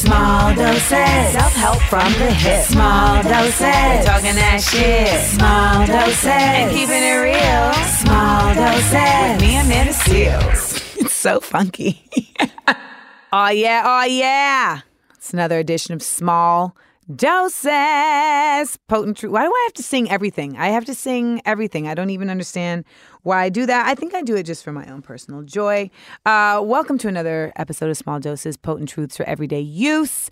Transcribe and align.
Small 0.00 0.54
doses. 0.54 1.32
Self 1.32 1.52
help 1.56 1.78
from 1.82 2.10
the 2.14 2.32
hip. 2.32 2.64
Small 2.64 3.22
doses. 3.22 4.06
Talking 4.06 4.34
that 4.34 4.64
shit. 4.66 5.28
Small 5.28 5.86
doses. 5.86 6.24
And 6.24 6.70
keeping 6.70 7.02
it 7.02 7.20
real. 7.20 7.72
Small 8.00 8.54
doses. 8.54 8.92
With 8.94 9.40
me, 9.42 9.56
and 9.56 9.66
Amanda 9.66 9.92
Seales. 9.92 10.96
It's 10.96 11.14
so 11.14 11.38
funky. 11.40 12.02
oh, 13.32 13.50
yeah. 13.50 13.82
Oh, 13.84 14.04
yeah. 14.04 14.80
It's 15.16 15.34
another 15.34 15.58
edition 15.58 15.92
of 15.92 16.02
Small 16.02 16.74
Doses. 17.16 18.78
Potent 18.86 19.16
truth. 19.16 19.32
Why 19.32 19.44
do 19.44 19.52
I 19.52 19.62
have 19.66 19.72
to 19.74 19.82
sing 19.82 20.10
everything? 20.10 20.56
I 20.56 20.68
have 20.68 20.84
to 20.84 20.94
sing 20.94 21.40
everything. 21.44 21.88
I 21.88 21.94
don't 21.94 22.10
even 22.10 22.30
understand 22.30 22.84
why 23.22 23.42
I 23.42 23.48
do 23.48 23.66
that. 23.66 23.86
I 23.86 23.94
think 23.94 24.14
I 24.14 24.22
do 24.22 24.36
it 24.36 24.44
just 24.44 24.62
for 24.62 24.70
my 24.72 24.86
own 24.86 25.02
personal 25.02 25.42
joy. 25.42 25.90
Uh, 26.24 26.60
welcome 26.62 26.98
to 26.98 27.08
another 27.08 27.52
episode 27.56 27.90
of 27.90 27.96
Small 27.96 28.20
Doses 28.20 28.56
Potent 28.56 28.88
Truths 28.88 29.16
for 29.16 29.24
Everyday 29.24 29.60
Use. 29.60 30.30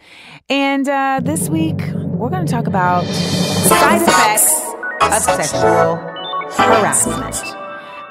And 0.49 0.89
uh, 0.89 1.21
this 1.23 1.49
week, 1.49 1.81
we're 1.95 2.31
going 2.31 2.47
to 2.47 2.53
talk 2.53 2.67
about 2.67 3.05
side 3.07 4.03
effects 4.03 4.53
of 5.03 5.23
sexual 5.23 5.97
harassment. 6.57 7.35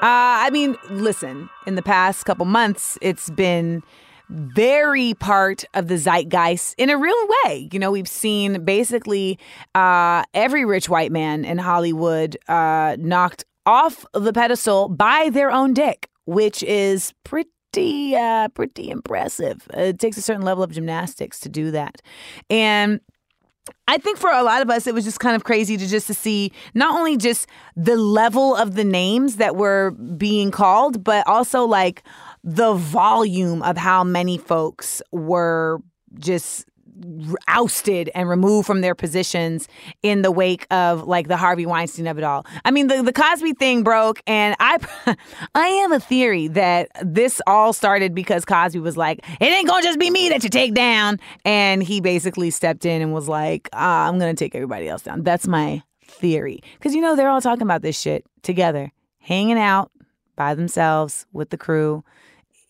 I 0.02 0.50
mean, 0.52 0.76
listen, 0.90 1.48
in 1.66 1.74
the 1.74 1.82
past 1.82 2.24
couple 2.26 2.44
months, 2.44 2.98
it's 3.00 3.30
been 3.30 3.82
very 4.28 5.14
part 5.14 5.64
of 5.74 5.88
the 5.88 5.96
zeitgeist 5.96 6.74
in 6.78 6.90
a 6.90 6.98
real 6.98 7.28
way. 7.44 7.68
You 7.72 7.78
know, 7.78 7.90
we've 7.90 8.08
seen 8.08 8.64
basically 8.64 9.38
uh, 9.74 10.24
every 10.34 10.64
rich 10.64 10.88
white 10.88 11.12
man 11.12 11.44
in 11.44 11.58
Hollywood 11.58 12.36
uh, 12.48 12.96
knocked 12.98 13.44
off 13.66 14.04
the 14.14 14.32
pedestal 14.32 14.88
by 14.88 15.30
their 15.30 15.50
own 15.50 15.74
dick, 15.74 16.08
which 16.24 16.62
is 16.62 17.12
pretty, 17.24 18.16
uh, 18.16 18.48
pretty 18.48 18.90
impressive. 18.90 19.66
It 19.74 19.98
takes 19.98 20.16
a 20.16 20.22
certain 20.22 20.42
level 20.42 20.64
of 20.64 20.72
gymnastics 20.72 21.40
to 21.40 21.48
do 21.48 21.70
that, 21.72 22.00
and 22.48 23.00
I 23.86 23.98
think 23.98 24.18
for 24.18 24.30
a 24.30 24.42
lot 24.42 24.62
of 24.62 24.70
us, 24.70 24.86
it 24.86 24.94
was 24.94 25.04
just 25.04 25.20
kind 25.20 25.36
of 25.36 25.44
crazy 25.44 25.76
to 25.76 25.86
just 25.86 26.06
to 26.08 26.14
see 26.14 26.52
not 26.74 26.94
only 26.94 27.16
just 27.16 27.46
the 27.76 27.96
level 27.96 28.54
of 28.54 28.74
the 28.74 28.84
names 28.84 29.36
that 29.36 29.56
were 29.56 29.92
being 29.92 30.50
called, 30.50 31.02
but 31.04 31.26
also 31.26 31.64
like 31.64 32.02
the 32.44 32.74
volume 32.74 33.62
of 33.62 33.76
how 33.76 34.04
many 34.04 34.38
folks 34.38 35.02
were 35.12 35.80
just 36.18 36.66
ousted 37.46 38.10
and 38.14 38.28
removed 38.28 38.66
from 38.66 38.80
their 38.80 38.94
positions 38.94 39.68
in 40.02 40.22
the 40.22 40.30
wake 40.30 40.66
of 40.70 41.06
like 41.06 41.28
the 41.28 41.36
Harvey 41.36 41.66
Weinstein 41.66 42.06
of 42.06 42.18
it 42.18 42.24
all. 42.24 42.46
I 42.64 42.70
mean, 42.70 42.88
the, 42.88 43.02
the 43.02 43.12
Cosby 43.12 43.54
thing 43.54 43.82
broke, 43.82 44.20
and 44.26 44.56
I 44.58 44.78
I 45.54 45.68
have 45.68 45.92
a 45.92 46.00
theory 46.00 46.48
that 46.48 46.88
this 47.02 47.40
all 47.46 47.72
started 47.72 48.14
because 48.14 48.44
Cosby 48.44 48.80
was 48.80 48.96
like, 48.96 49.20
"It 49.40 49.46
ain't 49.46 49.68
gonna 49.68 49.82
just 49.82 49.98
be 49.98 50.10
me 50.10 50.28
that 50.30 50.42
you 50.42 50.50
take 50.50 50.74
down," 50.74 51.20
and 51.44 51.82
he 51.82 52.00
basically 52.00 52.50
stepped 52.50 52.84
in 52.84 53.02
and 53.02 53.12
was 53.12 53.28
like, 53.28 53.68
uh, 53.72 53.76
"I'm 53.76 54.18
gonna 54.18 54.34
take 54.34 54.54
everybody 54.54 54.88
else 54.88 55.02
down." 55.02 55.22
That's 55.22 55.46
my 55.46 55.82
theory 56.02 56.60
because 56.74 56.94
you 56.94 57.00
know 57.00 57.16
they're 57.16 57.28
all 57.28 57.40
talking 57.40 57.62
about 57.62 57.82
this 57.82 57.98
shit 57.98 58.24
together, 58.42 58.92
hanging 59.18 59.58
out 59.58 59.90
by 60.36 60.54
themselves 60.54 61.26
with 61.32 61.50
the 61.50 61.58
crew 61.58 62.04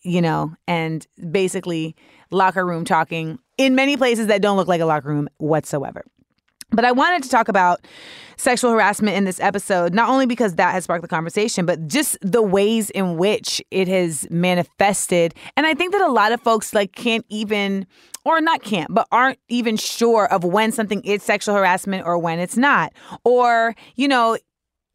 you 0.09 0.23
know, 0.23 0.55
and 0.67 1.07
basically 1.31 1.95
locker 2.31 2.65
room 2.65 2.85
talking 2.85 3.39
in 3.57 3.75
many 3.75 3.97
places 3.97 4.27
that 4.29 4.43
don't 4.43 4.57
look 4.57 4.69
like 4.69 4.81
a 4.81 4.87
locker 4.87 5.09
room 5.09 5.29
whatsoever. 5.39 6.05
But 6.71 6.85
I 6.85 6.93
wanted 6.93 7.23
to 7.23 7.31
talk 7.31 7.49
about 7.49 7.87
sexual 8.37 8.71
harassment 8.71 9.17
in 9.17 9.25
this 9.25 9.41
episode, 9.41 9.95
not 9.95 10.11
only 10.11 10.27
because 10.27 10.57
that 10.57 10.73
has 10.73 10.85
sparked 10.85 11.01
the 11.01 11.09
conversation, 11.09 11.65
but 11.65 11.87
just 11.87 12.19
the 12.21 12.43
ways 12.43 12.91
in 12.91 13.17
which 13.17 13.63
it 13.71 13.89
has 13.89 14.29
manifested. 14.31 15.35
And 15.57 15.67
I 15.67 15.73
think 15.73 15.93
that 15.93 16.03
a 16.03 16.13
lot 16.13 16.33
of 16.33 16.43
folks 16.43 16.75
like 16.75 16.93
can't 16.93 17.25
even 17.31 17.87
or 18.25 18.43
not 18.43 18.63
can't, 18.63 18.93
but 18.93 19.09
aren't 19.11 19.39
even 19.49 19.79
sure 19.79 20.31
of 20.31 20.45
when 20.45 20.71
something 20.71 21.01
is 21.05 21.23
sexual 21.23 21.55
harassment 21.55 22.05
or 22.05 22.19
when 22.19 22.39
it's 22.39 22.59
not. 22.59 22.93
Or, 23.25 23.75
you 23.97 24.07
know, 24.07 24.37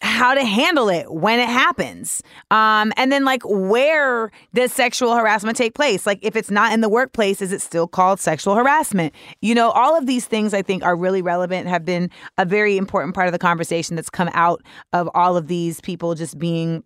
how 0.03 0.33
to 0.33 0.43
handle 0.43 0.89
it 0.89 1.11
when 1.11 1.39
it 1.39 1.47
happens. 1.47 2.21
Um, 2.51 2.91
and 2.97 3.09
then, 3.09 3.23
like, 3.23 3.41
where 3.45 4.31
does 4.53 4.73
sexual 4.73 5.15
harassment 5.15 5.57
take 5.57 5.73
place? 5.73 6.05
Like, 6.05 6.19
if 6.21 6.35
it's 6.35 6.51
not 6.51 6.73
in 6.73 6.81
the 6.81 6.89
workplace, 6.89 7.41
is 7.41 7.53
it 7.53 7.61
still 7.61 7.87
called 7.87 8.19
sexual 8.19 8.55
harassment? 8.55 9.13
You 9.41 9.55
know, 9.55 9.71
all 9.71 9.97
of 9.97 10.05
these 10.05 10.25
things 10.25 10.53
I 10.53 10.61
think 10.61 10.83
are 10.83 10.95
really 10.95 11.21
relevant, 11.21 11.67
have 11.69 11.85
been 11.85 12.11
a 12.37 12.45
very 12.45 12.77
important 12.77 13.15
part 13.15 13.27
of 13.27 13.31
the 13.31 13.39
conversation 13.39 13.95
that's 13.95 14.09
come 14.09 14.29
out 14.33 14.61
of 14.91 15.09
all 15.15 15.37
of 15.37 15.47
these 15.47 15.79
people 15.79 16.15
just 16.15 16.37
being 16.37 16.83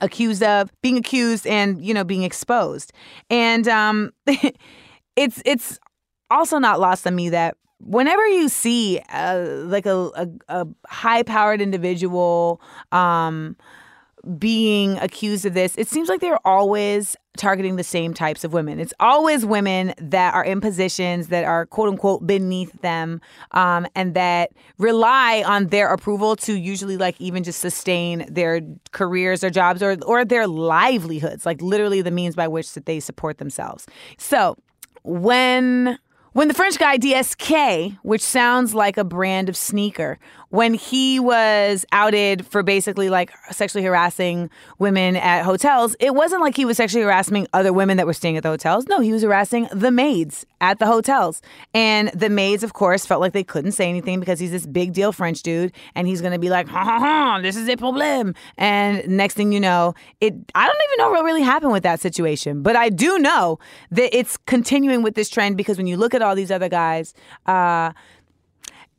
accused 0.00 0.42
of 0.42 0.70
being 0.82 0.98
accused 0.98 1.46
and 1.46 1.82
you 1.84 1.94
know 1.94 2.04
being 2.04 2.22
exposed 2.22 2.92
and 3.30 3.66
um 3.68 4.12
it's 5.16 5.42
it's 5.46 5.78
also 6.30 6.58
not 6.58 6.78
lost 6.78 7.06
on 7.06 7.16
me 7.16 7.30
that 7.30 7.56
whenever 7.80 8.26
you 8.26 8.48
see 8.48 9.00
uh, 9.12 9.44
like 9.64 9.86
a, 9.86 10.10
a, 10.14 10.28
a 10.48 10.66
high 10.86 11.22
powered 11.22 11.60
individual 11.60 12.60
um, 12.92 13.56
being 14.38 14.98
accused 14.98 15.46
of 15.46 15.54
this, 15.54 15.76
it 15.78 15.88
seems 15.88 16.08
like 16.08 16.20
they're 16.20 16.44
always 16.46 17.16
targeting 17.36 17.76
the 17.76 17.84
same 17.84 18.12
types 18.12 18.42
of 18.42 18.52
women. 18.52 18.80
It's 18.80 18.92
always 18.98 19.46
women 19.46 19.94
that 19.98 20.34
are 20.34 20.44
in 20.44 20.60
positions 20.60 21.28
that 21.28 21.44
are 21.44 21.66
quote 21.66 21.88
unquote 21.88 22.26
beneath 22.26 22.72
them 22.82 23.20
um, 23.52 23.86
and 23.94 24.14
that 24.14 24.50
rely 24.78 25.44
on 25.46 25.68
their 25.68 25.88
approval 25.92 26.34
to 26.36 26.54
usually 26.54 26.96
like 26.96 27.18
even 27.20 27.44
just 27.44 27.60
sustain 27.60 28.26
their 28.28 28.60
careers 28.90 29.44
or 29.44 29.50
jobs 29.50 29.82
or, 29.82 29.96
or 30.04 30.24
their 30.24 30.48
livelihoods, 30.48 31.46
like 31.46 31.62
literally 31.62 32.02
the 32.02 32.10
means 32.10 32.34
by 32.34 32.48
which 32.48 32.74
that 32.74 32.86
they 32.86 32.98
support 32.98 33.38
themselves. 33.38 33.86
So 34.18 34.56
when 35.04 35.98
when 36.32 36.48
the 36.48 36.54
French 36.54 36.78
guy 36.78 36.98
DSK, 36.98 37.98
which 38.02 38.22
sounds 38.22 38.74
like 38.74 38.96
a 38.96 39.04
brand 39.04 39.48
of 39.48 39.56
sneaker, 39.56 40.18
when 40.50 40.74
he 40.74 41.20
was 41.20 41.84
outed 41.92 42.46
for 42.46 42.62
basically 42.62 43.10
like 43.10 43.32
sexually 43.50 43.84
harassing 43.84 44.50
women 44.78 45.16
at 45.16 45.44
hotels, 45.44 45.94
it 46.00 46.14
wasn't 46.14 46.40
like 46.40 46.56
he 46.56 46.64
was 46.64 46.76
sexually 46.76 47.04
harassing 47.04 47.46
other 47.52 47.72
women 47.72 47.96
that 47.98 48.06
were 48.06 48.14
staying 48.14 48.36
at 48.36 48.42
the 48.42 48.48
hotels. 48.48 48.86
No, 48.88 49.00
he 49.00 49.12
was 49.12 49.22
harassing 49.22 49.68
the 49.72 49.90
maids 49.90 50.46
at 50.60 50.78
the 50.78 50.86
hotels. 50.86 51.42
And 51.74 52.08
the 52.08 52.30
maids, 52.30 52.62
of 52.62 52.72
course, 52.72 53.04
felt 53.04 53.20
like 53.20 53.32
they 53.32 53.44
couldn't 53.44 53.72
say 53.72 53.88
anything 53.88 54.20
because 54.20 54.40
he's 54.40 54.50
this 54.50 54.66
big 54.66 54.92
deal 54.92 55.12
French 55.12 55.42
dude 55.42 55.72
and 55.94 56.08
he's 56.08 56.20
going 56.20 56.32
to 56.32 56.38
be 56.38 56.48
like, 56.48 56.66
ha 56.68 56.82
ha 56.82 56.98
ha, 56.98 57.40
this 57.42 57.56
is 57.56 57.68
a 57.68 57.76
problem. 57.76 58.34
And 58.56 59.06
next 59.08 59.34
thing 59.34 59.52
you 59.52 59.60
know, 59.60 59.94
it 60.20 60.34
I 60.54 60.66
don't 60.66 60.80
even 60.90 60.98
know 60.98 61.10
what 61.10 61.24
really 61.24 61.42
happened 61.42 61.72
with 61.72 61.82
that 61.82 62.00
situation, 62.00 62.62
but 62.62 62.74
I 62.74 62.88
do 62.88 63.18
know 63.18 63.58
that 63.90 64.16
it's 64.16 64.36
continuing 64.46 65.02
with 65.02 65.14
this 65.14 65.28
trend 65.28 65.56
because 65.56 65.76
when 65.76 65.86
you 65.86 65.96
look 65.96 66.14
at 66.14 66.22
all 66.22 66.34
these 66.34 66.50
other 66.50 66.68
guys, 66.68 67.14
uh, 67.46 67.92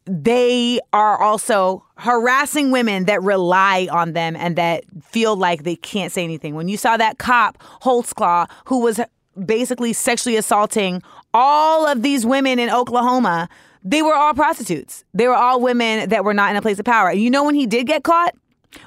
they 0.06 0.80
are 0.94 1.22
also 1.22 1.86
harassing 1.98 2.72
women 2.72 3.06
that 3.06 3.22
rely 3.22 3.88
on 3.92 4.14
them 4.14 4.36
and 4.36 4.56
that 4.56 4.84
feel 5.04 5.36
like 5.36 5.64
they 5.64 5.76
can't 5.76 6.12
say 6.12 6.24
anything. 6.24 6.56
When 6.56 6.68
you 6.68 6.78
saw 6.78 6.98
that 6.98 7.18
cop, 7.18 7.58
Holtzclaw, 7.82 8.50
who 8.66 8.82
was 8.82 9.00
basically 9.46 9.94
sexually 9.94 10.36
assaulting 10.36 11.02
all 11.34 11.86
of 11.86 12.02
these 12.02 12.26
women 12.26 12.60
in 12.60 12.70
Oklahoma, 12.70 13.50
they 13.84 14.02
were 14.02 14.14
all 14.16 14.34
prostitutes. 14.34 15.06
They 15.14 15.28
were 15.28 15.36
all 15.36 15.62
women 15.62 16.10
that 16.10 16.24
were 16.24 16.34
not 16.34 16.52
in 16.52 16.58
a 16.58 16.62
place 16.62 16.80
of 16.80 16.86
power. 16.86 17.12
You 17.12 17.30
know 17.30 17.44
when 17.44 17.56
he 17.56 17.66
did 17.66 17.88
get 17.88 18.04
caught? 18.04 18.36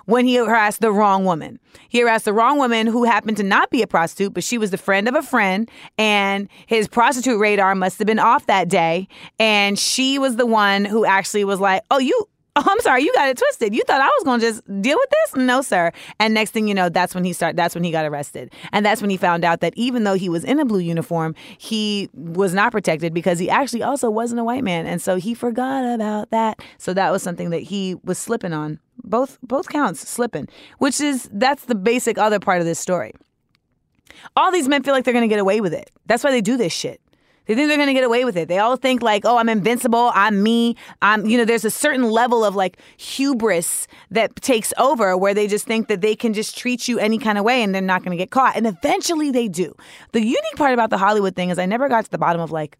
When 0.06 0.24
he 0.26 0.36
harassed 0.36 0.80
the 0.80 0.92
wrong 0.92 1.24
woman. 1.24 1.58
He 1.88 2.00
harassed 2.00 2.24
the 2.24 2.32
wrong 2.32 2.58
woman 2.58 2.86
who 2.86 3.04
happened 3.04 3.36
to 3.38 3.42
not 3.42 3.70
be 3.70 3.82
a 3.82 3.86
prostitute, 3.86 4.34
but 4.34 4.44
she 4.44 4.58
was 4.58 4.70
the 4.70 4.78
friend 4.78 5.08
of 5.08 5.14
a 5.14 5.22
friend, 5.22 5.70
and 5.98 6.48
his 6.66 6.88
prostitute 6.88 7.38
radar 7.38 7.74
must 7.74 7.98
have 7.98 8.06
been 8.06 8.18
off 8.18 8.46
that 8.46 8.68
day. 8.68 9.08
And 9.38 9.78
she 9.78 10.18
was 10.18 10.36
the 10.36 10.46
one 10.46 10.84
who 10.84 11.04
actually 11.04 11.44
was 11.44 11.60
like, 11.60 11.82
Oh, 11.90 11.98
you 11.98 12.28
Oh, 12.54 12.62
I'm 12.66 12.80
sorry, 12.80 13.02
you 13.02 13.10
got 13.14 13.30
it 13.30 13.38
twisted. 13.38 13.74
You 13.74 13.82
thought 13.86 14.02
I 14.02 14.08
was 14.08 14.24
gonna 14.24 14.42
just 14.42 14.62
deal 14.82 14.98
with 14.98 15.08
this? 15.08 15.36
No, 15.42 15.62
sir. 15.62 15.90
And 16.20 16.34
next 16.34 16.50
thing 16.50 16.68
you 16.68 16.74
know, 16.74 16.90
that's 16.90 17.14
when 17.14 17.24
he 17.24 17.32
started 17.32 17.56
that's 17.56 17.74
when 17.74 17.82
he 17.82 17.90
got 17.90 18.04
arrested. 18.04 18.52
And 18.72 18.84
that's 18.84 19.00
when 19.00 19.08
he 19.08 19.16
found 19.16 19.42
out 19.42 19.60
that 19.60 19.72
even 19.74 20.04
though 20.04 20.14
he 20.14 20.28
was 20.28 20.44
in 20.44 20.58
a 20.58 20.66
blue 20.66 20.80
uniform, 20.80 21.34
he 21.56 22.10
was 22.12 22.52
not 22.52 22.70
protected 22.70 23.14
because 23.14 23.38
he 23.38 23.48
actually 23.48 23.82
also 23.82 24.10
wasn't 24.10 24.38
a 24.38 24.44
white 24.44 24.64
man. 24.64 24.86
And 24.86 25.00
so 25.00 25.16
he 25.16 25.32
forgot 25.32 25.94
about 25.94 26.30
that. 26.30 26.60
So 26.76 26.92
that 26.92 27.10
was 27.10 27.22
something 27.22 27.48
that 27.50 27.62
he 27.62 27.96
was 28.04 28.18
slipping 28.18 28.52
on. 28.52 28.80
Both 29.04 29.38
both 29.42 29.68
counts, 29.68 30.08
slipping. 30.08 30.48
Which 30.78 31.00
is 31.00 31.28
that's 31.32 31.64
the 31.64 31.74
basic 31.74 32.18
other 32.18 32.38
part 32.38 32.60
of 32.60 32.66
this 32.66 32.78
story. 32.78 33.12
All 34.36 34.52
these 34.52 34.68
men 34.68 34.82
feel 34.82 34.94
like 34.94 35.04
they're 35.04 35.14
gonna 35.14 35.28
get 35.28 35.40
away 35.40 35.60
with 35.60 35.74
it. 35.74 35.90
That's 36.06 36.22
why 36.22 36.30
they 36.30 36.40
do 36.40 36.56
this 36.56 36.72
shit. 36.72 37.00
They 37.46 37.56
think 37.56 37.68
they're 37.68 37.76
going 37.76 37.88
to 37.88 37.94
get 37.94 38.04
away 38.04 38.24
with 38.24 38.36
it. 38.36 38.46
They 38.48 38.58
all 38.58 38.76
think 38.76 39.02
like, 39.02 39.24
"Oh, 39.24 39.36
I'm 39.36 39.48
invincible. 39.48 40.12
I'm 40.14 40.42
me. 40.42 40.76
I'm 41.00 41.26
you 41.26 41.36
know, 41.36 41.44
there's 41.44 41.64
a 41.64 41.70
certain 41.70 42.04
level 42.04 42.44
of 42.44 42.54
like 42.54 42.78
hubris 42.96 43.88
that 44.10 44.36
takes 44.36 44.72
over 44.78 45.16
where 45.16 45.34
they 45.34 45.48
just 45.48 45.66
think 45.66 45.88
that 45.88 46.00
they 46.00 46.14
can 46.14 46.34
just 46.34 46.56
treat 46.56 46.86
you 46.86 46.98
any 46.98 47.18
kind 47.18 47.38
of 47.38 47.44
way 47.44 47.62
and 47.62 47.74
they're 47.74 47.82
not 47.82 48.04
going 48.04 48.16
to 48.16 48.22
get 48.22 48.30
caught. 48.30 48.56
And 48.56 48.66
eventually 48.66 49.30
they 49.30 49.48
do. 49.48 49.74
The 50.12 50.20
unique 50.20 50.56
part 50.56 50.72
about 50.72 50.90
the 50.90 50.98
Hollywood 50.98 51.34
thing 51.34 51.50
is 51.50 51.58
I 51.58 51.66
never 51.66 51.88
got 51.88 52.04
to 52.04 52.10
the 52.10 52.18
bottom 52.18 52.40
of 52.40 52.52
like 52.52 52.78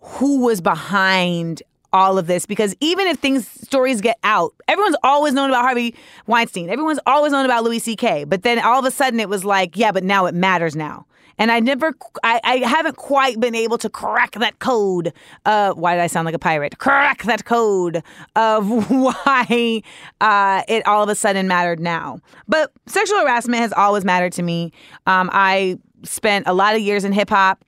who 0.00 0.44
was 0.44 0.60
behind 0.60 1.62
all 1.96 2.18
of 2.18 2.26
this 2.26 2.46
because 2.46 2.74
even 2.80 3.06
if 3.06 3.18
things 3.18 3.48
stories 3.48 4.00
get 4.00 4.18
out, 4.22 4.54
everyone's 4.68 4.96
always 5.02 5.34
known 5.34 5.50
about 5.50 5.62
Harvey 5.62 5.94
Weinstein. 6.26 6.68
Everyone's 6.70 7.00
always 7.06 7.32
known 7.32 7.44
about 7.44 7.64
Louis 7.64 7.78
C.K. 7.78 8.24
But 8.24 8.42
then 8.42 8.58
all 8.58 8.78
of 8.78 8.84
a 8.84 8.90
sudden 8.90 9.18
it 9.18 9.28
was 9.28 9.44
like, 9.44 9.76
yeah, 9.76 9.92
but 9.92 10.04
now 10.04 10.26
it 10.26 10.34
matters 10.34 10.76
now. 10.76 11.06
And 11.38 11.50
I 11.52 11.60
never, 11.60 11.92
I, 12.24 12.40
I 12.44 12.56
haven't 12.58 12.96
quite 12.96 13.38
been 13.40 13.54
able 13.54 13.78
to 13.78 13.90
crack 13.90 14.32
that 14.32 14.58
code. 14.58 15.12
Uh, 15.44 15.72
why 15.72 15.94
did 15.94 16.02
I 16.02 16.06
sound 16.06 16.24
like 16.24 16.34
a 16.34 16.38
pirate? 16.38 16.78
Crack 16.78 17.24
that 17.24 17.44
code 17.44 18.02
of 18.36 18.90
why 18.90 19.82
uh, 20.20 20.62
it 20.68 20.86
all 20.86 21.02
of 21.02 21.08
a 21.08 21.14
sudden 21.14 21.46
mattered 21.46 21.80
now. 21.80 22.20
But 22.48 22.72
sexual 22.86 23.20
harassment 23.20 23.60
has 23.60 23.72
always 23.72 24.04
mattered 24.04 24.32
to 24.34 24.42
me. 24.42 24.72
Um, 25.06 25.28
I 25.32 25.78
spent 26.04 26.46
a 26.46 26.54
lot 26.54 26.74
of 26.74 26.80
years 26.80 27.04
in 27.04 27.12
hip 27.12 27.28
hop. 27.28 27.62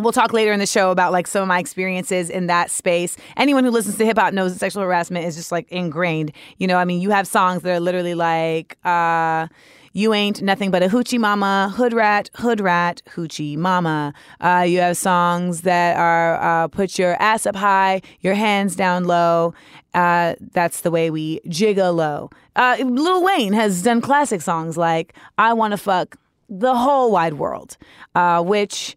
We'll 0.00 0.12
talk 0.12 0.32
later 0.32 0.52
in 0.52 0.60
the 0.60 0.66
show 0.66 0.90
about 0.90 1.12
like 1.12 1.26
some 1.26 1.42
of 1.42 1.48
my 1.48 1.58
experiences 1.58 2.30
in 2.30 2.46
that 2.46 2.70
space. 2.70 3.16
Anyone 3.36 3.64
who 3.64 3.70
listens 3.70 3.98
to 3.98 4.06
hip 4.06 4.18
hop 4.18 4.32
knows 4.32 4.52
that 4.52 4.58
sexual 4.58 4.82
harassment 4.82 5.26
is 5.26 5.36
just 5.36 5.52
like 5.52 5.70
ingrained. 5.70 6.32
You 6.58 6.66
know, 6.66 6.76
I 6.76 6.84
mean, 6.84 7.00
you 7.00 7.10
have 7.10 7.26
songs 7.26 7.62
that 7.62 7.70
are 7.76 7.80
literally 7.80 8.14
like, 8.14 8.78
uh, 8.84 9.48
you 9.92 10.14
ain't 10.14 10.40
nothing 10.40 10.70
but 10.70 10.82
a 10.82 10.88
hoochie 10.88 11.18
mama, 11.18 11.72
hood 11.76 11.92
rat, 11.92 12.30
hood 12.34 12.60
rat, 12.60 13.02
hoochie 13.10 13.56
mama. 13.56 14.14
Uh, 14.40 14.64
you 14.66 14.78
have 14.78 14.96
songs 14.96 15.62
that 15.62 15.96
are 15.96 16.40
uh, 16.40 16.68
put 16.68 16.98
your 16.98 17.20
ass 17.20 17.44
up 17.44 17.56
high, 17.56 18.00
your 18.20 18.34
hands 18.34 18.76
down 18.76 19.04
low. 19.04 19.52
Uh, 19.92 20.36
that's 20.52 20.82
the 20.82 20.90
way 20.90 21.10
we 21.10 21.40
gigolo. 21.40 22.32
Uh, 22.54 22.76
Lil 22.80 23.24
Wayne 23.24 23.52
has 23.52 23.82
done 23.82 24.00
classic 24.00 24.40
songs 24.40 24.76
like 24.76 25.14
I 25.38 25.52
Wanna 25.52 25.76
Fuck 25.76 26.16
the 26.48 26.74
Whole 26.74 27.10
Wide 27.10 27.34
World, 27.34 27.76
uh, 28.14 28.42
which 28.42 28.96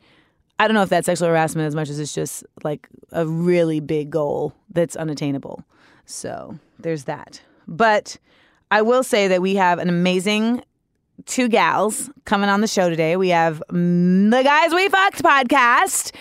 I 0.60 0.68
don't 0.68 0.76
know 0.76 0.84
if 0.84 0.90
that's 0.90 1.06
sexual 1.06 1.28
harassment 1.28 1.68
as 1.68 1.76
much 1.76 1.90
as 1.90 2.00
it's 2.00 2.14
just 2.14 2.44
like 2.64 2.88
a 3.12 3.26
really 3.26 3.80
big 3.80 4.10
goal 4.10 4.54
that's 4.70 4.96
unattainable. 4.96 5.64
So 6.06 6.58
there's 6.80 7.06
that. 7.06 7.42
But 7.68 8.18
I 8.72 8.82
will 8.82 9.04
say 9.04 9.28
that 9.28 9.42
we 9.42 9.56
have 9.56 9.80
an 9.80 9.90
amazing 9.90 10.64
two 11.26 11.48
gals 11.48 12.10
coming 12.26 12.50
on 12.50 12.62
the 12.62 12.68
show 12.68 12.90
today. 12.90 13.16
We 13.18 13.30
have 13.30 13.60
the 13.70 14.42
Guys 14.44 14.74
We 14.74 14.90
Fucked 14.90 15.24
podcast. 15.24 16.14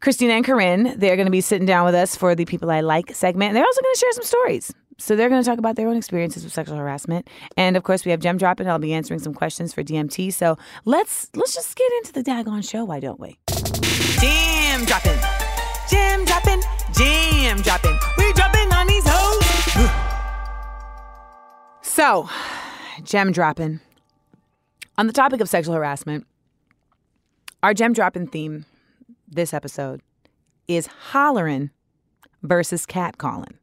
Krystyna 0.00 0.30
and 0.30 0.44
Corinne, 0.44 0.98
they're 0.98 1.16
going 1.16 1.26
to 1.26 1.32
be 1.32 1.40
sitting 1.40 1.66
down 1.66 1.86
with 1.86 1.94
us 1.94 2.14
for 2.14 2.34
the 2.34 2.44
People 2.44 2.70
I 2.70 2.82
Like 2.82 3.14
segment. 3.14 3.48
And 3.48 3.56
they're 3.56 3.64
also 3.64 3.80
going 3.80 3.94
to 3.94 3.98
share 3.98 4.12
some 4.12 4.24
stories. 4.24 4.74
So 4.98 5.16
they're 5.16 5.28
going 5.28 5.42
to 5.42 5.48
talk 5.48 5.58
about 5.58 5.76
their 5.76 5.88
own 5.88 5.96
experiences 5.96 6.44
with 6.44 6.52
sexual 6.52 6.76
harassment. 6.76 7.28
And 7.56 7.76
of 7.76 7.82
course, 7.82 8.04
we 8.04 8.10
have 8.10 8.20
Gem 8.20 8.38
Dropping. 8.38 8.68
I'll 8.68 8.78
be 8.78 8.92
answering 8.92 9.20
some 9.20 9.34
questions 9.34 9.72
for 9.72 9.82
DMT. 9.82 10.32
So 10.32 10.56
let's 10.84 11.28
let's 11.34 11.54
just 11.54 11.76
get 11.76 11.90
into 11.98 12.12
the 12.12 12.22
daggone 12.22 12.68
show, 12.68 12.84
why 12.84 13.00
don't 13.00 13.20
we? 13.20 13.38
Gem 14.20 14.84
Dropping. 14.84 15.18
Gem 15.90 16.24
Dropping. 16.24 16.62
Gem 16.96 17.60
Dropping. 17.62 17.98
We 18.18 18.32
dropping 18.32 18.72
on 18.72 18.86
these 18.86 19.04
hoes. 19.06 19.90
so, 21.82 22.28
Gem 23.02 23.32
Dropping. 23.32 23.80
On 24.96 25.08
the 25.08 25.12
topic 25.12 25.40
of 25.40 25.48
sexual 25.48 25.74
harassment, 25.74 26.24
our 27.64 27.74
gem 27.74 27.92
dropping 27.92 28.28
theme 28.28 28.64
this 29.26 29.52
episode 29.52 30.00
is 30.68 30.86
hollering 30.86 31.70
versus 32.42 32.86
catcalling. 32.86 33.54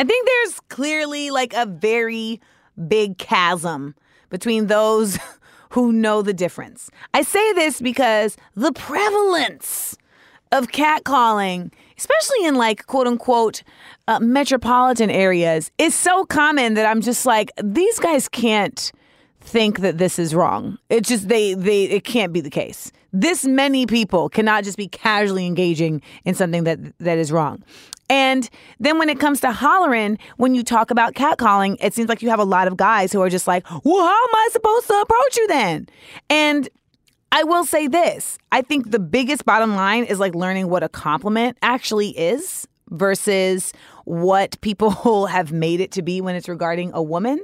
I 0.00 0.04
think 0.04 0.26
there's 0.26 0.60
clearly 0.70 1.30
like 1.30 1.52
a 1.52 1.66
very 1.66 2.40
big 2.88 3.18
chasm 3.18 3.94
between 4.30 4.68
those 4.68 5.18
who 5.72 5.92
know 5.92 6.22
the 6.22 6.32
difference. 6.32 6.90
I 7.12 7.20
say 7.20 7.52
this 7.52 7.82
because 7.82 8.38
the 8.54 8.72
prevalence 8.72 9.98
of 10.52 10.68
catcalling, 10.68 11.70
especially 11.98 12.46
in 12.46 12.54
like 12.54 12.86
quote 12.86 13.08
unquote 13.08 13.62
uh, 14.08 14.20
metropolitan 14.20 15.10
areas, 15.10 15.70
is 15.76 15.94
so 15.94 16.24
common 16.24 16.72
that 16.74 16.86
I'm 16.86 17.02
just 17.02 17.26
like, 17.26 17.52
these 17.62 17.98
guys 17.98 18.26
can't 18.26 18.90
think 19.42 19.80
that 19.80 19.98
this 19.98 20.18
is 20.18 20.34
wrong. 20.34 20.78
It's 20.88 21.10
just 21.10 21.28
they 21.28 21.52
they 21.52 21.84
it 21.84 22.04
can't 22.04 22.32
be 22.32 22.40
the 22.40 22.48
case. 22.48 22.90
This 23.12 23.44
many 23.44 23.84
people 23.84 24.30
cannot 24.30 24.64
just 24.64 24.78
be 24.78 24.88
casually 24.88 25.44
engaging 25.44 26.00
in 26.24 26.34
something 26.34 26.64
that 26.64 26.78
that 27.00 27.18
is 27.18 27.30
wrong. 27.30 27.62
And 28.10 28.50
then 28.80 28.98
when 28.98 29.08
it 29.08 29.20
comes 29.20 29.40
to 29.40 29.52
hollering, 29.52 30.18
when 30.36 30.54
you 30.54 30.62
talk 30.64 30.90
about 30.90 31.14
catcalling, 31.14 31.76
it 31.80 31.94
seems 31.94 32.08
like 32.08 32.20
you 32.20 32.28
have 32.28 32.40
a 32.40 32.44
lot 32.44 32.66
of 32.66 32.76
guys 32.76 33.12
who 33.12 33.22
are 33.22 33.30
just 33.30 33.46
like, 33.46 33.64
"Well, 33.84 34.04
how 34.04 34.24
am 34.24 34.34
I 34.34 34.48
supposed 34.52 34.88
to 34.88 35.00
approach 35.00 35.36
you 35.36 35.46
then?" 35.48 35.88
And 36.28 36.68
I 37.32 37.44
will 37.44 37.64
say 37.64 37.86
this. 37.86 38.36
I 38.50 38.62
think 38.62 38.90
the 38.90 38.98
biggest 38.98 39.44
bottom 39.44 39.76
line 39.76 40.04
is 40.04 40.18
like 40.18 40.34
learning 40.34 40.68
what 40.68 40.82
a 40.82 40.88
compliment 40.88 41.56
actually 41.62 42.10
is 42.18 42.66
versus 42.90 43.72
what 44.04 44.60
people 44.60 45.26
have 45.26 45.52
made 45.52 45.80
it 45.80 45.92
to 45.92 46.02
be 46.02 46.20
when 46.20 46.34
it's 46.34 46.48
regarding 46.48 46.90
a 46.92 47.02
woman. 47.02 47.38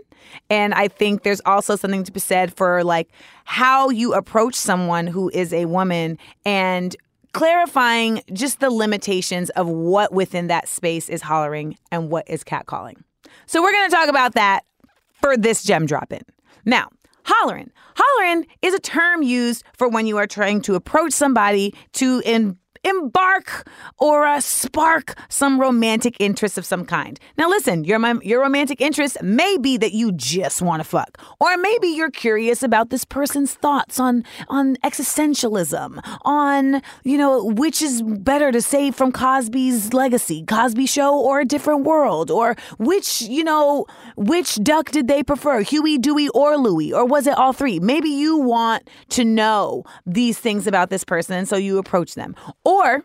And 0.51 0.75
I 0.75 0.89
think 0.89 1.23
there's 1.23 1.41
also 1.47 1.77
something 1.77 2.03
to 2.03 2.11
be 2.11 2.19
said 2.19 2.53
for 2.57 2.83
like 2.83 3.09
how 3.45 3.91
you 3.91 4.15
approach 4.15 4.57
someone 4.57 5.07
who 5.07 5.31
is 5.33 5.53
a 5.53 5.67
woman 5.67 6.19
and 6.45 6.97
clarifying 7.33 8.23
just 8.33 8.61
the 8.61 8.71
limitations 8.71 9.51
of 9.51 9.69
what 9.69 10.13
within 10.13 10.47
that 10.49 10.69
space 10.69 11.09
is 11.09 11.23
hollering 11.23 11.77
and 11.91 12.11
what 12.11 12.29
is 12.29 12.45
catcalling. 12.45 12.97
So 13.47 13.63
we're 13.63 13.73
going 13.73 13.91
to 13.91 13.97
talk 13.97 14.09
about 14.09 14.35
that 14.35 14.65
for 15.21 15.37
this 15.37 15.63
gem 15.63 15.87
drop 15.87 16.13
in. 16.13 16.23
Now, 16.65 16.89
hollering. 17.25 17.71
Hollering 17.97 18.47
is 18.63 18.75
a 18.75 18.79
term 18.79 19.23
used 19.23 19.65
for 19.77 19.89
when 19.89 20.07
you 20.07 20.17
are 20.17 20.27
trying 20.27 20.61
to 20.63 20.75
approach 20.75 21.13
somebody 21.13 21.75
to 21.95 22.23
in 22.25 22.57
embark 22.87 23.69
or 23.99 24.25
uh, 24.25 24.41
spark 24.41 25.15
some 25.29 25.61
romantic 25.61 26.17
interest 26.21 26.59
of 26.59 26.65
some 26.65 26.85
kind. 26.85 27.19
Now, 27.37 27.49
listen, 27.49 27.85
your 27.85 28.01
your 28.23 28.41
romantic 28.41 28.81
interest 28.81 29.23
may 29.23 29.57
be 29.59 29.77
that 29.79 29.93
you 29.93 30.13
just 30.13 30.63
want 30.63 30.81
to 30.81 30.89
fuck, 30.89 31.19
or 31.41 31.57
maybe 31.57 31.89
you're 31.89 32.11
curious 32.11 32.63
about 32.63 32.91
this 32.91 33.05
person's 33.05 33.55
thoughts 33.55 33.99
on 33.99 34.25
on 34.49 34.77
existentialism, 34.77 36.01
on 36.23 36.83
you 37.05 37.19
know 37.19 37.45
which 37.45 37.83
is 37.83 38.03
better 38.03 38.53
to 38.53 38.63
save 38.63 38.95
from 38.95 39.13
Cosby's 39.13 39.93
legacy, 39.93 40.45
Cosby 40.45 40.87
Show, 40.87 41.19
or 41.19 41.41
a 41.41 41.45
different 41.45 41.85
world, 41.85 42.31
or 42.31 42.57
which 42.79 43.23
you 43.23 43.45
know 43.45 43.87
which 44.17 44.57
duck 44.57 44.91
did 44.91 45.09
they 45.09 45.23
prefer, 45.23 45.61
Huey, 45.61 45.99
Dewey, 45.99 46.29
or 46.31 46.57
Louie, 46.57 46.93
or 46.93 47.05
was 47.05 47.27
it 47.27 47.37
all 47.37 47.53
three? 47.53 47.81
Maybe 47.81 48.09
you 48.09 48.37
want 48.37 48.89
to 49.11 49.25
know 49.25 49.85
these 50.07 50.39
things 50.39 50.67
about 50.67 50.91
this 50.91 51.05
person, 51.05 51.37
and 51.37 51.49
so 51.49 51.57
you 51.57 51.79
approach 51.79 52.15
them, 52.15 52.35
or 52.65 52.76
or 52.81 53.05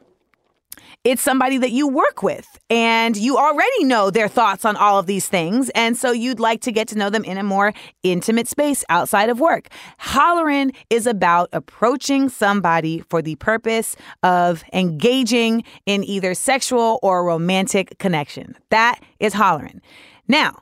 it's 1.03 1.21
somebody 1.21 1.57
that 1.57 1.71
you 1.71 1.88
work 1.88 2.21
with 2.21 2.59
and 2.69 3.18
you 3.18 3.38
already 3.38 3.83
know 3.83 4.12
their 4.12 4.27
thoughts 4.27 4.65
on 4.65 4.75
all 4.75 5.00
of 5.00 5.07
these 5.07 5.27
things. 5.27 5.69
And 5.71 5.97
so 5.97 6.12
you'd 6.12 6.39
like 6.39 6.62
to 6.62 6.71
get 6.71 6.88
to 6.89 6.97
know 6.97 7.09
them 7.09 7.23
in 7.23 7.38
a 7.38 7.44
more 7.44 7.73
intimate 8.03 8.47
space 8.47 8.83
outside 8.88 9.29
of 9.29 9.39
work. 9.39 9.69
Hollering 9.97 10.73
is 10.91 11.07
about 11.07 11.50
approaching 11.53 12.29
somebody 12.29 13.03
for 13.09 13.21
the 13.21 13.35
purpose 13.35 13.95
of 14.21 14.63
engaging 14.73 15.63
in 15.87 16.04
either 16.04 16.35
sexual 16.35 16.99
or 17.01 17.25
romantic 17.25 17.97
connection. 17.97 18.56
That 18.69 18.99
is 19.19 19.33
hollering. 19.33 19.81
Now, 20.28 20.61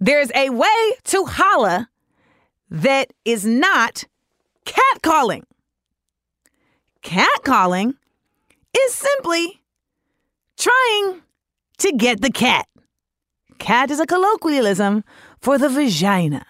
there's 0.00 0.30
a 0.34 0.50
way 0.50 0.92
to 1.04 1.24
holla 1.24 1.88
that 2.70 3.10
is 3.24 3.46
not 3.46 4.04
catcalling. 4.66 5.44
Catcalling 7.02 7.94
is 8.76 8.94
simply 8.94 9.62
trying 10.56 11.22
to 11.78 11.92
get 11.92 12.20
the 12.20 12.30
cat. 12.30 12.66
Cat 13.58 13.90
is 13.90 14.00
a 14.00 14.06
colloquialism 14.06 15.04
for 15.40 15.58
the 15.58 15.68
vagina. 15.68 16.44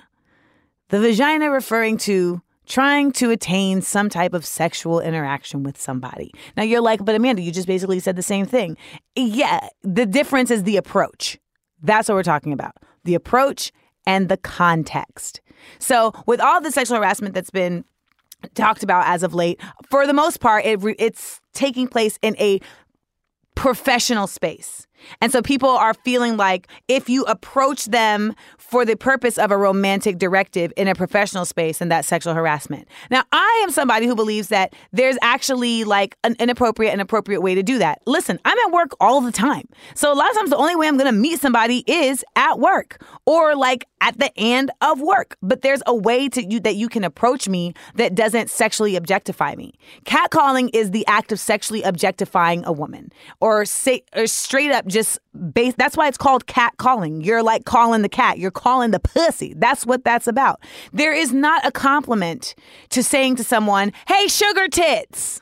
The 0.89 1.01
vagina 1.01 1.51
referring 1.51 1.99
to 1.99 2.43
trying 2.67 3.11
to 3.13 3.31
attain 3.31 3.81
some 3.81 4.11
type 4.11 4.35
of 4.35 4.45
sexual 4.45 5.01
interaction 5.01 5.63
with 5.63 5.81
somebody. 5.81 6.33
Now 6.57 6.63
you're 6.63 6.83
like, 6.83 7.05
but 7.05 7.15
Amanda, 7.15 7.41
you 7.41 7.51
just 7.51 7.67
basically 7.67 7.99
said 7.99 8.15
the 8.17 8.23
same 8.23 8.45
thing. 8.45 8.77
Yeah, 9.17 9.69
the 9.83 10.07
difference 10.07 10.51
is 10.51 10.65
the 10.65 10.77
approach. 10.77 11.39
That's 11.83 12.09
what 12.09 12.15
we're 12.15 12.23
talking 12.23 12.53
about. 12.53 12.77
The 13.05 13.15
approach 13.15 13.73
and 14.07 14.29
the 14.29 14.37
context. 14.37 15.41
So, 15.79 16.13
with 16.27 16.41
all 16.41 16.61
the 16.61 16.71
sexual 16.71 16.99
harassment 16.99 17.35
that's 17.35 17.51
been 17.51 17.85
talked 18.55 18.83
about 18.83 19.07
as 19.07 19.23
of 19.23 19.35
late, 19.35 19.61
for 19.91 20.07
the 20.07 20.13
most 20.13 20.41
part, 20.41 20.65
it, 20.65 20.81
it's 20.99 21.41
taking 21.55 21.87
place 21.87 22.19
in 22.23 22.37
a 22.39 22.61
professional 23.55 24.27
space. 24.27 24.88
And 25.21 25.33
so 25.33 25.43
people 25.43 25.71
are 25.71 25.95
feeling 25.95 26.37
like 26.37 26.69
if 26.89 27.09
you 27.09 27.25
approach 27.25 27.87
them 27.87 28.35
for 28.59 28.85
the 28.85 28.97
purpose 28.97 29.39
of 29.39 29.51
a 29.51 29.57
romantic 29.57 30.19
directive 30.19 30.73
in 30.77 30.89
a 30.89 30.95
professional 30.95 31.45
space, 31.45 31.81
and 31.81 31.91
that's 31.91 32.09
sexual 32.09 32.35
harassment. 32.35 32.89
Now, 33.11 33.25
I 33.33 33.61
am 33.63 33.71
somebody 33.71 34.07
who 34.07 34.15
believes 34.15 34.49
that 34.49 34.75
there's 34.93 35.17
actually 35.23 35.85
like 35.85 36.17
an 36.25 36.37
inappropriate 36.39 36.93
and 36.93 37.01
appropriate 37.01 37.41
way 37.41 37.55
to 37.55 37.63
do 37.63 37.79
that. 37.79 38.01
Listen, 38.07 38.39
I'm 38.45 38.59
at 38.59 38.73
work 38.73 38.93
all 39.01 39.21
the 39.21 39.33
time. 39.33 39.69
So 39.95 40.13
a 40.13 40.15
lot 40.15 40.31
of 40.31 40.37
times 40.37 40.51
the 40.51 40.57
only 40.57 40.77
way 40.77 40.89
I'm 40.89 40.97
going 40.97 41.13
to 41.13 41.19
meet 41.19 41.41
somebody 41.41 41.85
is 41.87 42.25
at 42.37 42.59
work 42.59 43.03
or 43.27 43.55
like 43.55 43.87
at 44.01 44.19
the 44.19 44.31
end 44.37 44.71
of 44.81 45.01
work. 45.01 45.37
But 45.43 45.63
there's 45.63 45.83
a 45.87 45.95
way 45.95 46.29
to 46.31 46.45
you 46.45 46.61
that 46.61 46.77
you 46.77 46.89
can 46.89 47.05
approach 47.05 47.49
me 47.49 47.75
that 47.95 48.15
doesn't 48.15 48.51
sexually 48.51 48.97
objectify 48.97 49.55
me. 49.55 49.75
Catcalling 50.05 50.71
is 50.73 50.91
the 50.91 51.07
act 51.07 51.33
of 51.33 51.41
sexually 51.41 51.83
objectifying 51.83 52.65
a 52.65 52.73
woman 52.73 53.11
or 53.41 53.65
say 53.65 54.03
or 54.15 54.27
straight 54.27 54.71
up 54.71 54.87
just 54.89 55.19
base 55.53 55.75
that's 55.77 55.97
why 55.97 56.09
it's 56.09 56.19
called 56.19 56.47
cat 56.47 56.75
calling. 56.79 57.21
You're 57.21 57.43
like 57.43 57.65
calling 57.65 58.03
the 58.03 58.09
cat. 58.09 58.39
You're 58.39 58.51
calling 58.51 58.91
the 58.91 59.01
pussy. 59.01 59.55
That's 59.57 59.87
what 59.87 60.05
that's 60.05 60.27
about. 60.27 60.61
There 60.93 61.13
is 61.15 61.33
not 61.33 61.65
a 61.67 61.71
compliment 61.71 62.55
to 62.91 63.03
saying 63.03 63.37
to 63.37 63.45
someone, 63.45 63.93
"Hey, 64.07 64.27
sugar 64.27 64.69
tits." 64.69 65.41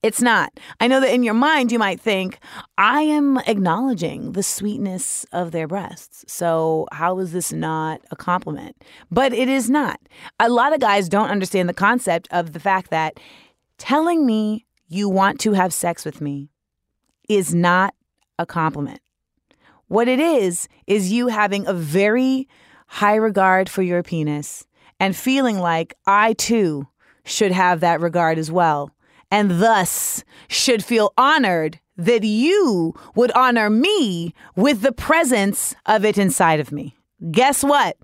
It's 0.00 0.22
not. 0.22 0.52
I 0.80 0.86
know 0.86 1.00
that 1.00 1.12
in 1.12 1.24
your 1.24 1.34
mind 1.34 1.72
you 1.72 1.78
might 1.78 2.00
think, 2.00 2.38
I 2.76 3.02
am 3.02 3.36
acknowledging 3.48 4.30
the 4.30 4.44
sweetness 4.44 5.26
of 5.32 5.50
their 5.50 5.66
breasts. 5.66 6.24
So, 6.28 6.86
how 6.92 7.18
is 7.18 7.32
this 7.32 7.52
not 7.52 8.00
a 8.12 8.16
compliment? 8.16 8.76
But 9.10 9.32
it 9.32 9.48
is 9.48 9.68
not. 9.68 9.98
A 10.38 10.48
lot 10.48 10.72
of 10.72 10.78
guys 10.78 11.08
don't 11.08 11.30
understand 11.30 11.68
the 11.68 11.74
concept 11.74 12.28
of 12.30 12.52
the 12.52 12.60
fact 12.60 12.90
that 12.90 13.18
telling 13.76 14.24
me 14.24 14.66
you 14.86 15.08
want 15.08 15.40
to 15.40 15.52
have 15.54 15.72
sex 15.72 16.04
with 16.04 16.20
me 16.20 16.48
is 17.28 17.52
not 17.52 17.92
a 18.38 18.46
compliment. 18.46 19.00
What 19.88 20.08
it 20.08 20.20
is, 20.20 20.68
is 20.86 21.12
you 21.12 21.28
having 21.28 21.66
a 21.66 21.72
very 21.72 22.48
high 22.86 23.16
regard 23.16 23.68
for 23.68 23.82
your 23.82 24.02
penis 24.02 24.66
and 25.00 25.16
feeling 25.16 25.58
like 25.58 25.94
I 26.06 26.34
too 26.34 26.88
should 27.24 27.52
have 27.52 27.80
that 27.80 28.00
regard 28.00 28.38
as 28.38 28.50
well 28.50 28.90
and 29.30 29.62
thus 29.62 30.24
should 30.48 30.84
feel 30.84 31.12
honored 31.16 31.80
that 31.96 32.24
you 32.24 32.94
would 33.14 33.32
honor 33.32 33.68
me 33.68 34.32
with 34.56 34.82
the 34.82 34.92
presence 34.92 35.74
of 35.86 36.04
it 36.04 36.16
inside 36.16 36.60
of 36.60 36.72
me. 36.72 36.96
Guess 37.30 37.64
what? 37.64 37.96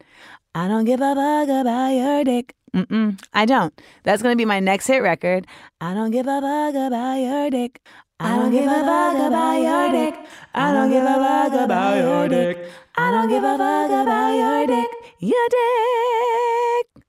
I 0.55 0.69
don't 0.69 0.85
give 0.85 1.00
a 1.00 1.14
fuck 1.14 1.49
about 1.49 1.91
your 1.91 2.25
dick. 2.25 2.55
Mm-mm, 2.75 3.23
I 3.33 3.45
don't. 3.45 3.73
That's 4.03 4.23
going 4.23 4.33
to 4.33 4.37
be 4.37 4.45
my 4.45 4.59
next 4.59 4.88
hit 4.88 5.00
record. 5.00 5.47
I 5.81 5.95
don't 5.95 6.11
give 6.11 6.26
a 6.26 6.41
fuck 6.41 6.75
about 6.75 7.14
your 7.14 7.50
dick. 7.50 7.81
I 8.21 8.37
don't 8.37 8.50
give 8.52 8.64
a 8.64 8.80
fuck 8.80 9.16
about 9.16 9.61
your 9.61 9.90
dick. 9.90 10.14
I 10.54 10.73
don't 10.73 10.90
give 10.90 11.02
a 11.02 11.14
fuck 11.14 11.64
about 11.64 11.97
your 11.97 12.28
dick. 12.28 12.71
I 12.97 13.11
don't 13.11 13.28
give 13.28 13.42
a 13.42 13.59
fuck 13.59 13.90
about 13.90 14.35
your 14.35 14.66
dick. 14.66 14.90
Your 15.18 15.49
dick. 15.50 17.04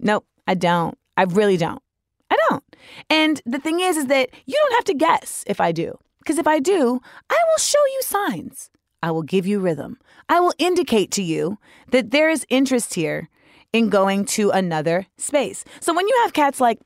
Nope, 0.00 0.26
I 0.46 0.54
don't. 0.54 0.98
I 1.16 1.22
really 1.22 1.56
don't. 1.56 1.82
I 2.30 2.36
don't. 2.48 2.64
And 3.08 3.40
the 3.46 3.58
thing 3.58 3.80
is, 3.80 3.96
is 3.96 4.06
that 4.06 4.30
you 4.44 4.54
don't 4.54 4.74
have 4.74 4.84
to 4.84 4.94
guess 4.94 5.44
if 5.46 5.60
I 5.60 5.72
do. 5.72 5.98
Because 6.18 6.38
if 6.38 6.46
I 6.46 6.58
do, 6.58 7.00
I 7.30 7.44
will 7.48 7.58
show 7.58 7.84
you 7.86 8.02
signs. 8.02 8.70
I 9.02 9.10
will 9.10 9.22
give 9.22 9.46
you 9.46 9.60
rhythm. 9.60 9.98
I 10.28 10.40
will 10.40 10.54
indicate 10.58 11.10
to 11.12 11.22
you 11.22 11.58
that 11.90 12.10
there 12.10 12.30
is 12.30 12.46
interest 12.48 12.94
here 12.94 13.28
in 13.72 13.88
going 13.88 14.24
to 14.26 14.50
another 14.50 15.06
space. 15.18 15.64
So 15.80 15.94
when 15.94 16.08
you 16.08 16.18
have 16.22 16.32
cats 16.32 16.60
like 16.60 16.78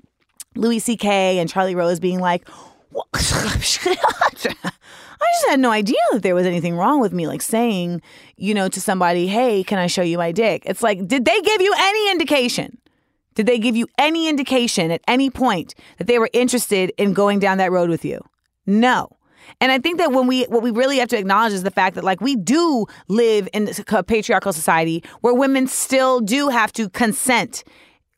Louis 0.56 0.80
C.K. 0.80 1.38
and 1.38 1.48
Charlie 1.48 1.74
Rose 1.74 2.00
being 2.00 2.18
like, 2.18 2.48
I 5.20 5.26
just 5.32 5.48
had 5.48 5.60
no 5.60 5.70
idea 5.70 5.96
that 6.12 6.22
there 6.22 6.34
was 6.34 6.46
anything 6.46 6.76
wrong 6.76 7.00
with 7.00 7.12
me, 7.12 7.26
like 7.26 7.42
saying, 7.42 8.02
you 8.36 8.54
know, 8.54 8.68
to 8.68 8.80
somebody, 8.80 9.26
hey, 9.26 9.64
can 9.64 9.78
I 9.78 9.86
show 9.86 10.02
you 10.02 10.16
my 10.16 10.32
dick? 10.32 10.62
It's 10.64 10.82
like, 10.82 11.06
did 11.06 11.24
they 11.24 11.40
give 11.40 11.60
you 11.60 11.74
any 11.76 12.10
indication? 12.10 12.78
Did 13.34 13.46
they 13.46 13.58
give 13.58 13.76
you 13.76 13.86
any 13.98 14.28
indication 14.28 14.90
at 14.90 15.00
any 15.06 15.30
point 15.30 15.74
that 15.98 16.06
they 16.06 16.18
were 16.18 16.30
interested 16.32 16.92
in 16.98 17.12
going 17.12 17.38
down 17.38 17.58
that 17.58 17.70
road 17.70 17.88
with 17.88 18.04
you? 18.04 18.20
No. 18.66 19.16
And 19.60 19.72
I 19.72 19.78
think 19.78 19.98
that 19.98 20.12
when 20.12 20.26
we 20.26 20.44
what 20.44 20.62
we 20.62 20.70
really 20.70 20.98
have 20.98 21.08
to 21.08 21.18
acknowledge 21.18 21.52
is 21.52 21.62
the 21.62 21.70
fact 21.70 21.94
that 21.94 22.04
like 22.04 22.20
we 22.20 22.36
do 22.36 22.86
live 23.08 23.48
in 23.52 23.70
a 23.88 24.02
patriarchal 24.02 24.52
society 24.52 25.02
where 25.20 25.34
women 25.34 25.66
still 25.66 26.20
do 26.20 26.48
have 26.48 26.72
to 26.72 26.88
consent. 26.90 27.64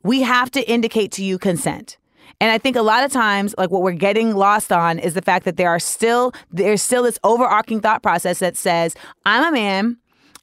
We 0.03 0.23
have 0.23 0.51
to 0.53 0.69
indicate 0.69 1.13
to 1.13 1.25
you 1.25 1.39
consent. 1.39 1.99
And 2.41 2.51
I 2.51 2.59
think 2.59 2.75
a 2.77 2.83
lot 2.83 3.05
of 3.05 3.13
times, 3.13 3.55
like 3.59 3.71
what 3.71 3.83
we're 3.83 3.93
getting 3.93 4.35
lost 4.35 4.73
on 4.73 4.99
is 4.99 5.15
the 5.15 5.23
fact 5.23 5.45
that 5.45 5.57
there 5.57 5.69
are 5.69 5.79
still 5.79 6.33
there's 6.51 6.83
still 6.83 7.03
this 7.03 7.19
overarching 7.23 7.81
thought 7.81 8.03
process 8.03 8.39
that 8.39 8.57
says, 8.57 8.97
I'm 9.27 9.47
a 9.47 9.53
man, 9.53 9.99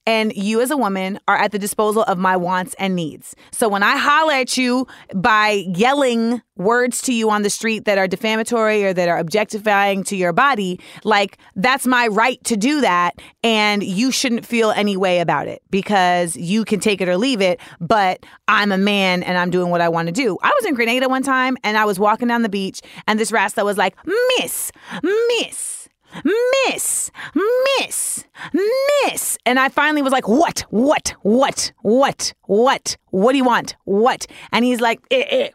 and 0.07 0.33
you 0.35 0.61
as 0.61 0.71
a 0.71 0.77
woman 0.77 1.19
are 1.27 1.35
at 1.35 1.51
the 1.51 1.59
disposal 1.59 2.03
of 2.03 2.17
my 2.17 2.37
wants 2.37 2.73
and 2.79 2.95
needs. 2.95 3.35
So 3.51 3.67
when 3.67 3.83
I 3.83 3.97
holler 3.97 4.33
at 4.33 4.57
you 4.57 4.87
by 5.13 5.65
yelling 5.67 6.41
words 6.55 7.01
to 7.03 7.13
you 7.13 7.29
on 7.29 7.43
the 7.43 7.49
street 7.49 7.85
that 7.85 7.97
are 7.97 8.07
defamatory 8.07 8.85
or 8.85 8.93
that 8.93 9.09
are 9.09 9.17
objectifying 9.19 10.03
to 10.05 10.15
your 10.15 10.31
body, 10.31 10.79
like 11.03 11.37
that's 11.57 11.85
my 11.85 12.07
right 12.07 12.41
to 12.45 12.55
do 12.55 12.79
that. 12.81 13.19
And 13.43 13.83
you 13.83 14.11
shouldn't 14.11 14.45
feel 14.45 14.71
any 14.71 14.95
way 14.95 15.19
about 15.19 15.47
it 15.49 15.61
because 15.69 16.37
you 16.37 16.63
can 16.63 16.79
take 16.79 17.01
it 17.01 17.09
or 17.09 17.17
leave 17.17 17.41
it. 17.41 17.59
But 17.81 18.25
I'm 18.47 18.71
a 18.71 18.77
man 18.77 19.23
and 19.23 19.37
I'm 19.37 19.49
doing 19.49 19.69
what 19.69 19.81
I 19.81 19.89
want 19.89 20.07
to 20.07 20.13
do. 20.13 20.37
I 20.41 20.53
was 20.57 20.65
in 20.65 20.73
Grenada 20.73 21.09
one 21.09 21.21
time 21.21 21.57
and 21.65 21.77
I 21.77 21.83
was 21.83 21.99
walking 21.99 22.29
down 22.29 22.43
the 22.43 22.49
beach 22.49 22.81
and 23.07 23.19
this 23.19 23.31
rasta 23.31 23.65
was 23.65 23.77
like, 23.77 23.95
Miss, 24.39 24.71
Miss. 25.03 25.76
Miss, 26.23 27.11
Miss, 27.35 28.25
Miss. 28.53 29.37
And 29.45 29.59
I 29.59 29.69
finally 29.69 30.01
was 30.01 30.11
like, 30.13 30.27
What, 30.27 30.65
what, 30.69 31.13
what, 31.21 31.71
what, 31.81 32.33
what, 32.43 32.97
what 33.09 33.31
do 33.31 33.37
you 33.37 33.43
want? 33.43 33.75
What? 33.85 34.25
And 34.51 34.65
he's 34.65 34.81
like, 34.81 34.99
eh, 35.11 35.23
eh. 35.29 35.49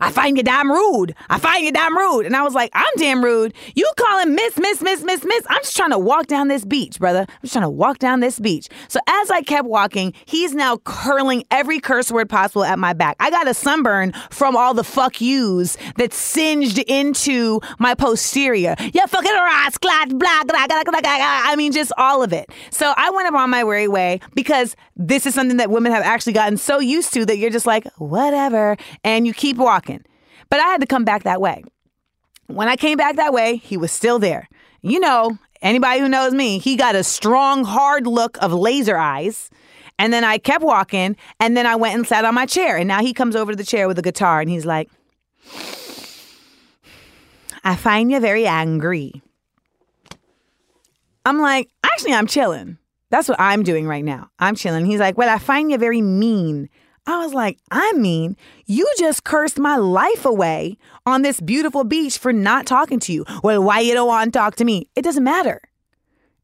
I 0.00 0.10
find 0.10 0.36
you 0.36 0.42
damn 0.42 0.70
rude. 0.70 1.14
I 1.28 1.38
find 1.38 1.64
you 1.64 1.72
damn 1.72 1.96
rude. 1.96 2.26
And 2.26 2.36
I 2.36 2.42
was 2.42 2.54
like, 2.54 2.70
I'm 2.74 2.92
damn 2.96 3.22
rude. 3.24 3.54
You 3.74 3.90
calling 3.96 4.34
Miss, 4.34 4.58
Miss, 4.58 4.82
Miss, 4.82 5.02
Miss, 5.02 5.24
Miss. 5.24 5.42
I'm 5.48 5.62
just 5.62 5.76
trying 5.76 5.90
to 5.90 5.98
walk 5.98 6.26
down 6.26 6.48
this 6.48 6.64
beach, 6.64 6.98
brother. 6.98 7.20
I'm 7.20 7.38
just 7.42 7.52
trying 7.52 7.64
to 7.64 7.70
walk 7.70 7.98
down 7.98 8.20
this 8.20 8.38
beach. 8.38 8.68
So 8.88 9.00
as 9.06 9.30
I 9.30 9.42
kept 9.42 9.66
walking, 9.66 10.12
he's 10.24 10.54
now 10.54 10.78
curling 10.78 11.44
every 11.50 11.80
curse 11.80 12.10
word 12.10 12.28
possible 12.28 12.64
at 12.64 12.78
my 12.78 12.92
back. 12.92 13.16
I 13.20 13.30
got 13.30 13.48
a 13.48 13.54
sunburn 13.54 14.12
from 14.30 14.56
all 14.56 14.74
the 14.74 14.84
fuck 14.84 15.20
yous 15.20 15.76
that 15.96 16.12
singed 16.12 16.78
into 16.78 17.60
my 17.78 17.94
posterior. 17.94 18.74
Yeah, 18.92 19.06
fucking 19.06 19.32
rascal, 19.32 19.90
blah, 20.18 20.44
blah, 20.44 20.66
blah, 20.66 20.84
blah, 20.84 21.00
blah. 21.00 21.00
I 21.02 21.54
mean, 21.56 21.72
just 21.72 21.92
all 21.96 22.22
of 22.22 22.32
it. 22.32 22.50
So 22.70 22.92
I 22.96 23.10
went 23.10 23.26
on 23.26 23.50
my 23.50 23.64
merry 23.64 23.88
way 23.88 24.20
because 24.34 24.76
this 24.96 25.26
is 25.26 25.34
something 25.34 25.58
that 25.58 25.70
women 25.70 25.92
have 25.92 26.02
actually 26.02 26.32
gotten 26.32 26.56
so 26.56 26.80
used 26.80 27.12
to 27.12 27.26
that 27.26 27.36
you're 27.36 27.50
just 27.50 27.66
like, 27.66 27.86
whatever. 27.98 28.76
And 29.04 29.26
you 29.26 29.34
keep 29.34 29.58
walking. 29.58 30.04
But 30.48 30.60
I 30.60 30.64
had 30.64 30.80
to 30.80 30.86
come 30.86 31.04
back 31.04 31.24
that 31.24 31.40
way. 31.40 31.64
When 32.46 32.68
I 32.68 32.76
came 32.76 32.96
back 32.96 33.16
that 33.16 33.32
way, 33.32 33.56
he 33.56 33.76
was 33.76 33.92
still 33.92 34.18
there. 34.18 34.48
You 34.80 35.00
know, 35.00 35.38
anybody 35.60 36.00
who 36.00 36.08
knows 36.08 36.32
me, 36.32 36.58
he 36.58 36.76
got 36.76 36.94
a 36.94 37.04
strong, 37.04 37.64
hard 37.64 38.06
look 38.06 38.38
of 38.40 38.52
laser 38.52 38.96
eyes. 38.96 39.50
And 39.98 40.12
then 40.12 40.24
I 40.24 40.38
kept 40.38 40.62
walking, 40.62 41.16
and 41.40 41.56
then 41.56 41.66
I 41.66 41.74
went 41.74 41.94
and 41.94 42.06
sat 42.06 42.24
on 42.24 42.34
my 42.34 42.46
chair. 42.46 42.76
And 42.76 42.86
now 42.86 43.00
he 43.00 43.12
comes 43.14 43.34
over 43.34 43.52
to 43.52 43.56
the 43.56 43.64
chair 43.64 43.88
with 43.88 43.98
a 43.98 44.02
guitar, 44.02 44.40
and 44.40 44.50
he's 44.50 44.66
like, 44.66 44.90
I 47.64 47.76
find 47.76 48.10
you 48.12 48.20
very 48.20 48.46
angry. 48.46 49.22
I'm 51.24 51.40
like, 51.40 51.70
actually, 51.82 52.12
I'm 52.12 52.26
chilling. 52.26 52.78
That's 53.10 53.28
what 53.28 53.40
I'm 53.40 53.62
doing 53.62 53.86
right 53.86 54.04
now. 54.04 54.30
I'm 54.38 54.54
chilling. 54.54 54.86
He's 54.86 55.00
like, 55.00 55.16
well, 55.16 55.28
I 55.28 55.38
find 55.38 55.70
you 55.70 55.78
very 55.78 56.02
mean. 56.02 56.68
I 57.06 57.18
was 57.24 57.32
like, 57.32 57.58
I 57.70 57.92
mean, 57.92 58.36
you 58.66 58.90
just 58.98 59.22
cursed 59.22 59.58
my 59.60 59.76
life 59.76 60.24
away 60.24 60.76
on 61.04 61.22
this 61.22 61.40
beautiful 61.40 61.84
beach 61.84 62.18
for 62.18 62.32
not 62.32 62.66
talking 62.66 62.98
to 63.00 63.12
you. 63.12 63.24
Well, 63.44 63.62
why 63.62 63.80
you 63.80 63.94
don't 63.94 64.08
want 64.08 64.32
to 64.32 64.38
talk 64.38 64.56
to 64.56 64.64
me? 64.64 64.88
It 64.96 65.02
doesn't 65.02 65.22
matter. 65.22 65.60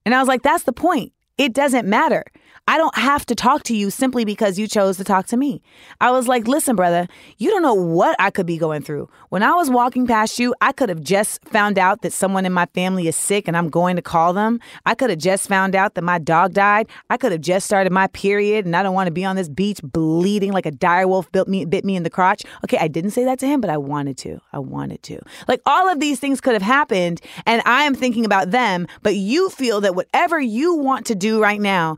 And 0.06 0.14
I 0.14 0.20
was 0.20 0.28
like, 0.28 0.42
that's 0.42 0.64
the 0.64 0.72
point. 0.72 1.12
It 1.36 1.52
doesn't 1.52 1.88
matter. 1.88 2.24
I 2.68 2.78
don't 2.78 2.96
have 2.96 3.26
to 3.26 3.34
talk 3.34 3.64
to 3.64 3.76
you 3.76 3.90
simply 3.90 4.24
because 4.24 4.56
you 4.56 4.68
chose 4.68 4.96
to 4.98 5.04
talk 5.04 5.26
to 5.26 5.36
me. 5.36 5.60
I 6.00 6.12
was 6.12 6.28
like, 6.28 6.46
listen, 6.46 6.76
brother, 6.76 7.08
you 7.36 7.50
don't 7.50 7.60
know 7.60 7.74
what 7.74 8.14
I 8.20 8.30
could 8.30 8.46
be 8.46 8.56
going 8.56 8.82
through. 8.82 9.08
When 9.30 9.42
I 9.42 9.50
was 9.54 9.68
walking 9.68 10.06
past 10.06 10.38
you, 10.38 10.54
I 10.60 10.70
could 10.70 10.88
have 10.88 11.02
just 11.02 11.44
found 11.48 11.76
out 11.76 12.02
that 12.02 12.12
someone 12.12 12.46
in 12.46 12.52
my 12.52 12.66
family 12.66 13.08
is 13.08 13.16
sick 13.16 13.48
and 13.48 13.56
I'm 13.56 13.68
going 13.68 13.96
to 13.96 14.02
call 14.02 14.32
them. 14.32 14.60
I 14.86 14.94
could 14.94 15.10
have 15.10 15.18
just 15.18 15.48
found 15.48 15.74
out 15.74 15.94
that 15.94 16.02
my 16.02 16.20
dog 16.20 16.52
died. 16.52 16.86
I 17.10 17.16
could 17.16 17.32
have 17.32 17.40
just 17.40 17.66
started 17.66 17.92
my 17.92 18.06
period 18.06 18.64
and 18.64 18.76
I 18.76 18.84
don't 18.84 18.94
want 18.94 19.08
to 19.08 19.12
be 19.12 19.24
on 19.24 19.34
this 19.34 19.48
beach 19.48 19.80
bleeding 19.82 20.52
like 20.52 20.66
a 20.66 20.70
dire 20.70 21.08
wolf 21.08 21.32
bit 21.32 21.48
me, 21.48 21.64
bit 21.64 21.84
me 21.84 21.96
in 21.96 22.04
the 22.04 22.10
crotch. 22.10 22.44
Okay, 22.62 22.78
I 22.78 22.86
didn't 22.86 23.10
say 23.10 23.24
that 23.24 23.40
to 23.40 23.46
him, 23.48 23.60
but 23.60 23.70
I 23.70 23.76
wanted 23.76 24.16
to. 24.18 24.40
I 24.52 24.60
wanted 24.60 25.02
to. 25.02 25.18
Like 25.48 25.62
all 25.66 25.88
of 25.88 25.98
these 25.98 26.20
things 26.20 26.40
could 26.40 26.52
have 26.52 26.62
happened 26.62 27.20
and 27.44 27.60
I 27.66 27.82
am 27.82 27.96
thinking 27.96 28.24
about 28.24 28.52
them, 28.52 28.86
but 29.02 29.16
you 29.16 29.50
feel 29.50 29.80
that 29.80 29.96
whatever 29.96 30.40
you 30.40 30.76
want 30.76 31.06
to 31.06 31.16
do 31.16 31.42
right 31.42 31.60
now, 31.60 31.96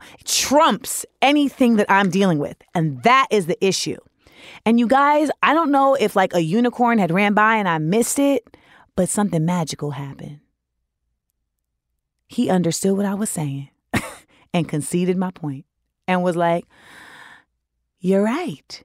trumps 0.55 1.05
anything 1.21 1.75
that 1.75 1.85
I'm 1.89 2.09
dealing 2.09 2.39
with. 2.39 2.55
And 2.73 3.03
that 3.03 3.27
is 3.29 3.45
the 3.45 3.65
issue. 3.65 3.97
And 4.65 4.79
you 4.79 4.87
guys, 4.87 5.29
I 5.43 5.53
don't 5.53 5.69
know 5.69 5.95
if 5.95 6.15
like 6.15 6.33
a 6.33 6.41
unicorn 6.41 6.97
had 6.97 7.11
ran 7.11 7.33
by 7.33 7.57
and 7.57 7.67
I 7.67 7.77
missed 7.77 8.19
it, 8.19 8.55
but 8.95 9.09
something 9.09 9.43
magical 9.43 9.91
happened. 9.91 10.39
He 12.27 12.49
understood 12.49 12.95
what 12.95 13.05
I 13.05 13.15
was 13.15 13.29
saying 13.29 13.69
and 14.53 14.69
conceded 14.69 15.17
my 15.17 15.31
point 15.31 15.65
and 16.07 16.23
was 16.23 16.37
like, 16.37 16.65
You're 17.99 18.23
right. 18.23 18.81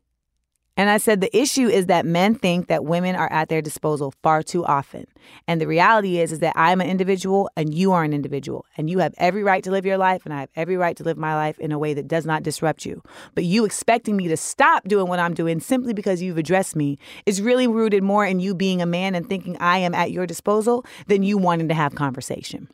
And 0.81 0.89
I 0.89 0.97
said 0.97 1.21
the 1.21 1.39
issue 1.39 1.69
is 1.69 1.89
that 1.89 2.07
men 2.07 2.35
think 2.35 2.69
that 2.69 2.87
women 2.87 3.15
are 3.15 3.31
at 3.31 3.51
their 3.51 3.61
disposal 3.61 4.15
far 4.23 4.43
too 4.43 4.65
often. 4.65 5.05
And 5.47 5.61
the 5.61 5.67
reality 5.67 6.19
is 6.19 6.33
is 6.33 6.39
that 6.39 6.55
I'm 6.57 6.81
an 6.81 6.89
individual 6.89 7.51
and 7.55 7.75
you 7.75 7.93
are 7.93 8.03
an 8.03 8.15
individual 8.15 8.65
and 8.79 8.89
you 8.89 9.01
have 9.01 9.13
every 9.19 9.43
right 9.43 9.63
to 9.65 9.71
live 9.71 9.85
your 9.85 9.99
life 9.99 10.25
and 10.25 10.33
I 10.33 10.41
have 10.41 10.49
every 10.57 10.79
right 10.79 10.97
to 10.97 11.05
live 11.05 11.19
my 11.19 11.35
life 11.35 11.59
in 11.59 11.71
a 11.71 11.79
way 11.79 11.93
that 11.93 12.09
does 12.09 12.25
not 12.25 12.43
disrupt 12.43 12.87
you. 12.87 13.03
But 13.35 13.45
you 13.45 13.67
expecting 13.67 14.17
me 14.17 14.27
to 14.29 14.39
stop 14.39 14.89
doing 14.89 15.07
what 15.07 15.19
I'm 15.19 15.35
doing 15.35 15.61
simply 15.61 15.93
because 15.93 16.23
you've 16.23 16.39
addressed 16.39 16.75
me 16.75 16.97
is 17.27 17.43
really 17.43 17.67
rooted 17.67 18.03
more 18.03 18.25
in 18.25 18.41
you 18.41 18.55
being 18.55 18.81
a 18.81 18.87
man 18.87 19.15
and 19.15 19.29
thinking 19.29 19.59
I 19.61 19.77
am 19.77 19.95
at 19.95 20.13
your 20.13 20.27
disposal 20.27 20.87
than 21.09 21.23
you 21.23 21.37
wanting 21.37 21.69
to 21.69 21.75
have 21.75 21.95
conversation. 21.95 22.71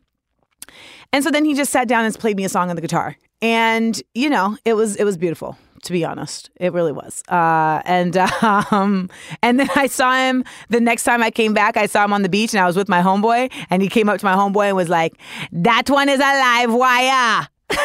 And 1.12 1.24
so 1.24 1.32
then 1.32 1.44
he 1.44 1.54
just 1.54 1.72
sat 1.72 1.88
down 1.88 2.04
and 2.04 2.16
played 2.16 2.36
me 2.36 2.44
a 2.44 2.48
song 2.48 2.70
on 2.70 2.76
the 2.76 2.82
guitar. 2.82 3.16
And, 3.42 4.00
you 4.14 4.30
know, 4.30 4.56
it 4.64 4.74
was 4.74 4.94
it 4.94 5.02
was 5.02 5.16
beautiful 5.16 5.58
to 5.86 5.92
be 5.92 6.04
honest. 6.04 6.50
It 6.56 6.72
really 6.72 6.92
was. 6.92 7.22
Uh, 7.28 7.80
and 7.84 8.16
um, 8.42 9.08
and 9.42 9.58
then 9.58 9.68
I 9.74 9.86
saw 9.86 10.14
him 10.14 10.44
the 10.68 10.80
next 10.80 11.04
time 11.04 11.22
I 11.22 11.30
came 11.30 11.54
back. 11.54 11.76
I 11.76 11.86
saw 11.86 12.04
him 12.04 12.12
on 12.12 12.22
the 12.22 12.28
beach, 12.28 12.52
and 12.52 12.60
I 12.60 12.66
was 12.66 12.76
with 12.76 12.88
my 12.88 13.00
homeboy, 13.00 13.50
and 13.70 13.82
he 13.82 13.88
came 13.88 14.08
up 14.08 14.18
to 14.18 14.24
my 14.24 14.34
homeboy 14.34 14.66
and 14.68 14.76
was 14.76 14.88
like, 14.88 15.14
"That 15.52 15.88
one 15.88 16.08
is 16.08 16.20
a 16.20 16.22
live 16.22 16.72
wire." 16.72 17.48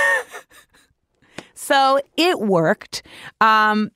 so 1.54 2.00
it 2.18 2.40
worked. 2.40 3.04
Um, 3.40 3.92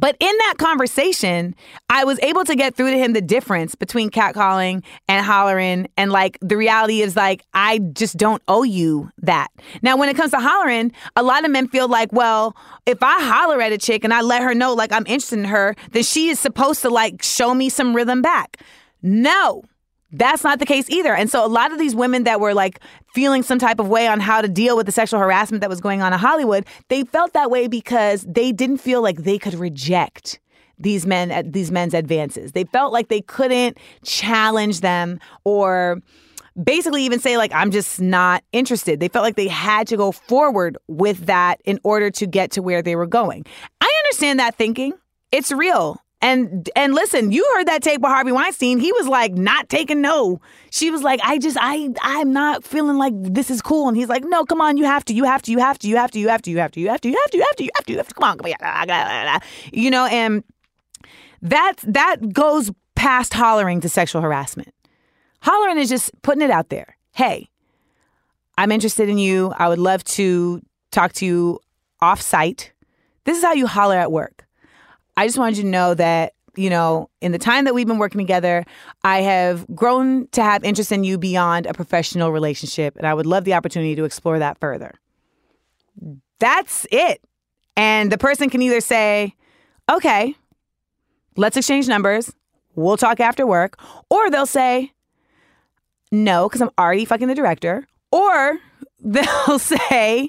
but 0.00 0.16
in 0.18 0.34
that 0.38 0.54
conversation, 0.56 1.54
I 1.90 2.04
was 2.04 2.18
able 2.20 2.44
to 2.44 2.56
get 2.56 2.74
through 2.74 2.90
to 2.90 2.98
him 2.98 3.12
the 3.12 3.20
difference 3.20 3.74
between 3.74 4.08
catcalling 4.08 4.82
and 5.08 5.24
hollering. 5.24 5.88
And 5.98 6.10
like 6.10 6.38
the 6.40 6.56
reality 6.56 7.02
is, 7.02 7.16
like, 7.16 7.42
I 7.52 7.80
just 7.92 8.16
don't 8.16 8.42
owe 8.48 8.62
you 8.62 9.10
that. 9.18 9.48
Now, 9.82 9.98
when 9.98 10.08
it 10.08 10.16
comes 10.16 10.30
to 10.30 10.40
hollering, 10.40 10.92
a 11.16 11.22
lot 11.22 11.44
of 11.44 11.50
men 11.50 11.68
feel 11.68 11.86
like, 11.86 12.12
well, 12.12 12.56
if 12.86 13.02
I 13.02 13.22
holler 13.22 13.60
at 13.60 13.72
a 13.72 13.78
chick 13.78 14.02
and 14.02 14.14
I 14.14 14.22
let 14.22 14.42
her 14.42 14.54
know, 14.54 14.72
like, 14.72 14.90
I'm 14.90 15.06
interested 15.06 15.38
in 15.38 15.44
her, 15.44 15.76
then 15.90 16.02
she 16.02 16.30
is 16.30 16.40
supposed 16.40 16.80
to, 16.80 16.88
like, 16.88 17.22
show 17.22 17.52
me 17.52 17.68
some 17.68 17.94
rhythm 17.94 18.22
back. 18.22 18.56
No, 19.02 19.64
that's 20.12 20.42
not 20.42 20.58
the 20.58 20.66
case 20.66 20.88
either. 20.90 21.14
And 21.14 21.30
so 21.30 21.44
a 21.44 21.48
lot 21.48 21.72
of 21.72 21.78
these 21.78 21.94
women 21.94 22.24
that 22.24 22.40
were 22.40 22.54
like 22.54 22.80
feeling 23.14 23.42
some 23.42 23.58
type 23.58 23.78
of 23.78 23.88
way 23.88 24.06
on 24.06 24.20
how 24.20 24.40
to 24.40 24.48
deal 24.48 24.76
with 24.76 24.86
the 24.86 24.92
sexual 24.92 25.20
harassment 25.20 25.60
that 25.60 25.70
was 25.70 25.80
going 25.80 26.02
on 26.02 26.12
in 26.12 26.18
Hollywood, 26.18 26.66
they 26.88 27.04
felt 27.04 27.32
that 27.32 27.50
way 27.50 27.68
because 27.68 28.24
they 28.28 28.52
didn't 28.52 28.78
feel 28.78 29.02
like 29.02 29.18
they 29.18 29.38
could 29.38 29.54
reject 29.54 30.40
these 30.78 31.06
men 31.06 31.30
uh, 31.30 31.42
these 31.44 31.70
men's 31.70 31.94
advances. 31.94 32.52
They 32.52 32.64
felt 32.64 32.92
like 32.92 33.08
they 33.08 33.20
couldn't 33.20 33.76
challenge 34.02 34.80
them 34.80 35.20
or 35.44 36.00
basically 36.62 37.04
even 37.04 37.20
say 37.20 37.36
like 37.36 37.52
I'm 37.54 37.70
just 37.70 38.00
not 38.00 38.42
interested. 38.52 38.98
They 38.98 39.08
felt 39.08 39.22
like 39.22 39.36
they 39.36 39.48
had 39.48 39.86
to 39.88 39.96
go 39.96 40.10
forward 40.10 40.78
with 40.88 41.26
that 41.26 41.60
in 41.64 41.78
order 41.84 42.10
to 42.10 42.26
get 42.26 42.50
to 42.52 42.62
where 42.62 42.82
they 42.82 42.96
were 42.96 43.06
going. 43.06 43.44
I 43.80 44.02
understand 44.04 44.38
that 44.40 44.56
thinking. 44.56 44.94
It's 45.30 45.52
real. 45.52 46.02
And 46.22 46.68
and 46.76 46.94
listen, 46.94 47.32
you 47.32 47.48
heard 47.54 47.66
that 47.68 47.82
tape 47.82 48.02
with 48.02 48.10
Harvey 48.10 48.32
Weinstein. 48.32 48.78
He 48.78 48.92
was 48.92 49.08
like 49.08 49.32
not 49.32 49.70
taking 49.70 50.02
no. 50.02 50.40
She 50.70 50.90
was 50.90 51.02
like, 51.02 51.18
I 51.24 51.38
just 51.38 51.56
I 51.58 51.88
I'm 52.02 52.32
not 52.32 52.62
feeling 52.62 52.98
like 52.98 53.14
this 53.16 53.50
is 53.50 53.62
cool. 53.62 53.88
And 53.88 53.96
he's 53.96 54.08
like, 54.08 54.24
No, 54.24 54.44
come 54.44 54.60
on, 54.60 54.76
you 54.76 54.84
have 54.84 55.04
to, 55.06 55.14
you 55.14 55.24
have 55.24 55.42
to, 55.42 55.50
you 55.50 55.58
have 55.58 55.78
to, 55.78 55.88
you 55.88 55.96
have 55.96 56.10
to, 56.10 56.18
you 56.20 56.28
have 56.28 56.42
to, 56.42 56.50
you 56.50 56.58
have 56.58 56.72
to, 56.72 56.80
you 56.80 56.88
have 56.88 57.00
to, 57.00 57.08
you 57.08 57.16
have 57.16 57.30
to, 57.30 57.36
you 57.36 57.44
have 57.44 57.56
to, 57.56 57.64
you 57.64 57.70
have 57.74 57.84
to, 57.86 57.92
you 57.92 57.98
have 57.98 58.08
to, 58.08 58.14
come 58.14 58.24
on, 58.24 58.38
come 58.38 58.52
on, 58.60 59.40
you 59.72 59.90
know, 59.90 60.04
and 60.06 60.44
that 61.40 61.76
that 61.84 62.32
goes 62.32 62.70
past 62.94 63.32
hollering 63.32 63.80
to 63.80 63.88
sexual 63.88 64.20
harassment. 64.20 64.74
Hollering 65.40 65.78
is 65.78 65.88
just 65.88 66.10
putting 66.20 66.42
it 66.42 66.50
out 66.50 66.68
there. 66.68 66.96
Hey, 67.12 67.48
I'm 68.58 68.70
interested 68.70 69.08
in 69.08 69.16
you. 69.16 69.54
I 69.56 69.68
would 69.68 69.78
love 69.78 70.04
to 70.04 70.60
talk 70.90 71.14
to 71.14 71.26
you 71.26 71.60
off 72.02 72.20
site. 72.20 72.72
This 73.24 73.38
is 73.38 73.42
how 73.42 73.54
you 73.54 73.66
holler 73.66 73.96
at 73.96 74.12
work. 74.12 74.46
I 75.16 75.26
just 75.26 75.38
wanted 75.38 75.56
you 75.58 75.64
to 75.64 75.68
know 75.68 75.94
that, 75.94 76.34
you 76.56 76.70
know, 76.70 77.10
in 77.20 77.32
the 77.32 77.38
time 77.38 77.64
that 77.64 77.74
we've 77.74 77.86
been 77.86 77.98
working 77.98 78.18
together, 78.18 78.64
I 79.04 79.20
have 79.20 79.66
grown 79.74 80.28
to 80.28 80.42
have 80.42 80.64
interest 80.64 80.92
in 80.92 81.04
you 81.04 81.18
beyond 81.18 81.66
a 81.66 81.74
professional 81.74 82.32
relationship. 82.32 82.96
And 82.96 83.06
I 83.06 83.14
would 83.14 83.26
love 83.26 83.44
the 83.44 83.54
opportunity 83.54 83.94
to 83.96 84.04
explore 84.04 84.38
that 84.38 84.58
further. 84.58 84.94
That's 86.38 86.86
it. 86.90 87.22
And 87.76 88.10
the 88.10 88.18
person 88.18 88.50
can 88.50 88.62
either 88.62 88.80
say, 88.80 89.34
okay, 89.90 90.34
let's 91.36 91.56
exchange 91.56 91.88
numbers. 91.88 92.32
We'll 92.74 92.96
talk 92.96 93.20
after 93.20 93.46
work. 93.46 93.78
Or 94.08 94.30
they'll 94.30 94.46
say, 94.46 94.92
no, 96.10 96.48
because 96.48 96.62
I'm 96.62 96.70
already 96.78 97.04
fucking 97.04 97.28
the 97.28 97.34
director. 97.34 97.86
Or 98.10 98.58
they'll 99.02 99.58
say, 99.90 100.28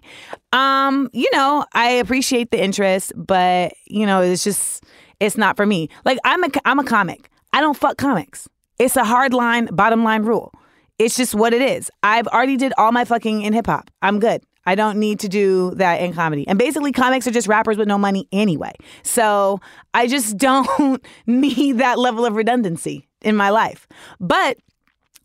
um, 0.53 1.09
you 1.13 1.29
know, 1.33 1.65
I 1.73 1.91
appreciate 1.91 2.51
the 2.51 2.61
interest, 2.61 3.13
but 3.15 3.73
you 3.87 4.05
know, 4.05 4.21
it's 4.21 4.43
just 4.43 4.83
it's 5.19 5.37
not 5.37 5.55
for 5.55 5.65
me. 5.65 5.89
Like 6.05 6.17
I'm 6.23 6.43
a 6.43 6.49
I'm 6.65 6.79
a 6.79 6.83
comic. 6.83 7.29
I 7.53 7.61
don't 7.61 7.77
fuck 7.77 7.97
comics. 7.97 8.47
It's 8.79 8.95
a 8.95 9.03
hard 9.03 9.33
line, 9.33 9.67
bottom 9.67 10.03
line 10.03 10.23
rule. 10.23 10.53
It's 10.97 11.17
just 11.17 11.35
what 11.35 11.53
it 11.53 11.61
is. 11.61 11.89
I've 12.03 12.27
already 12.27 12.57
did 12.57 12.73
all 12.77 12.91
my 12.91 13.05
fucking 13.05 13.41
in 13.41 13.53
hip 13.53 13.65
hop. 13.65 13.89
I'm 14.01 14.19
good. 14.19 14.43
I 14.65 14.75
don't 14.75 14.99
need 14.99 15.19
to 15.21 15.29
do 15.29 15.71
that 15.75 16.01
in 16.01 16.13
comedy. 16.13 16.47
And 16.47 16.59
basically, 16.59 16.91
comics 16.91 17.25
are 17.27 17.31
just 17.31 17.47
rappers 17.47 17.77
with 17.77 17.87
no 17.87 17.97
money 17.97 18.27
anyway. 18.31 18.73
So 19.03 19.59
I 19.93 20.07
just 20.07 20.37
don't 20.37 21.03
need 21.25 21.79
that 21.79 21.97
level 21.97 22.25
of 22.25 22.35
redundancy 22.35 23.07
in 23.21 23.35
my 23.35 23.49
life. 23.49 23.87
But 24.19 24.57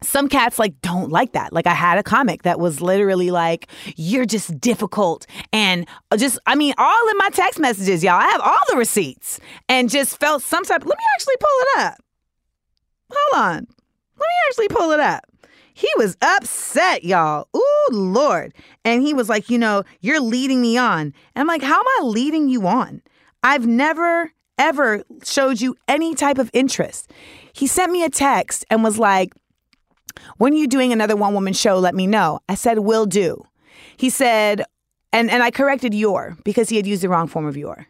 some 0.03 0.29
cats 0.29 0.59
like 0.59 0.81
don't 0.83 1.11
like 1.11 1.33
that. 1.33 1.53
Like 1.53 1.67
I 1.67 1.75
had 1.75 1.99
a 1.99 2.03
comic 2.03 2.43
that 2.43 2.61
was 2.61 2.81
literally 2.81 3.31
like, 3.31 3.69
"You're 3.97 4.27
just 4.27 4.61
difficult," 4.61 5.27
and 5.53 5.87
just 6.17 6.39
I 6.47 6.55
mean, 6.55 6.75
all 6.79 7.09
in 7.09 7.17
my 7.19 7.31
text 7.31 7.59
messages, 7.59 8.05
y'all. 8.05 8.21
I 8.21 8.27
have 8.27 8.41
all 8.41 8.59
the 8.71 8.77
receipts, 8.77 9.41
and 9.69 9.91
just 9.91 10.19
felt 10.19 10.43
some 10.43 10.65
type. 10.65 10.85
Let 10.85 10.99
me 10.99 11.05
actually 11.15 11.37
pull 11.39 11.61
it 11.61 11.79
up. 11.79 11.95
Hold 13.13 13.45
on. 13.45 13.55
Let 13.55 14.27
me 14.29 14.35
actually 14.49 14.69
pull 14.69 14.91
it 14.93 15.01
up. 15.01 15.25
He 15.75 15.89
was 15.99 16.17
upset, 16.23 17.05
y'all. 17.05 17.49
Ooh, 17.55 17.89
Lord. 17.93 18.55
And 18.85 19.03
he 19.03 19.13
was 19.13 19.29
like, 19.29 19.51
you 19.51 19.59
know, 19.59 19.83
you're 20.01 20.21
leading 20.21 20.63
me 20.63 20.79
on. 20.79 21.01
And 21.03 21.13
I'm 21.35 21.47
like, 21.47 21.63
how 21.63 21.79
am 21.79 21.87
I 21.99 22.01
leading 22.05 22.49
you 22.49 22.67
on? 22.67 23.03
I've 23.43 23.67
never, 23.67 24.33
ever 24.59 25.05
showed 25.23 25.61
you 25.61 25.77
any 25.87 26.15
type 26.15 26.39
of 26.39 26.51
interest. 26.55 27.13
He 27.53 27.67
sent 27.67 27.93
me 27.93 28.05
a 28.05 28.11
text 28.11 28.65
and 28.71 28.83
was 28.83 28.99
like, 28.99 29.35
when 30.39 30.53
are 30.53 30.57
you 30.57 30.67
doing 30.67 30.93
another 30.93 31.17
one 31.17 31.35
woman 31.35 31.53
show? 31.53 31.79
Let 31.79 31.95
me 31.95 32.07
know. 32.07 32.41
I 32.49 32.55
said, 32.55 32.81
Will 32.81 33.07
do. 33.07 33.45
He 33.97 34.11
said, 34.11 34.63
and, 35.13 35.31
and 35.31 35.43
I 35.43 35.51
corrected 35.51 35.95
your 35.95 36.37
because 36.45 36.69
he 36.69 36.77
had 36.77 36.87
used 36.87 37.03
the 37.03 37.09
wrong 37.09 37.27
form 37.27 37.47
of 37.47 37.57
your. 37.57 37.87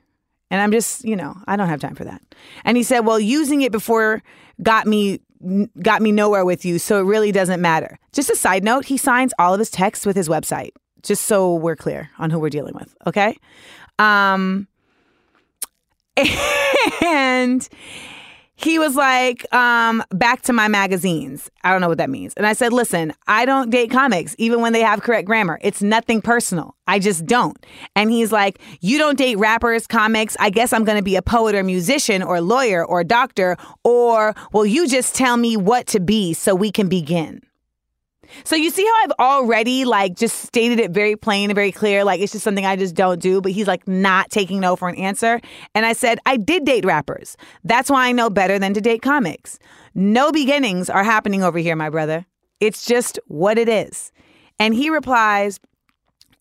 And 0.51 0.61
I'm 0.61 0.71
just, 0.71 1.05
you 1.05 1.17
know, 1.17 1.37
I 1.47 1.57
don't 1.57 1.69
have 1.69 1.81
time 1.81 1.95
for 1.97 2.05
that. 2.05 2.23
And 2.65 2.77
he 2.77 2.83
said, 2.83 3.01
well, 3.01 3.19
using 3.19 3.63
it 3.63 3.73
before 3.73 4.23
got 4.63 4.87
me 4.87 5.21
got 5.83 6.01
me 6.01 6.13
nowhere 6.13 6.45
with 6.45 6.65
you, 6.65 6.79
so 6.79 6.99
it 6.99 7.03
really 7.03 7.31
doesn't 7.31 7.61
matter. 7.61 7.99
Just 8.13 8.31
a 8.31 8.37
side 8.37 8.65
note, 8.65 8.87
he 8.87 8.97
signs 8.97 9.35
all 9.39 9.53
of 9.53 9.59
his 9.59 9.71
texts 9.71 10.07
with 10.07 10.17
his 10.17 10.29
website, 10.29 10.71
just 11.03 11.25
so 11.25 11.55
we're 11.55 11.77
clear 11.77 12.11
on 12.19 12.31
who 12.31 12.39
we're 12.39 12.49
dealing 12.49 12.75
with, 12.75 12.95
okay? 13.07 13.37
Um 13.99 14.67
and 17.05 17.69
he 18.57 18.79
was 18.79 18.97
like, 18.97 19.53
um, 19.55 20.03
back 20.11 20.43
to 20.43 20.53
my 20.53 20.67
magazines. 20.67 21.51
I 21.63 21.71
don't 21.71 21.83
know 21.83 21.89
what 21.89 21.99
that 21.99 22.09
means. 22.09 22.33
And 22.35 22.47
I 22.47 22.55
said, 22.55 22.73
listen, 22.73 23.13
I 23.27 23.45
don't 23.45 23.71
date 23.71 23.91
comics, 23.91 24.35
even 24.39 24.63
when 24.63 24.73
they 24.73 24.81
have 24.81 25.03
correct 25.03 25.27
grammar. 25.27 25.59
It's 25.61 25.83
nothing 25.83 26.23
personal. 26.23 26.75
I 26.87 26.99
just 26.99 27.27
don't. 27.27 27.57
And 27.95 28.11
he's 28.11 28.33
like, 28.33 28.59
you 28.81 28.97
don't 28.97 29.19
date 29.19 29.37
rappers, 29.37 29.87
comics. 29.87 30.37
I 30.41 30.51
guess 30.51 30.73
I'm 30.73 30.85
going 30.85 30.99
to 30.99 31.05
be 31.05 31.17
a 31.17 31.23
poet 31.23 31.55
or 31.55 31.63
musician 31.63 32.23
or 32.23 32.41
lawyer 32.41 32.85
or 32.85 33.05
doctor. 33.05 33.59
Or, 33.85 34.35
well, 34.53 34.65
you 34.65 34.89
just 34.89 35.15
tell 35.15 35.37
me 35.37 35.57
what 35.57 35.87
to 35.89 36.01
be 36.01 36.33
so 36.33 36.55
we 36.55 36.73
can 36.73 36.89
begin. 36.89 37.43
So 38.45 38.57
you 38.57 38.71
see 38.71 38.85
how 38.85 39.05
I've 39.05 39.13
already 39.19 39.85
like 39.85 40.17
just 40.17 40.41
stated 40.41 40.81
it 40.81 40.91
very 40.91 41.17
plain 41.17 41.51
and 41.51 41.55
very 41.55 41.73
clear, 41.73 42.05
like 42.05 42.21
it's 42.21 42.33
just 42.33 42.45
something 42.45 42.67
I 42.67 42.77
just 42.77 42.95
don't 42.95 43.21
do, 43.21 43.41
but 43.41 43.53
he's 43.53 43.67
like 43.67 43.87
not 43.87 44.31
taking 44.31 44.61
no 44.61 44.77
for 44.77 44.89
an 44.89 44.97
answer. 44.97 45.41
And 45.75 45.87
I 45.87 45.93
said, 45.93 46.19
I 46.27 46.37
did 46.37 46.65
date 46.65 46.85
rappers. 46.85 47.37
That's 47.65 47.91
why 47.91 48.09
I 48.09 48.13
know 48.13 48.31
better 48.31 48.59
than 48.59 48.75
to 48.75 48.81
date 48.81 49.03
comics. 49.03 49.59
No 49.95 50.33
beginnings 50.33 50.91
are 50.91 51.05
happening 51.05 51.43
over 51.43 51.59
here, 51.59 51.77
my 51.77 51.91
brother. 51.91 52.27
It's 52.61 52.85
just 52.87 53.19
what 53.27 53.59
it 53.59 53.69
is. 53.69 54.13
And 54.59 54.75
he 54.75 54.91
replies, 54.91 55.61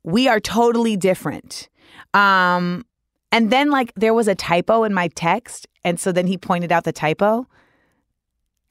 We 0.03 0.27
are 0.27 0.39
totally 0.39 0.95
different. 0.97 1.69
Um, 2.13 2.85
and 3.31 3.51
then 3.51 3.69
like 3.69 3.93
there 3.95 4.13
was 4.13 4.27
a 4.27 4.35
typo 4.35 4.83
in 4.83 4.93
my 4.93 5.09
text. 5.09 5.67
And 5.83 5.99
so 5.99 6.11
then 6.11 6.27
he 6.27 6.37
pointed 6.37 6.71
out 6.71 6.85
the 6.85 6.93
typo. 6.93 7.47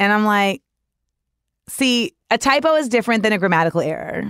And 0.00 0.12
I'm 0.12 0.24
like, 0.24 0.62
see, 1.68 2.12
a 2.34 2.38
typo 2.38 2.74
is 2.74 2.88
different 2.88 3.22
than 3.22 3.32
a 3.32 3.38
grammatical 3.38 3.80
error. 3.80 4.24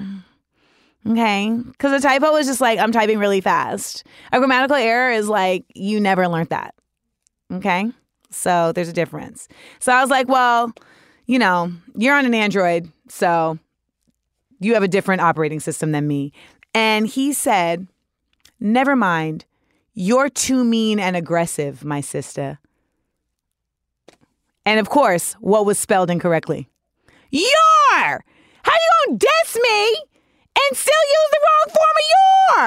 Okay. 1.09 1.51
Because 1.51 1.93
a 1.93 2.07
typo 2.07 2.37
is 2.37 2.47
just 2.47 2.61
like, 2.61 2.79
I'm 2.79 2.93
typing 2.93 3.19
really 3.19 3.41
fast. 3.41 4.05
A 4.31 4.39
grammatical 4.39 4.77
error 4.77 5.11
is 5.11 5.27
like, 5.27 5.65
you 5.75 5.99
never 6.01 6.29
learned 6.29 6.51
that. 6.51 6.75
Okay. 7.51 7.91
So 8.31 8.73
there's 8.73 8.89
a 8.89 8.93
difference. 8.93 9.49
So 9.79 9.91
I 9.91 10.03
was 10.03 10.11
like, 10.11 10.29
well, 10.29 10.73
you 11.27 11.39
know, 11.39 11.73
you're 11.97 12.15
on 12.15 12.27
an 12.27 12.35
Android. 12.35 12.91
So 13.09 13.59
you 14.61 14.75
have 14.75 14.83
a 14.83 14.89
different 14.89 15.23
operating 15.23 15.61
system 15.61 15.93
than 15.93 16.07
me. 16.07 16.33
And 16.75 17.07
he 17.07 17.33
said, 17.33 17.87
never 18.61 18.95
mind. 18.97 19.47
You're 19.95 20.29
too 20.29 20.63
mean 20.65 20.99
and 21.01 21.17
aggressive, 21.17 21.85
my 21.85 22.03
sister. 22.03 22.59
And 24.67 24.79
of 24.79 24.91
course, 24.91 25.35
what 25.35 25.65
was 25.65 25.79
spelled 25.79 26.11
incorrectly? 26.11 26.69
Your. 27.35 28.25
How 28.63 28.73
you 28.73 29.07
gonna 29.07 29.19
diss 29.19 29.59
me 29.61 29.95
and 30.57 30.77
still 30.77 30.95
use 30.95 31.31
the 31.33 31.41
wrong 31.45 31.75
form 31.75 31.97
of 31.99 32.07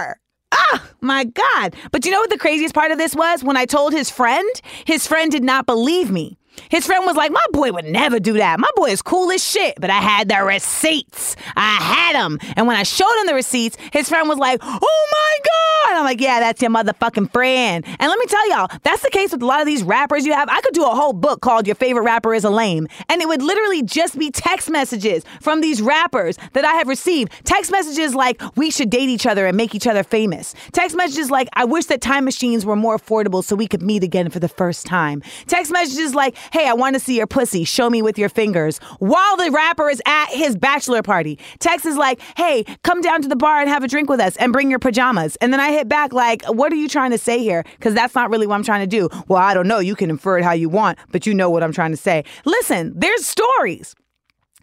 your? 0.03 0.19
Ah, 0.51 0.89
my 1.01 1.23
God. 1.23 1.75
But 1.91 2.06
you 2.06 2.12
know 2.12 2.19
what 2.19 2.30
the 2.30 2.38
craziest 2.38 2.75
part 2.75 2.91
of 2.91 2.97
this 2.97 3.15
was? 3.15 3.43
When 3.43 3.58
I 3.58 3.65
told 3.65 3.93
his 3.93 4.10
friend, 4.10 4.49
his 4.86 5.08
friend 5.08 5.32
did 5.32 5.43
not 5.43 5.65
believe 5.65 6.12
me. 6.12 6.37
His 6.69 6.85
friend 6.85 7.05
was 7.05 7.15
like, 7.15 7.31
My 7.31 7.45
boy 7.51 7.71
would 7.71 7.85
never 7.85 8.19
do 8.19 8.33
that. 8.33 8.59
My 8.59 8.69
boy 8.75 8.91
is 8.91 9.01
cool 9.01 9.31
as 9.31 9.43
shit, 9.43 9.75
but 9.79 9.89
I 9.89 9.99
had 9.99 10.29
the 10.29 10.43
receipts. 10.43 11.35
I 11.55 11.75
had 11.75 12.15
them. 12.15 12.39
And 12.55 12.67
when 12.67 12.75
I 12.75 12.83
showed 12.83 13.19
him 13.21 13.27
the 13.27 13.33
receipts, 13.33 13.77
his 13.93 14.09
friend 14.09 14.27
was 14.27 14.37
like, 14.37 14.59
Oh 14.63 15.07
my 15.11 15.39
God. 15.43 15.99
I'm 15.99 16.05
like, 16.05 16.21
Yeah, 16.21 16.39
that's 16.39 16.61
your 16.61 16.71
motherfucking 16.71 17.31
friend. 17.31 17.85
And 17.85 18.09
let 18.09 18.19
me 18.19 18.25
tell 18.25 18.49
y'all, 18.49 18.69
that's 18.83 19.03
the 19.03 19.09
case 19.09 19.31
with 19.31 19.41
a 19.41 19.45
lot 19.45 19.61
of 19.61 19.65
these 19.65 19.83
rappers 19.83 20.25
you 20.25 20.33
have. 20.33 20.49
I 20.49 20.61
could 20.61 20.73
do 20.73 20.83
a 20.83 20.95
whole 20.95 21.13
book 21.13 21.41
called 21.41 21.67
Your 21.67 21.75
Favorite 21.75 22.03
Rapper 22.03 22.33
is 22.33 22.43
a 22.43 22.49
Lame. 22.49 22.87
And 23.09 23.21
it 23.21 23.27
would 23.27 23.41
literally 23.41 23.83
just 23.83 24.17
be 24.17 24.31
text 24.31 24.69
messages 24.69 25.23
from 25.41 25.61
these 25.61 25.81
rappers 25.81 26.37
that 26.53 26.65
I 26.65 26.73
have 26.73 26.87
received. 26.87 27.31
Text 27.45 27.71
messages 27.71 28.15
like, 28.15 28.41
We 28.55 28.71
should 28.71 28.89
date 28.89 29.09
each 29.09 29.25
other 29.25 29.45
and 29.45 29.55
make 29.55 29.75
each 29.75 29.87
other 29.87 30.03
famous. 30.03 30.53
Text 30.73 30.95
messages 30.95 31.31
like, 31.31 31.47
I 31.53 31.65
wish 31.65 31.85
that 31.85 32.01
time 32.01 32.25
machines 32.25 32.65
were 32.65 32.75
more 32.75 32.97
affordable 32.97 33.43
so 33.43 33.55
we 33.55 33.67
could 33.67 33.81
meet 33.81 34.03
again 34.03 34.29
for 34.29 34.39
the 34.39 34.49
first 34.49 34.85
time. 34.85 35.21
Text 35.47 35.71
messages 35.71 36.13
like, 36.15 36.35
Hey, 36.51 36.67
I 36.67 36.73
want 36.73 36.95
to 36.95 36.99
see 36.99 37.17
your 37.17 37.27
pussy. 37.27 37.63
Show 37.63 37.89
me 37.89 38.01
with 38.01 38.17
your 38.17 38.29
fingers. 38.29 38.79
While 38.99 39.38
the 39.38 39.51
rapper 39.51 39.89
is 39.89 40.01
at 40.05 40.27
his 40.27 40.55
bachelor 40.55 41.01
party. 41.01 41.39
Text 41.60 41.86
is 41.86 41.97
like, 41.97 42.19
Hey, 42.36 42.63
come 42.83 43.01
down 43.01 43.21
to 43.21 43.27
the 43.27 43.36
bar 43.36 43.60
and 43.60 43.69
have 43.69 43.83
a 43.83 43.88
drink 43.88 44.10
with 44.10 44.19
us 44.19 44.36
and 44.38 44.53
bring 44.53 44.69
your 44.69 44.79
pajamas. 44.79 45.36
And 45.38 45.51
then 45.53 45.60
I 45.60 45.71
hit 45.71 45.88
back 45.88 46.13
like, 46.13 46.43
What 46.45 46.71
are 46.71 46.75
you 46.77 46.88
trying 46.88 47.12
to 47.12 47.17
say 47.17 47.39
here? 47.39 47.63
Because 47.77 47.93
that's 47.93 48.15
not 48.15 48.29
really 48.29 48.47
what 48.47 48.55
I'm 48.55 48.63
trying 48.63 48.81
to 48.81 48.88
do. 48.88 49.10
Well, 49.27 49.41
I 49.41 49.53
don't 49.53 49.67
know. 49.67 49.79
You 49.79 49.95
can 49.95 50.10
infer 50.10 50.38
it 50.38 50.43
how 50.43 50.53
you 50.53 50.69
want, 50.69 50.97
but 51.12 51.25
you 51.25 51.33
know 51.33 51.49
what 51.49 51.63
I'm 51.63 51.73
trying 51.73 51.91
to 51.91 51.97
say. 51.97 52.23
Listen, 52.45 52.93
there's 52.95 53.25
stories. 53.25 53.95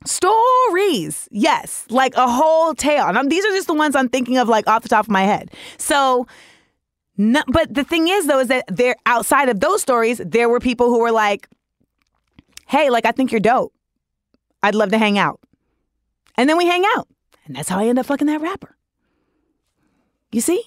Stories, 0.06 1.28
yes, 1.30 1.86
like 1.88 2.14
a 2.14 2.28
whole 2.28 2.74
tale. 2.74 3.06
And 3.06 3.16
I'm, 3.16 3.28
these 3.28 3.44
are 3.44 3.52
just 3.52 3.66
the 3.66 3.74
ones 3.74 3.96
I'm 3.96 4.10
thinking 4.10 4.36
of, 4.36 4.48
like 4.48 4.66
off 4.66 4.82
the 4.82 4.88
top 4.88 5.06
of 5.06 5.10
my 5.10 5.22
head. 5.22 5.50
So, 5.78 6.26
no, 7.16 7.42
but 7.46 7.72
the 7.72 7.84
thing 7.84 8.08
is, 8.08 8.26
though, 8.26 8.40
is 8.40 8.48
that 8.48 8.64
there 8.68 8.96
outside 9.06 9.48
of 9.48 9.60
those 9.60 9.80
stories, 9.80 10.20
there 10.24 10.48
were 10.48 10.60
people 10.60 10.88
who 10.88 11.00
were 11.00 11.12
like, 11.12 11.48
"Hey, 12.66 12.90
like 12.90 13.06
I 13.06 13.12
think 13.12 13.32
you're 13.32 13.40
dope. 13.40 13.72
I'd 14.62 14.74
love 14.74 14.90
to 14.90 14.98
hang 14.98 15.18
out," 15.18 15.40
and 16.36 16.48
then 16.48 16.56
we 16.56 16.66
hang 16.66 16.84
out, 16.96 17.08
and 17.46 17.54
that's 17.54 17.68
how 17.68 17.78
I 17.78 17.86
end 17.86 17.98
up 17.98 18.06
fucking 18.06 18.26
that 18.26 18.40
rapper. 18.40 18.76
You 20.32 20.40
see, 20.40 20.62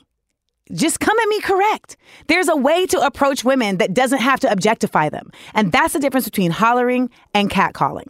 just 0.72 1.00
come 1.00 1.18
at 1.20 1.28
me 1.28 1.42
correct. 1.42 1.98
There's 2.28 2.50
a 2.50 2.56
way 2.56 2.86
to 2.88 3.00
approach 3.00 3.44
women 3.44 3.78
that 3.78 3.94
doesn't 3.94 4.20
have 4.20 4.40
to 4.42 4.52
objectify 4.52 5.10
them, 5.10 5.32
and 5.54 5.72
that's 5.72 5.94
the 5.94 6.00
difference 6.00 6.26
between 6.26 6.52
hollering 6.52 7.10
and 7.34 7.50
catcalling. 7.50 8.08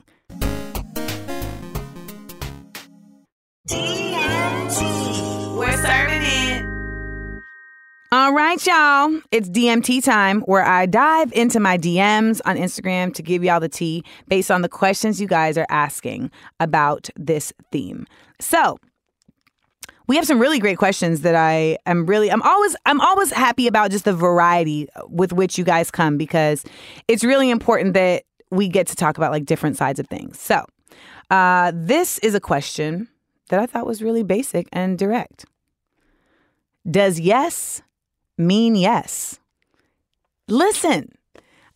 All 8.10 8.32
right, 8.32 8.66
y'all. 8.66 9.20
It's 9.32 9.50
DMT 9.50 10.02
time 10.02 10.40
where 10.44 10.64
I 10.64 10.86
dive 10.86 11.30
into 11.34 11.60
my 11.60 11.78
DMs 11.78 12.40
on 12.46 12.56
Instagram 12.56 13.14
to 13.16 13.22
give 13.22 13.44
y'all 13.44 13.60
the 13.60 13.68
tea 13.68 14.02
based 14.30 14.50
on 14.50 14.62
the 14.62 14.70
questions 14.70 15.20
you 15.20 15.28
guys 15.28 15.58
are 15.58 15.66
asking 15.70 16.32
about 16.62 17.10
this 17.18 17.52
theme. 17.70 18.08
So, 18.40 18.80
we 20.08 20.16
have 20.16 20.26
some 20.26 20.40
really 20.40 20.58
great 20.58 20.78
questions 20.78 21.20
that 21.22 21.36
I 21.36 21.78
am 21.86 22.06
really 22.06 22.32
I'm 22.32 22.42
always 22.44 22.78
I'm 22.86 23.02
always 23.02 23.30
happy 23.30 23.68
about 23.68 23.92
just 23.92 24.06
the 24.06 24.14
variety 24.14 24.88
with 25.10 25.34
which 25.34 25.58
you 25.58 25.66
guys 25.66 25.92
come 25.92 26.18
because 26.18 26.64
it's 27.10 27.26
really 27.26 27.50
important 27.50 27.94
that 27.96 28.24
we 28.52 28.70
get 28.70 28.88
to 28.88 28.96
talk 28.96 29.18
about 29.18 29.32
like 29.32 29.44
different 29.44 29.76
sides 29.76 30.00
of 30.00 30.08
things. 30.08 30.40
So, 30.40 30.64
uh, 31.30 31.74
this 31.76 32.20
is 32.20 32.36
a 32.36 32.40
question 32.40 33.10
that 33.50 33.60
I 33.60 33.66
thought 33.66 33.86
was 33.86 34.02
really 34.02 34.24
basic 34.24 34.70
and 34.72 34.98
direct. 34.98 35.46
Does 36.90 37.20
yes 37.20 37.82
mean 38.38 38.76
yes? 38.76 39.40
Listen, 40.48 41.12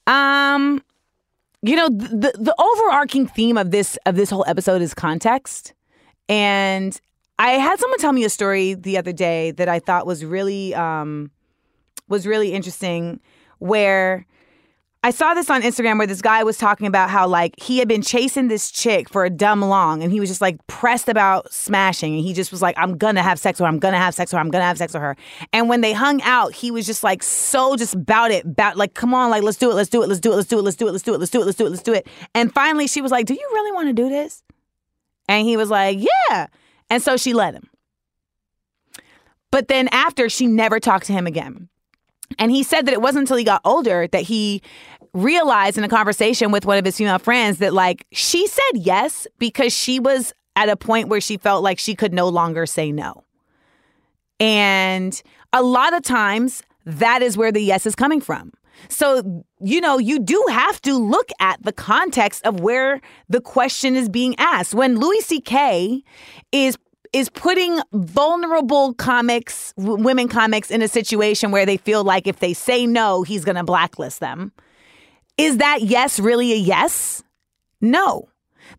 um, 0.08 0.82
you 1.62 1.76
know 1.76 1.90
the 1.90 2.34
the 2.40 2.56
overarching 2.58 3.28
theme 3.28 3.58
of 3.58 3.72
this 3.72 3.98
of 4.06 4.16
this 4.16 4.30
whole 4.30 4.46
episode 4.48 4.82
is 4.82 4.94
context, 4.94 5.74
and 6.30 7.00
I 7.38 7.52
had 7.52 7.80
someone 7.80 8.00
tell 8.00 8.14
me 8.14 8.24
a 8.24 8.30
story 8.30 8.74
the 8.74 8.98
other 8.98 9.12
day 9.12 9.52
that 9.52 9.68
I 9.68 9.80
thought 9.80 10.06
was 10.06 10.24
really 10.24 10.74
um 10.74 11.32
was 12.08 12.26
really 12.26 12.54
interesting, 12.54 13.20
where 13.60 14.26
I 15.04 15.10
saw 15.10 15.34
this 15.34 15.50
on 15.50 15.64
Instagram 15.64 15.98
where 15.98 16.06
this 16.06 16.22
guy 16.22 16.44
was 16.44 16.60
talking 16.60 16.86
about 16.86 17.10
how 17.10 17.28
like 17.28 17.60
he 17.60 17.80
had 17.80 17.88
been 17.88 18.04
chasing 18.04 18.50
this 18.50 18.70
chick 18.70 19.10
for 19.10 19.26
a 19.26 19.32
dumb 19.32 19.62
long 19.62 20.04
and 20.04 20.12
he 20.12 20.20
was 20.20 20.30
just 20.30 20.42
like 20.42 20.66
pressed 20.68 21.10
about 21.10 21.52
smashing 21.52 22.14
and 22.14 22.24
he 22.24 22.34
just 22.34 22.52
was 22.52 22.62
like 22.62 22.78
I'm 22.78 23.00
gonna 23.00 23.24
have 23.24 23.40
sex 23.40 23.60
with 23.60 23.66
her 23.66 23.70
I'm 23.70 23.80
gonna 23.80 23.98
have 23.98 24.14
sex 24.14 24.32
with 24.32 24.38
her 24.38 24.42
I'm 24.42 24.52
gonna 24.52 24.64
have 24.64 24.78
sex 24.78 24.94
with 24.94 25.02
her. 25.02 25.18
And 25.54 25.68
when 25.70 25.82
they 25.82 25.94
hung 25.94 26.22
out 26.22 26.54
he 26.54 26.70
was 26.70 26.86
just 26.86 27.04
like 27.04 27.24
so 27.24 27.76
just 27.76 27.96
about 27.96 28.30
it 28.30 28.46
about 28.46 28.78
like 28.78 28.94
come 28.94 29.16
on 29.16 29.32
like 29.32 29.42
let's 29.42 29.58
do 29.58 29.72
it 29.72 29.74
let's 29.74 29.90
do 29.90 30.04
it 30.04 30.08
let's 30.08 30.22
do 30.22 30.32
it 30.34 30.36
let's 30.36 30.48
do 30.48 30.60
it 30.60 30.62
let's 30.62 30.78
do 30.78 30.88
it 30.88 30.92
let's 30.92 31.04
do 31.04 31.14
it 31.16 31.18
let's 31.18 31.32
do 31.32 31.42
it 31.42 31.46
let's 31.46 31.58
do 31.58 31.66
it 31.66 31.70
let's 31.72 31.84
do 31.84 31.94
it. 31.94 32.08
And 32.36 32.54
finally 32.54 32.86
she 32.86 33.02
was 33.02 33.12
like 33.12 33.26
do 33.26 33.34
you 33.34 33.50
really 33.54 33.72
want 33.72 33.88
to 33.88 33.94
do 33.94 34.08
this? 34.08 34.44
And 35.28 35.48
he 35.48 35.58
was 35.58 35.72
like 35.72 35.98
yeah. 36.30 36.46
And 36.92 37.02
so 37.02 37.18
she 37.18 37.34
let 37.34 37.56
him. 37.56 37.68
But 39.50 39.68
then 39.68 39.88
after 39.92 40.30
she 40.30 40.46
never 40.46 40.80
talked 40.80 41.08
to 41.08 41.14
him 41.14 41.26
again 41.26 41.70
and 42.40 42.52
he 42.52 42.64
said 42.64 42.86
that 42.86 42.94
it 42.94 43.02
wasn't 43.02 43.22
until 43.22 43.38
he 43.38 43.44
got 43.44 43.62
older 43.66 44.08
that 44.08 44.24
he 44.24 44.62
realized 45.14 45.78
in 45.78 45.84
a 45.84 45.90
conversation 45.90 46.52
with 46.52 46.66
one 46.66 46.78
of 46.78 46.86
his 46.86 46.98
female 46.98 47.20
friends 47.20 47.58
that 47.58 47.74
like 47.74 48.06
she 48.12 48.48
said 48.48 48.72
yes 48.76 49.28
because 49.40 49.74
she 49.74 50.00
was 50.00 50.34
at 50.56 50.70
a 50.70 50.76
point 50.76 51.10
where 51.10 51.22
she 51.22 51.38
felt 51.38 51.64
like 51.64 51.80
she 51.80 51.96
could 51.96 52.14
no 52.14 52.28
longer 52.28 52.66
say 52.66 52.92
no. 52.92 53.24
And 54.40 55.22
a 55.54 55.62
lot 55.62 55.94
of 55.94 56.04
times 56.04 56.64
that 56.86 57.22
is 57.22 57.38
where 57.38 57.52
the 57.52 57.62
yes 57.62 57.86
is 57.86 57.96
coming 57.96 58.22
from. 58.22 58.52
So, 58.90 59.44
you 59.60 59.80
know, 59.80 59.98
you 60.00 60.20
do 60.20 60.44
have 60.50 60.82
to 60.82 60.98
look 60.98 61.30
at 61.40 61.62
the 61.62 61.72
context 61.72 62.46
of 62.46 62.60
where 62.62 63.00
the 63.30 63.42
question 63.42 63.96
is 63.96 64.10
being 64.10 64.36
asked. 64.40 64.74
When 64.74 64.98
Louis 64.98 65.20
C.K. 65.20 66.04
is 66.52 66.78
is 67.14 67.30
putting 67.30 67.80
vulnerable 67.94 68.94
comics, 68.94 69.74
w- 69.78 70.02
women 70.04 70.28
comics, 70.28 70.72
in 70.72 70.82
a 70.82 70.88
situation 70.88 71.52
where 71.52 71.66
they 71.66 71.78
feel 71.78 72.04
like 72.04 72.28
if 72.28 72.40
they 72.40 72.54
say 72.54 72.88
no, 72.88 73.24
he's 73.24 73.44
going 73.44 73.58
to 73.58 73.64
blacklist 73.64 74.20
them. 74.20 74.52
Is 75.38 75.58
that 75.58 75.82
yes 75.82 76.20
really 76.20 76.54
a 76.54 76.58
yes? 76.58 77.24
No. 77.82 78.30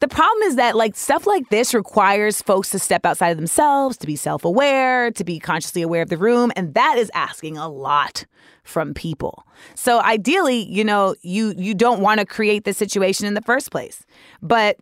The 0.00 0.08
problem 0.08 0.42
is 0.42 0.56
that 0.56 0.74
like 0.74 0.96
stuff 0.96 1.26
like 1.26 1.48
this 1.50 1.74
requires 1.74 2.40
folks 2.40 2.70
to 2.70 2.78
step 2.78 3.04
outside 3.04 3.30
of 3.30 3.36
themselves, 3.36 3.96
to 3.98 4.06
be 4.06 4.16
self-aware, 4.16 5.10
to 5.12 5.24
be 5.24 5.38
consciously 5.38 5.82
aware 5.82 6.02
of 6.02 6.08
the 6.08 6.16
room, 6.16 6.50
and 6.56 6.74
that 6.74 6.96
is 6.98 7.10
asking 7.14 7.58
a 7.58 7.68
lot 7.68 8.24
from 8.64 8.94
people. 8.94 9.46
So 9.74 10.00
ideally, 10.00 10.64
you 10.70 10.84
know, 10.84 11.14
you 11.22 11.52
you 11.56 11.74
don't 11.74 12.00
want 12.00 12.20
to 12.20 12.26
create 12.26 12.64
this 12.64 12.76
situation 12.76 13.26
in 13.26 13.34
the 13.34 13.42
first 13.42 13.70
place. 13.70 14.06
But 14.40 14.78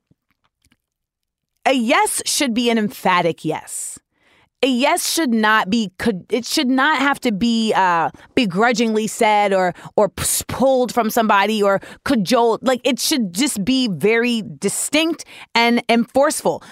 a 1.67 1.73
yes 1.73 2.23
should 2.25 2.55
be 2.55 2.71
an 2.71 2.79
emphatic 2.79 3.45
yes. 3.45 3.99
A 4.63 4.67
yes 4.67 5.11
should 5.11 5.33
not 5.33 5.71
be 5.71 5.91
it 6.29 6.45
should 6.45 6.69
not 6.69 6.99
have 6.99 7.19
to 7.21 7.33
be 7.33 7.73
uh, 7.75 8.11
begrudgingly 8.35 9.07
said 9.07 9.55
or 9.55 9.75
or 9.97 10.11
pulled 10.11 10.93
from 10.93 11.09
somebody 11.09 11.63
or 11.63 11.81
cajoled. 12.05 12.63
Like 12.63 12.83
it 12.85 13.01
should 13.01 13.33
just 13.33 13.65
be 13.65 13.89
very 13.89 14.43
distinct 14.59 15.25
and 15.55 15.83
and 15.89 16.11
forceful. 16.11 16.63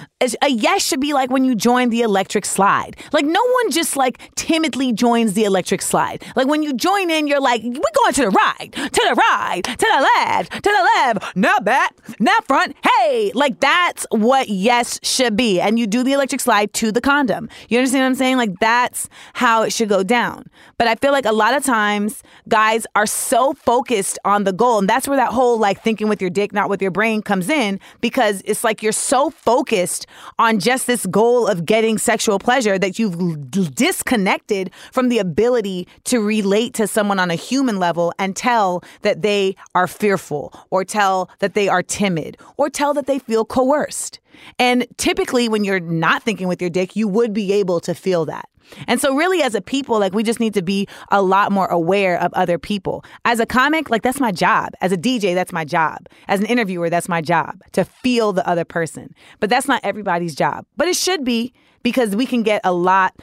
A 0.42 0.50
yes 0.50 0.84
should 0.84 1.00
be 1.00 1.14
like 1.14 1.30
when 1.30 1.44
you 1.44 1.54
join 1.54 1.88
the 1.88 2.02
electric 2.02 2.44
slide. 2.44 2.96
Like 3.12 3.24
no 3.24 3.40
one 3.40 3.70
just 3.70 3.96
like 3.96 4.34
timidly 4.34 4.92
joins 4.92 5.32
the 5.32 5.44
electric 5.44 5.80
slide. 5.80 6.22
Like 6.36 6.46
when 6.46 6.62
you 6.62 6.74
join 6.74 7.10
in, 7.10 7.26
you're 7.26 7.40
like, 7.40 7.62
we're 7.62 7.72
going 7.72 8.12
to 8.14 8.22
the 8.22 8.30
right, 8.30 8.70
to 8.72 9.06
the 9.08 9.14
right, 9.14 9.62
to 9.64 9.76
the 9.76 10.08
left, 10.16 10.52
to 10.52 10.70
the 10.70 10.90
left, 10.96 11.36
not 11.36 11.64
back, 11.64 11.94
not 12.20 12.44
front. 12.46 12.76
Hey, 12.98 13.32
like 13.34 13.60
that's 13.60 14.06
what 14.10 14.50
yes 14.50 15.00
should 15.02 15.36
be. 15.36 15.58
And 15.60 15.78
you 15.78 15.86
do 15.86 16.02
the 16.02 16.12
electric 16.12 16.42
slide 16.42 16.74
to 16.74 16.92
the 16.92 17.00
condom. 17.00 17.48
You 17.68 17.77
understand 17.78 18.02
what 18.02 18.06
I'm 18.06 18.14
saying? 18.14 18.36
Like 18.36 18.58
that's 18.60 19.08
how 19.34 19.62
it 19.62 19.72
should 19.72 19.88
go 19.88 20.02
down. 20.02 20.46
But 20.76 20.88
I 20.88 20.94
feel 20.94 21.12
like 21.12 21.24
a 21.24 21.32
lot 21.32 21.56
of 21.56 21.64
times 21.64 22.22
guys 22.48 22.86
are 22.94 23.06
so 23.06 23.52
focused 23.52 24.18
on 24.24 24.44
the 24.44 24.52
goal. 24.52 24.78
And 24.78 24.88
that's 24.88 25.08
where 25.08 25.16
that 25.16 25.32
whole 25.32 25.58
like 25.58 25.82
thinking 25.82 26.08
with 26.08 26.20
your 26.20 26.30
dick, 26.30 26.52
not 26.52 26.68
with 26.68 26.82
your 26.82 26.90
brain 26.90 27.22
comes 27.22 27.48
in 27.48 27.80
because 28.00 28.42
it's 28.44 28.64
like 28.64 28.82
you're 28.82 28.92
so 28.92 29.30
focused 29.30 30.06
on 30.38 30.58
just 30.58 30.86
this 30.86 31.06
goal 31.06 31.46
of 31.46 31.64
getting 31.64 31.98
sexual 31.98 32.38
pleasure 32.38 32.78
that 32.78 32.98
you've 32.98 33.50
disconnected 33.74 34.70
from 34.92 35.08
the 35.08 35.18
ability 35.18 35.86
to 36.04 36.20
relate 36.20 36.74
to 36.74 36.86
someone 36.86 37.18
on 37.18 37.30
a 37.30 37.34
human 37.34 37.78
level 37.78 38.12
and 38.18 38.36
tell 38.36 38.82
that 39.02 39.22
they 39.22 39.56
are 39.74 39.86
fearful 39.86 40.52
or 40.70 40.84
tell 40.84 41.30
that 41.38 41.54
they 41.54 41.68
are 41.68 41.82
timid 41.82 42.36
or 42.56 42.70
tell 42.70 42.94
that 42.94 43.06
they 43.06 43.18
feel 43.18 43.44
coerced. 43.44 44.20
And 44.58 44.86
typically, 44.96 45.48
when 45.48 45.64
you're 45.64 45.80
not 45.80 46.22
thinking 46.22 46.48
with 46.48 46.60
your 46.60 46.70
dick, 46.70 46.96
you 46.96 47.08
would 47.08 47.32
be 47.32 47.52
able 47.52 47.80
to 47.80 47.94
feel 47.94 48.24
that. 48.26 48.48
And 48.86 49.00
so, 49.00 49.14
really, 49.14 49.42
as 49.42 49.54
a 49.54 49.60
people, 49.60 49.98
like 49.98 50.12
we 50.12 50.22
just 50.22 50.40
need 50.40 50.54
to 50.54 50.62
be 50.62 50.86
a 51.10 51.22
lot 51.22 51.52
more 51.52 51.66
aware 51.66 52.20
of 52.20 52.32
other 52.34 52.58
people. 52.58 53.04
As 53.24 53.40
a 53.40 53.46
comic, 53.46 53.90
like 53.90 54.02
that's 54.02 54.20
my 54.20 54.32
job. 54.32 54.72
As 54.80 54.92
a 54.92 54.96
DJ, 54.96 55.34
that's 55.34 55.52
my 55.52 55.64
job. 55.64 56.08
As 56.28 56.40
an 56.40 56.46
interviewer, 56.46 56.90
that's 56.90 57.08
my 57.08 57.20
job 57.20 57.60
to 57.72 57.84
feel 57.84 58.32
the 58.32 58.46
other 58.46 58.64
person. 58.64 59.14
But 59.40 59.50
that's 59.50 59.68
not 59.68 59.80
everybody's 59.84 60.34
job. 60.34 60.66
But 60.76 60.88
it 60.88 60.96
should 60.96 61.24
be 61.24 61.52
because 61.82 62.14
we 62.14 62.26
can 62.26 62.42
get 62.42 62.60
a 62.64 62.72
lot, 62.72 63.16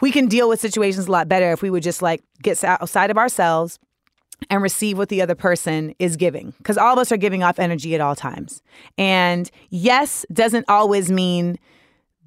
we 0.00 0.10
can 0.10 0.26
deal 0.26 0.48
with 0.48 0.60
situations 0.60 1.06
a 1.06 1.12
lot 1.12 1.28
better 1.28 1.52
if 1.52 1.62
we 1.62 1.70
would 1.70 1.82
just 1.82 2.02
like 2.02 2.22
get 2.42 2.62
outside 2.64 3.10
of 3.10 3.18
ourselves 3.18 3.78
and 4.50 4.62
receive 4.62 4.98
what 4.98 5.08
the 5.08 5.20
other 5.20 5.34
person 5.34 5.94
is 5.98 6.16
giving 6.16 6.54
because 6.58 6.78
all 6.78 6.92
of 6.92 6.98
us 6.98 7.12
are 7.12 7.16
giving 7.16 7.42
off 7.42 7.58
energy 7.58 7.94
at 7.94 8.00
all 8.00 8.16
times. 8.16 8.62
And 8.96 9.50
yes 9.70 10.24
doesn't 10.32 10.64
always 10.68 11.10
mean 11.10 11.58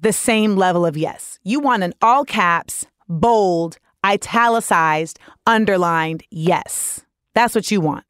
the 0.00 0.12
same 0.12 0.56
level 0.56 0.84
of 0.84 0.96
yes. 0.96 1.38
You 1.42 1.60
want 1.60 1.82
an 1.82 1.94
all 2.02 2.24
caps, 2.24 2.86
bold, 3.08 3.78
italicized, 4.04 5.18
underlined 5.46 6.24
yes. 6.30 7.04
That's 7.34 7.54
what 7.54 7.70
you 7.70 7.80
want. 7.80 8.04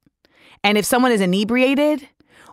And 0.64 0.78
if 0.78 0.84
someone 0.84 1.12
is 1.12 1.20
inebriated 1.20 2.08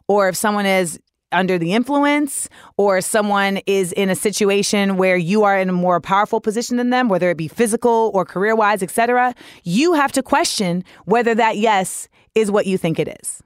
or 0.07 0.29
if 0.29 0.35
someone 0.35 0.65
is 0.65 0.99
under 1.31 1.57
the 1.57 1.73
influence 1.73 2.49
or 2.77 3.01
someone 3.01 3.57
is 3.65 3.91
in 3.93 4.09
a 4.09 4.15
situation 4.15 4.97
where 4.97 5.17
you 5.17 5.43
are 5.43 5.57
in 5.57 5.69
a 5.69 5.73
more 5.73 5.99
powerful 5.99 6.41
position 6.41 6.77
than 6.77 6.89
them 6.89 7.09
whether 7.09 7.29
it 7.29 7.37
be 7.37 7.47
physical 7.47 8.11
or 8.13 8.25
career 8.25 8.55
wise 8.55 8.81
etc 8.81 9.33
you 9.63 9.93
have 9.93 10.11
to 10.11 10.23
question 10.23 10.83
whether 11.05 11.35
that 11.35 11.57
yes 11.57 12.07
is 12.35 12.51
what 12.51 12.65
you 12.65 12.77
think 12.77 12.99
it 12.99 13.17
is. 13.21 13.41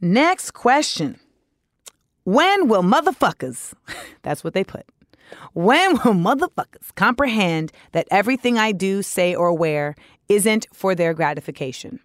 Next 0.00 0.52
question. 0.52 1.18
When 2.24 2.68
will 2.68 2.82
motherfuckers 2.82 3.74
that's 4.22 4.44
what 4.44 4.54
they 4.54 4.64
put 4.64 4.86
when 5.52 5.92
will 5.92 6.14
motherfuckers 6.14 6.94
comprehend 6.96 7.72
that 7.92 8.06
everything 8.10 8.58
i 8.58 8.72
do 8.72 9.00
say 9.02 9.34
or 9.34 9.52
wear 9.52 9.94
isn't 10.28 10.66
for 10.72 10.94
their 10.94 11.14
gratification 11.14 12.00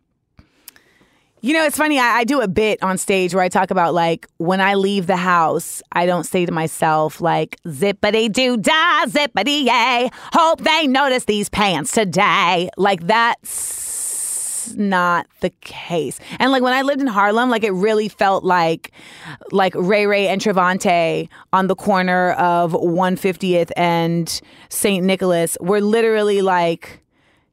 you 1.45 1.53
know, 1.53 1.63
it's 1.63 1.77
funny. 1.77 1.99
I, 1.99 2.17
I, 2.17 2.23
do 2.23 2.41
a 2.41 2.47
bit 2.47 2.81
on 2.81 2.97
stage 2.97 3.35
where 3.35 3.43
I 3.43 3.49
talk 3.49 3.69
about 3.69 3.93
like 3.93 4.27
when 4.37 4.59
I 4.59 4.73
leave 4.73 5.05
the 5.05 5.15
house, 5.15 5.83
I 5.91 6.07
don't 6.07 6.23
say 6.23 6.43
to 6.43 6.51
myself 6.51 7.21
like 7.21 7.61
zippity 7.67 8.33
doo 8.33 8.57
dah, 8.57 9.05
zippity 9.05 9.65
yay. 9.65 10.09
Hope 10.33 10.61
they 10.61 10.87
notice 10.87 11.25
these 11.25 11.47
pants 11.49 11.91
today. 11.91 12.71
Like 12.77 13.05
that's 13.05 14.73
not 14.75 15.27
the 15.41 15.51
case. 15.61 16.19
And 16.39 16.51
like 16.51 16.63
when 16.63 16.73
I 16.73 16.81
lived 16.81 17.01
in 17.01 17.05
Harlem, 17.05 17.51
like 17.51 17.63
it 17.63 17.73
really 17.73 18.09
felt 18.09 18.43
like 18.43 18.91
like 19.51 19.75
Ray 19.75 20.07
Ray 20.07 20.27
and 20.27 20.41
Trevante 20.41 21.29
on 21.53 21.67
the 21.67 21.75
corner 21.75 22.31
of 22.31 22.71
150th 22.71 23.69
and 23.77 24.41
St. 24.69 25.05
Nicholas 25.05 25.59
were 25.61 25.79
literally 25.79 26.41
like, 26.41 27.03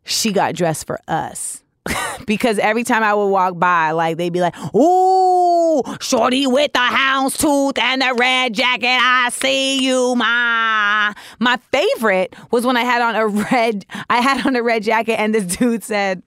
she 0.05 0.33
got 0.33 0.55
dressed 0.55 0.87
for 0.87 0.99
us 1.09 1.62
because 2.27 2.59
every 2.59 2.85
time 2.85 3.03
I 3.03 3.15
would 3.15 3.27
walk 3.27 3.59
by, 3.59 3.91
like 3.93 4.17
they'd 4.17 4.33
be 4.33 4.41
like, 4.41 4.55
"Ooh, 4.75 5.83
shorty 6.01 6.47
with 6.47 6.73
the 6.73 6.79
houndstooth 6.79 7.79
and 7.79 8.01
the 8.03 8.15
red 8.15 8.55
jacket, 8.55 8.99
I 9.01 9.31
see 9.31 9.85
you, 9.85 10.15
ma." 10.15 11.13
My 11.41 11.59
favorite 11.73 12.35
was 12.51 12.65
when 12.65 12.77
I 12.77 12.83
had 12.83 13.03
on 13.03 13.17
a 13.17 13.27
red, 13.27 13.85
I 14.09 14.21
had 14.21 14.47
on 14.47 14.55
a 14.57 14.63
red 14.63 14.83
jacket, 14.85 15.19
and 15.19 15.35
this 15.35 15.57
dude 15.57 15.83
said, 15.83 16.23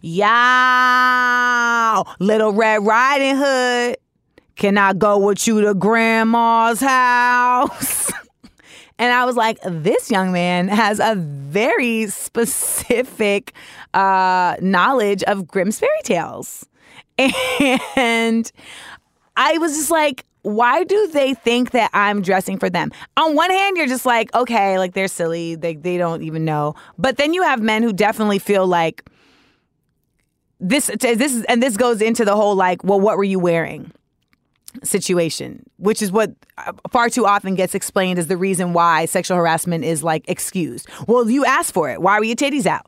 "Yow, 0.00 0.24
little 2.18 2.52
Red 2.52 2.84
Riding 2.84 3.36
Hood, 3.36 3.98
can 4.56 4.76
I 4.78 4.92
go 4.94 5.18
with 5.18 5.46
you 5.46 5.60
to 5.62 5.74
Grandma's 5.74 6.80
house?" 6.80 8.10
And 9.00 9.14
I 9.14 9.24
was 9.24 9.34
like, 9.34 9.58
this 9.64 10.10
young 10.10 10.30
man 10.30 10.68
has 10.68 11.00
a 11.00 11.14
very 11.16 12.06
specific 12.08 13.54
uh, 13.94 14.56
knowledge 14.60 15.22
of 15.24 15.46
Grimm's 15.46 15.78
fairy 15.78 16.02
tales. 16.02 16.66
And 17.96 18.50
I 19.36 19.58
was 19.58 19.76
just 19.76 19.90
like, 19.90 20.24
why 20.42 20.84
do 20.84 21.08
they 21.08 21.34
think 21.34 21.72
that 21.72 21.90
I'm 21.92 22.22
dressing 22.22 22.58
for 22.58 22.70
them? 22.70 22.90
On 23.18 23.34
one 23.34 23.50
hand, 23.50 23.76
you're 23.76 23.86
just 23.86 24.06
like, 24.06 24.34
okay, 24.34 24.78
like 24.78 24.94
they're 24.94 25.08
silly, 25.08 25.54
they 25.54 25.74
they 25.74 25.98
don't 25.98 26.22
even 26.22 26.46
know. 26.46 26.74
But 26.98 27.18
then 27.18 27.34
you 27.34 27.42
have 27.42 27.60
men 27.60 27.82
who 27.82 27.92
definitely 27.92 28.38
feel 28.38 28.66
like 28.66 29.04
this 30.60 30.90
this 31.00 31.34
is 31.34 31.44
and 31.44 31.62
this 31.62 31.76
goes 31.76 32.00
into 32.00 32.24
the 32.24 32.36
whole 32.36 32.54
like, 32.54 32.82
well, 32.84 33.00
what 33.00 33.18
were 33.18 33.24
you 33.24 33.38
wearing? 33.38 33.92
situation, 34.84 35.64
which 35.78 36.00
is 36.00 36.12
what 36.12 36.32
uh, 36.58 36.72
far 36.90 37.08
too 37.08 37.26
often 37.26 37.54
gets 37.56 37.74
explained 37.74 38.18
as 38.18 38.28
the 38.28 38.36
reason 38.36 38.72
why 38.72 39.04
sexual 39.04 39.36
harassment 39.36 39.84
is 39.84 40.02
like 40.04 40.24
excused. 40.28 40.88
Well, 41.06 41.28
you 41.28 41.44
asked 41.44 41.74
for 41.74 41.90
it. 41.90 42.00
Why 42.00 42.18
were 42.18 42.24
your 42.24 42.36
titties 42.36 42.66
out? 42.66 42.86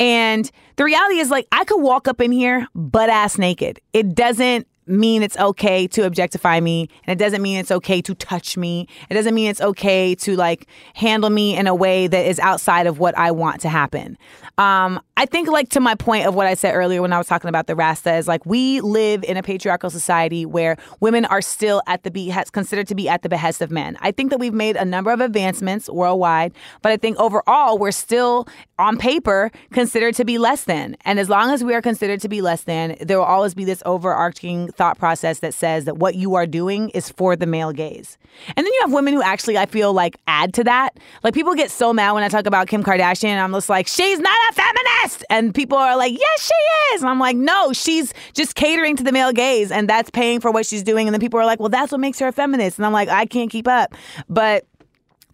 And 0.00 0.50
the 0.76 0.84
reality 0.84 1.18
is, 1.18 1.30
like, 1.30 1.46
I 1.52 1.64
could 1.64 1.80
walk 1.80 2.08
up 2.08 2.20
in 2.20 2.32
here 2.32 2.66
butt 2.74 3.10
ass 3.10 3.38
naked. 3.38 3.80
It 3.92 4.14
doesn't 4.14 4.66
mean 4.90 5.22
it's 5.22 5.36
okay 5.38 5.86
to 5.86 6.04
objectify 6.04 6.60
me 6.60 6.88
and 7.04 7.20
it 7.20 7.22
doesn't 7.22 7.42
mean 7.42 7.58
it's 7.58 7.70
okay 7.70 8.02
to 8.02 8.14
touch 8.14 8.56
me 8.56 8.86
it 9.08 9.14
doesn't 9.14 9.34
mean 9.34 9.48
it's 9.48 9.60
okay 9.60 10.14
to 10.14 10.36
like 10.36 10.66
handle 10.94 11.30
me 11.30 11.56
in 11.56 11.66
a 11.66 11.74
way 11.74 12.06
that 12.06 12.26
is 12.26 12.38
outside 12.40 12.86
of 12.86 12.98
what 12.98 13.16
i 13.16 13.30
want 13.30 13.60
to 13.60 13.68
happen 13.68 14.16
um, 14.60 15.00
I 15.16 15.24
think, 15.24 15.48
like 15.48 15.70
to 15.70 15.80
my 15.80 15.94
point 15.94 16.26
of 16.26 16.34
what 16.34 16.46
I 16.46 16.52
said 16.52 16.74
earlier 16.74 17.00
when 17.00 17.14
I 17.14 17.18
was 17.18 17.26
talking 17.26 17.48
about 17.48 17.66
the 17.66 17.74
Rasta, 17.74 18.14
is 18.16 18.28
like 18.28 18.44
we 18.44 18.82
live 18.82 19.24
in 19.24 19.38
a 19.38 19.42
patriarchal 19.42 19.88
society 19.88 20.44
where 20.44 20.76
women 21.00 21.24
are 21.24 21.40
still 21.40 21.80
at 21.86 22.02
the 22.02 22.10
be 22.10 22.34
considered 22.52 22.86
to 22.88 22.94
be 22.94 23.08
at 23.08 23.22
the 23.22 23.30
behest 23.30 23.62
of 23.62 23.70
men. 23.70 23.96
I 24.02 24.12
think 24.12 24.28
that 24.30 24.38
we've 24.38 24.52
made 24.52 24.76
a 24.76 24.84
number 24.84 25.12
of 25.12 25.20
advancements 25.20 25.88
worldwide, 25.88 26.52
but 26.82 26.92
I 26.92 26.98
think 26.98 27.18
overall 27.18 27.78
we're 27.78 27.90
still 27.90 28.48
on 28.78 28.98
paper 28.98 29.50
considered 29.72 30.14
to 30.16 30.26
be 30.26 30.36
less 30.36 30.64
than. 30.64 30.94
And 31.06 31.18
as 31.18 31.30
long 31.30 31.50
as 31.50 31.64
we 31.64 31.74
are 31.74 31.82
considered 31.82 32.20
to 32.20 32.28
be 32.28 32.42
less 32.42 32.64
than, 32.64 32.96
there 33.00 33.18
will 33.18 33.24
always 33.24 33.54
be 33.54 33.64
this 33.64 33.82
overarching 33.86 34.68
thought 34.80 34.98
process 34.98 35.40
that 35.40 35.52
says 35.52 35.84
that 35.84 35.98
what 35.98 36.14
you 36.14 36.36
are 36.36 36.46
doing 36.46 36.88
is 36.90 37.10
for 37.10 37.36
the 37.36 37.44
male 37.44 37.70
gaze. 37.70 38.16
And 38.56 38.66
then 38.66 38.72
you 38.72 38.80
have 38.80 38.92
women 38.94 39.12
who 39.12 39.20
actually 39.20 39.58
I 39.58 39.66
feel 39.66 39.92
like 39.92 40.16
add 40.26 40.54
to 40.54 40.64
that. 40.64 40.96
Like 41.22 41.34
people 41.34 41.54
get 41.54 41.70
so 41.70 41.92
mad 41.92 42.12
when 42.12 42.22
I 42.22 42.28
talk 42.28 42.46
about 42.46 42.66
Kim 42.66 42.82
Kardashian. 42.82 43.38
I'm 43.38 43.52
just 43.52 43.68
like, 43.68 43.86
she's 43.86 44.18
not 44.18 44.38
a 44.50 44.54
feminist. 44.54 45.22
And 45.28 45.54
people 45.54 45.76
are 45.76 45.98
like, 45.98 46.18
yes, 46.18 46.46
she 46.46 46.94
is. 46.94 47.02
And 47.02 47.10
I'm 47.10 47.18
like, 47.18 47.36
no, 47.36 47.74
she's 47.74 48.14
just 48.32 48.54
catering 48.54 48.96
to 48.96 49.02
the 49.02 49.12
male 49.12 49.32
gaze 49.32 49.70
and 49.70 49.86
that's 49.86 50.08
paying 50.08 50.40
for 50.40 50.50
what 50.50 50.64
she's 50.64 50.82
doing. 50.82 51.06
And 51.06 51.12
then 51.12 51.20
people 51.20 51.38
are 51.38 51.44
like, 51.44 51.60
well, 51.60 51.68
that's 51.68 51.92
what 51.92 52.00
makes 52.00 52.18
her 52.18 52.28
a 52.28 52.32
feminist. 52.32 52.78
And 52.78 52.86
I'm 52.86 52.94
like, 52.94 53.10
I 53.10 53.26
can't 53.26 53.50
keep 53.50 53.68
up. 53.68 53.94
But 54.30 54.64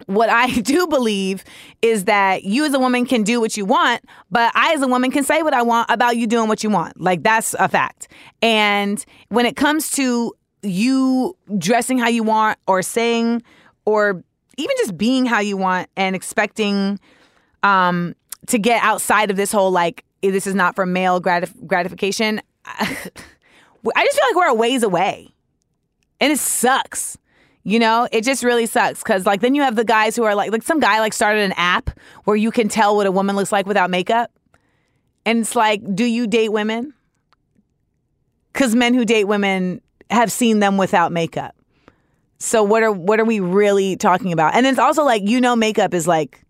what 0.07 0.29
I 0.29 0.47
do 0.61 0.87
believe 0.87 1.43
is 1.81 2.05
that 2.05 2.43
you 2.43 2.65
as 2.65 2.73
a 2.73 2.79
woman 2.79 3.05
can 3.05 3.23
do 3.23 3.39
what 3.39 3.55
you 3.55 3.65
want, 3.65 4.03
but 4.31 4.51
I 4.55 4.73
as 4.73 4.81
a 4.81 4.87
woman 4.87 5.11
can 5.11 5.23
say 5.23 5.43
what 5.43 5.53
I 5.53 5.61
want 5.61 5.89
about 5.89 6.17
you 6.17 6.27
doing 6.27 6.47
what 6.47 6.63
you 6.63 6.69
want. 6.69 6.99
Like 6.99 7.23
that's 7.23 7.53
a 7.59 7.69
fact. 7.69 8.07
And 8.41 9.03
when 9.29 9.45
it 9.45 9.55
comes 9.55 9.91
to 9.91 10.33
you 10.63 11.37
dressing 11.57 11.99
how 11.99 12.07
you 12.07 12.23
want 12.23 12.57
or 12.67 12.81
saying 12.81 13.43
or 13.85 14.23
even 14.57 14.75
just 14.79 14.97
being 14.97 15.25
how 15.25 15.39
you 15.39 15.55
want 15.55 15.89
and 15.95 16.15
expecting 16.15 16.99
um 17.63 18.15
to 18.47 18.57
get 18.57 18.83
outside 18.83 19.29
of 19.29 19.37
this 19.37 19.51
whole 19.51 19.71
like 19.71 20.03
this 20.21 20.47
is 20.47 20.55
not 20.55 20.75
for 20.75 20.85
male 20.85 21.21
gratif- 21.21 21.67
gratification. 21.67 22.41
I 22.65 22.85
just 24.05 24.19
feel 24.19 24.27
like 24.29 24.35
we're 24.35 24.47
a 24.47 24.53
ways 24.53 24.83
away, 24.83 25.29
and 26.19 26.33
it 26.33 26.39
sucks. 26.39 27.17
You 27.67 27.79
know, 27.79 28.07
it 28.13 28.23
just 28.23 28.45
really 28.45 28.65
sucks 28.65 29.03
because 29.03 29.25
like 29.25 29.41
then 29.41 29.53
you 29.53 29.61
have 29.61 29.75
the 29.75 29.83
guys 29.83 30.15
who 30.15 30.23
are 30.23 30.35
like 30.35 30.53
like 30.53 30.63
some 30.63 30.79
guy 30.79 31.01
like 31.01 31.11
started 31.11 31.41
an 31.41 31.51
app 31.57 31.89
where 32.23 32.37
you 32.37 32.49
can 32.49 32.69
tell 32.69 32.95
what 32.95 33.05
a 33.05 33.11
woman 33.11 33.35
looks 33.35 33.51
like 33.51 33.65
without 33.65 33.89
makeup, 33.89 34.31
and 35.25 35.39
it's 35.39 35.53
like, 35.53 35.81
do 35.93 36.05
you 36.05 36.27
date 36.27 36.47
women? 36.47 36.93
Because 38.53 38.73
men 38.73 38.93
who 38.93 39.03
date 39.03 39.25
women 39.25 39.81
have 40.09 40.31
seen 40.31 40.59
them 40.59 40.77
without 40.77 41.11
makeup. 41.11 41.57
So 42.37 42.63
what 42.63 42.83
are 42.83 42.91
what 42.93 43.19
are 43.19 43.25
we 43.25 43.41
really 43.41 43.97
talking 43.97 44.31
about? 44.31 44.55
And 44.55 44.65
it's 44.65 44.79
also 44.79 45.03
like 45.03 45.23
you 45.27 45.41
know 45.41 45.57
makeup 45.57 45.93
is 45.93 46.07
like 46.07 46.45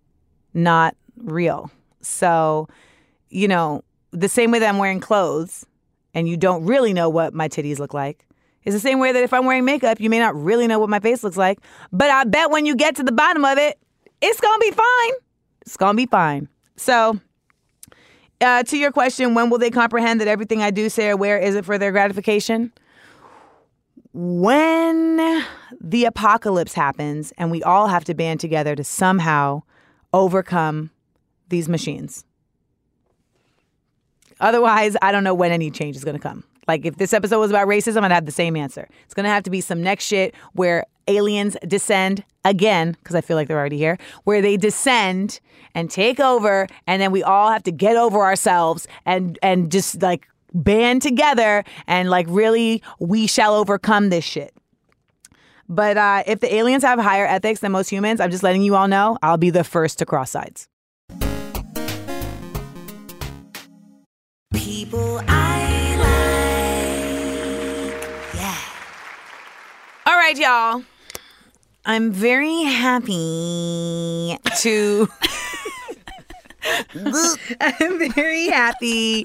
not 0.54 0.96
real. 1.18 1.72
So, 2.02 2.68
you 3.32 3.48
know, 3.48 3.84
the 4.12 4.30
same 4.30 4.52
way 4.52 4.60
that 4.60 4.70
I'm 4.70 4.78
wearing 4.78 5.00
clothes 5.00 5.66
and 6.14 6.30
you 6.30 6.38
don't 6.38 6.64
really 6.64 6.94
know 6.94 7.10
what 7.10 7.34
my 7.34 7.50
titties 7.50 7.80
look 7.80 7.96
like 7.96 8.27
is 8.68 8.74
the 8.74 8.82
same 8.82 9.00
way 9.00 9.14
that 9.14 9.24
if 9.24 9.32
I'm 9.32 9.46
wearing 9.46 9.64
makeup, 9.64 10.02
you 10.02 10.10
may 10.10 10.20
not 10.20 10.36
really 10.36 10.68
know 10.68 10.78
what 10.78 10.90
my 10.90 11.00
face 11.00 11.24
looks 11.24 11.38
like. 11.38 11.60
But 11.94 12.10
I 12.10 12.26
bet 12.26 12.52
when 12.52 12.66
you 12.66 12.76
get 12.76 12.98
to 12.98 13.04
the 13.04 13.14
bottom 13.14 13.46
of 13.46 13.58
it, 13.58 13.80
it's 14.22 14.42
to 14.42 14.58
be 14.60 14.72
fine. 14.72 15.14
It's 15.62 15.78
to 15.78 15.94
be 15.94 16.06
fine. 16.06 16.50
So, 16.76 17.18
uh, 18.42 18.64
to 18.64 18.78
your 18.78 18.92
question, 18.92 19.36
when 19.36 19.50
will 19.50 19.58
they 19.58 19.72
comprehend 19.72 20.20
that 20.20 20.28
everything 20.28 20.62
I 20.62 20.72
do, 20.72 20.90
say, 20.90 21.08
or 21.08 21.16
wear 21.16 21.40
isn't 21.40 21.64
for 21.64 21.78
their 21.78 21.94
gratification? 21.94 22.74
When 24.12 25.46
the 25.80 26.04
apocalypse 26.04 26.74
happens 26.74 27.32
and 27.38 27.50
we 27.50 27.64
all 27.64 27.88
have 27.88 28.04
to 28.04 28.14
band 28.14 28.42
together 28.42 28.76
to 28.76 28.84
somehow 28.84 29.62
overcome 30.12 30.92
these 31.48 31.70
machines. 31.70 32.26
Otherwise, 34.42 34.98
I 35.02 35.14
don't 35.14 35.24
know 35.24 35.34
when 35.34 35.54
any 35.54 35.72
change 35.72 35.96
is 35.96 36.04
going 36.04 36.18
to 36.18 36.22
come. 36.22 36.44
Like 36.68 36.86
if 36.86 36.98
this 36.98 37.14
episode 37.14 37.40
was 37.40 37.50
about 37.50 37.68
racism, 37.68 38.04
I'd 38.04 38.12
have 38.12 38.26
the 38.26 38.32
same 38.32 38.56
answer. 38.56 38.88
It's 39.06 39.14
to 39.14 39.24
have 39.24 39.44
to 39.44 39.50
be 39.50 39.62
some 39.62 39.82
next 39.82 40.06
shit 40.06 40.36
where 40.54 40.86
aliens 41.08 41.56
descend 41.68 42.24
again 42.44 42.98
because 43.00 43.16
I 43.16 43.22
feel 43.22 43.38
like 43.38 43.48
they're 43.48 43.60
already 43.60 43.78
here, 43.78 43.98
where 44.26 44.42
they 44.42 44.58
descend 44.58 45.40
and 45.74 45.90
take 45.90 46.20
over 46.20 46.68
and 46.86 47.02
then 47.02 47.12
we 47.12 47.24
all 47.24 47.50
have 47.50 47.64
to 47.64 47.72
get 47.72 47.98
over 47.98 48.22
ourselves 48.22 48.88
and 49.06 49.40
and 49.42 49.72
just 49.72 50.02
like 50.02 50.28
band 50.54 51.02
together 51.02 51.64
and 51.88 52.10
like 52.10 52.26
really 52.30 52.82
we 53.00 53.28
shall 53.28 53.54
overcome 53.54 54.10
this 54.10 54.26
shit. 54.26 54.54
But 55.70 55.98
uh, 55.98 56.24
if 56.26 56.40
the 56.40 56.54
aliens 56.54 56.84
have 56.84 56.98
higher 56.98 57.26
ethics 57.26 57.60
than 57.60 57.74
most 57.74 57.90
humans, 57.90 58.22
I'm 58.22 58.32
just 58.32 58.44
letting 58.44 58.62
you 58.62 58.76
all 58.76 58.88
know, 58.88 59.18
I'll 59.22 59.38
be 59.38 59.50
the 59.50 59.66
first 59.66 60.00
to 60.00 60.06
cross 60.06 60.32
sides. 60.32 60.70
Right, 70.28 70.38
y'all. 70.38 70.84
I'm 71.86 72.12
very 72.12 72.64
happy 72.64 74.38
to. 74.58 75.08
I'm 77.62 78.12
very 78.12 78.48
happy 78.48 79.24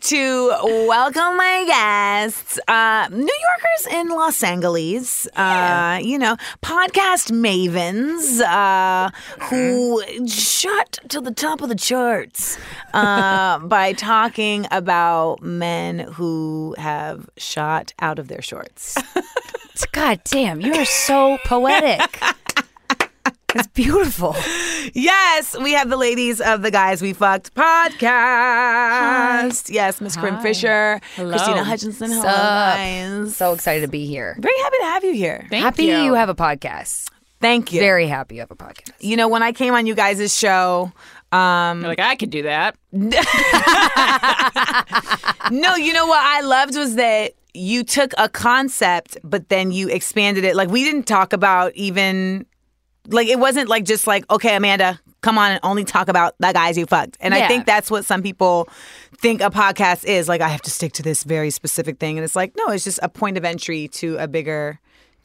to 0.00 0.48
welcome 0.88 1.36
my 1.36 1.64
guests, 1.68 2.58
uh, 2.66 3.06
New 3.12 3.18
Yorkers 3.18 3.86
in 3.92 4.08
Los 4.08 4.42
Angeles. 4.42 5.28
Uh, 5.36 6.00
you 6.02 6.18
know, 6.18 6.36
podcast 6.64 7.30
mavens 7.30 8.40
uh, 8.40 9.10
who 9.44 10.02
shot 10.26 10.98
to 11.10 11.20
the 11.20 11.30
top 11.30 11.62
of 11.62 11.68
the 11.68 11.76
charts 11.76 12.58
uh, 12.92 13.58
by 13.68 13.92
talking 13.92 14.66
about 14.72 15.42
men 15.42 16.00
who 16.00 16.74
have 16.76 17.30
shot 17.36 17.92
out 18.00 18.18
of 18.18 18.26
their 18.26 18.42
shorts. 18.42 18.96
God 19.86 20.20
damn, 20.24 20.60
you 20.60 20.74
are 20.74 20.84
so 20.84 21.38
poetic. 21.44 22.20
It's 23.54 23.66
beautiful. 23.68 24.36
Yes, 24.94 25.56
we 25.58 25.72
have 25.72 25.90
the 25.90 25.96
ladies 25.96 26.40
of 26.40 26.62
the 26.62 26.70
Guys 26.70 27.02
We 27.02 27.12
Fucked 27.12 27.52
podcast. 27.54 28.08
Yes, 29.70 30.00
Miss 30.00 30.16
Corinne 30.16 30.40
Fisher, 30.40 31.00
Krystyna 31.16 31.64
Hutchinson. 31.64 32.12
Hello, 32.12 32.22
guys. 32.22 33.36
So 33.36 33.52
excited 33.52 33.80
to 33.80 33.88
be 33.88 34.06
here. 34.06 34.36
Very 34.38 34.56
happy 34.58 34.76
to 34.78 34.84
have 34.84 35.04
you 35.04 35.14
here. 35.14 35.46
Thank 35.50 35.64
happy 35.64 35.86
you. 35.86 35.96
you 35.96 36.14
have 36.14 36.28
a 36.28 36.34
podcast. 36.34 37.08
Thank 37.40 37.72
you. 37.72 37.80
Very 37.80 38.06
happy 38.06 38.36
you 38.36 38.40
have 38.40 38.52
a 38.52 38.56
podcast. 38.56 38.92
You 39.00 39.16
know, 39.16 39.26
when 39.26 39.42
I 39.42 39.50
came 39.50 39.74
on 39.74 39.86
you 39.86 39.96
guys' 39.96 40.36
show, 40.36 40.92
um, 41.32 41.80
You're 41.80 41.88
like, 41.88 42.00
I 42.00 42.16
could 42.16 42.30
do 42.30 42.42
that. 42.42 42.76
no, 45.50 45.76
you 45.76 45.92
know 45.92 46.06
what 46.06 46.22
I 46.22 46.40
loved 46.42 46.76
was 46.76 46.96
that 46.96 47.34
you 47.54 47.84
took 47.84 48.12
a 48.18 48.28
concept, 48.28 49.18
but 49.24 49.48
then 49.48 49.72
you 49.72 49.88
expanded 49.88 50.44
it. 50.44 50.56
Like 50.56 50.68
we 50.70 50.84
didn't 50.84 51.04
talk 51.04 51.32
about 51.32 51.74
even 51.74 52.46
like 53.08 53.28
it 53.28 53.38
wasn't 53.38 53.68
like 53.68 53.84
just 53.84 54.06
like 54.06 54.30
okay, 54.30 54.56
Amanda, 54.56 55.00
come 55.20 55.38
on 55.38 55.52
and 55.52 55.60
only 55.62 55.84
talk 55.84 56.08
about 56.08 56.34
the 56.38 56.52
guys 56.52 56.78
you 56.78 56.86
fucked. 56.86 57.16
And 57.20 57.34
I 57.34 57.48
think 57.48 57.66
that's 57.66 57.90
what 57.90 58.04
some 58.04 58.22
people 58.22 58.68
think 59.18 59.40
a 59.40 59.50
podcast 59.50 60.04
is. 60.04 60.28
Like 60.28 60.40
I 60.40 60.48
have 60.48 60.62
to 60.62 60.70
stick 60.70 60.92
to 60.94 61.02
this 61.02 61.24
very 61.24 61.50
specific 61.50 61.98
thing, 61.98 62.18
and 62.18 62.24
it's 62.24 62.36
like 62.36 62.52
no, 62.56 62.68
it's 62.68 62.84
just 62.84 63.00
a 63.02 63.08
point 63.08 63.36
of 63.36 63.44
entry 63.44 63.88
to 63.88 64.16
a 64.18 64.28
bigger 64.28 64.78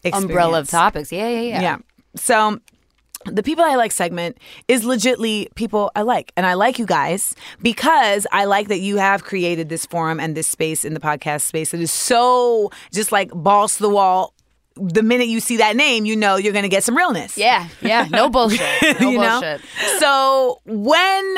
experience. 0.03 0.23
Umbrella 0.23 0.59
of 0.59 0.69
topics. 0.69 1.11
Yeah, 1.11 1.29
yeah, 1.29 1.41
yeah. 1.41 1.61
Yeah. 1.61 1.77
So 2.15 2.59
the 3.25 3.43
people 3.43 3.63
I 3.63 3.75
like 3.75 3.91
segment 3.91 4.37
is 4.67 4.83
legitly 4.83 5.53
people 5.55 5.91
I 5.95 6.01
like. 6.01 6.31
And 6.37 6.45
I 6.45 6.53
like 6.53 6.79
you 6.79 6.85
guys 6.85 7.35
because 7.61 8.27
I 8.31 8.45
like 8.45 8.67
that 8.67 8.79
you 8.79 8.97
have 8.97 9.23
created 9.23 9.69
this 9.69 9.85
forum 9.85 10.19
and 10.19 10.35
this 10.35 10.47
space 10.47 10.85
in 10.85 10.93
the 10.93 10.99
podcast 10.99 11.41
space 11.41 11.71
that 11.71 11.79
is 11.79 11.91
so 11.91 12.71
just 12.91 13.11
like 13.11 13.31
balls 13.31 13.77
to 13.77 13.83
the 13.83 13.89
wall. 13.89 14.33
The 14.77 15.03
minute 15.03 15.27
you 15.27 15.39
see 15.39 15.57
that 15.57 15.75
name, 15.77 16.05
you 16.05 16.17
know 16.17 16.35
you're 16.35 16.51
going 16.51 16.63
to 16.63 16.69
get 16.69 16.83
some 16.83 16.97
realness. 16.97 17.37
Yeah, 17.37 17.67
yeah. 17.81 18.07
No 18.11 18.29
bullshit. 18.31 18.59
No 18.99 19.09
you 19.09 19.17
know? 19.17 19.39
bullshit. 19.39 19.61
So 19.99 20.59
when, 20.65 21.35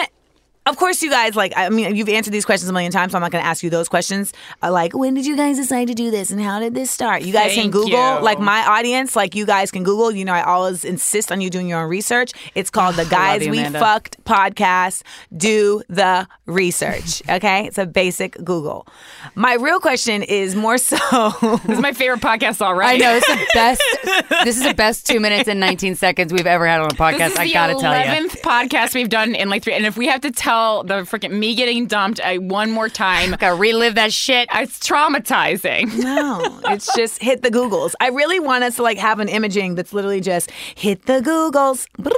of 0.67 0.77
course, 0.77 1.01
you 1.01 1.09
guys 1.09 1.35
like. 1.35 1.53
I 1.55 1.69
mean, 1.69 1.95
you've 1.95 2.09
answered 2.09 2.31
these 2.31 2.45
questions 2.45 2.69
a 2.69 2.73
million 2.73 2.91
times, 2.91 3.11
so 3.13 3.17
I'm 3.17 3.21
not 3.21 3.31
going 3.31 3.43
to 3.43 3.47
ask 3.47 3.63
you 3.63 3.69
those 3.69 3.87
questions. 3.87 4.33
Uh, 4.61 4.71
like, 4.71 4.93
when 4.95 5.13
did 5.13 5.25
you 5.25 5.35
guys 5.35 5.57
decide 5.57 5.87
to 5.87 5.93
do 5.93 6.11
this, 6.11 6.31
and 6.31 6.41
how 6.41 6.59
did 6.59 6.73
this 6.75 6.91
start? 6.91 7.21
You 7.21 7.33
guys 7.33 7.53
can 7.53 7.71
Google. 7.71 7.89
you. 7.89 8.23
Like 8.23 8.39
my 8.39 8.65
audience, 8.67 9.15
like 9.15 9.35
you 9.35 9.45
guys 9.45 9.71
can 9.71 9.83
Google. 9.83 10.11
You 10.11 10.25
know, 10.25 10.33
I 10.33 10.43
always 10.43 10.83
insist 10.83 11.31
on 11.31 11.41
you 11.41 11.49
doing 11.49 11.67
your 11.69 11.79
own 11.81 11.89
research. 11.89 12.31
It's 12.55 12.69
called 12.69 12.95
the 12.95 13.05
Guys 13.09 13.45
you, 13.45 13.51
We 13.51 13.59
Amanda. 13.59 13.79
Fucked 13.79 14.23
podcast. 14.25 15.03
Do 15.35 15.81
the 15.89 16.27
research. 16.45 17.21
Okay, 17.37 17.67
it's 17.67 17.77
a 17.77 17.85
basic 17.85 18.33
Google. 18.43 18.87
My 19.35 19.55
real 19.55 19.79
question 19.79 20.23
is 20.23 20.55
more 20.55 20.77
so. 20.77 20.97
This 21.67 21.77
is 21.77 21.81
my 21.81 21.93
favorite 21.93 22.21
podcast 22.21 22.61
already. 22.61 23.03
I 23.03 23.07
already. 23.07 23.21
know 23.21 23.21
it's 23.21 23.27
the 23.27 23.47
best. 23.53 24.43
this 24.43 24.57
is 24.57 24.63
the 24.63 24.73
best 24.73 25.05
two 25.05 25.19
minutes 25.19 25.47
and 25.47 25.59
19 25.59 25.95
seconds 25.95 26.33
we've 26.33 26.47
ever 26.47 26.65
had 26.65 26.81
on 26.81 26.87
a 26.87 26.95
podcast. 26.95 27.17
This 27.17 27.33
is 27.33 27.39
I 27.39 27.51
gotta 27.51 27.73
tell 27.73 27.95
you. 27.95 28.03
eleventh 28.03 28.41
podcast 28.41 28.95
we've 28.95 29.09
done 29.09 29.35
in 29.35 29.49
like 29.49 29.63
three. 29.63 29.73
And 29.73 29.85
if 29.85 29.97
we 29.97 30.07
have 30.07 30.21
to 30.21 30.31
tell 30.31 30.56
the 30.85 31.01
freaking 31.03 31.31
me 31.39 31.55
getting 31.55 31.85
dumped 31.87 32.19
uh, 32.23 32.35
one 32.35 32.71
more 32.71 32.89
time, 32.89 33.31
Gotta 33.31 33.55
relive 33.55 33.95
that 33.95 34.11
shit. 34.13 34.47
it's 34.53 34.79
traumatizing. 34.79 35.97
No, 35.97 36.59
it's 36.65 36.93
just 36.95 37.21
hit 37.21 37.41
the 37.41 37.49
Googles. 37.49 37.93
I 37.99 38.09
really 38.09 38.39
want 38.39 38.63
us 38.63 38.75
to 38.77 38.83
like 38.83 38.97
have 38.97 39.19
an 39.19 39.27
imaging 39.29 39.75
that's 39.75 39.93
literally 39.93 40.21
just 40.21 40.51
hit 40.75 41.05
the 41.05 41.19
Googles. 41.21 41.87
Bring. 41.97 42.13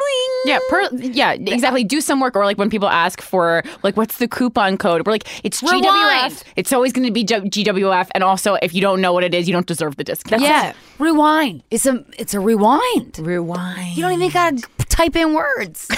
Yeah, 0.45 0.60
per, 0.69 0.89
yeah, 0.95 1.34
exactly. 1.34 1.84
Do 1.84 2.02
some 2.02 2.19
work, 2.19 2.36
or 2.36 2.45
like 2.45 2.58
when 2.58 2.69
people 2.69 2.88
ask 2.89 3.21
for 3.21 3.63
like, 3.84 3.97
what's 3.97 4.17
the 4.17 4.28
coupon 4.28 4.78
code? 4.78 5.06
We're 5.06 5.12
like, 5.13 5.28
it's 5.43 5.62
Rewind. 5.62 5.86
GWF. 5.86 6.43
It's 6.56 6.71
always 6.73 6.93
going 6.93 7.06
to 7.08 7.12
be 7.13 7.23
GWF, 7.25 8.10
and 8.15 8.23
also 8.23 8.56
if 8.62 8.73
you 8.73 8.82
don't 8.82 9.02
know 9.02 9.13
what 9.13 9.23
it 9.23 9.34
is, 9.34 9.47
you 9.47 9.54
don't 9.54 9.67
deserve 9.67 9.95
the 9.97 10.04
discount. 10.04 10.41
yeah, 10.41 10.73
rewind. 10.97 11.63
It's 11.71 11.86
a 11.86 12.04
it's 12.17 12.34
a 12.34 12.39
rewind. 12.39 13.19
Rewind. 13.19 13.95
You 13.97 14.04
don't 14.04 14.13
even 14.13 14.30
gotta 14.32 14.62
type 14.89 15.15
in 15.15 15.34
words. 15.34 15.88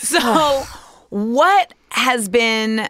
So, 0.00 0.62
what 1.10 1.74
has 1.90 2.28
been 2.28 2.88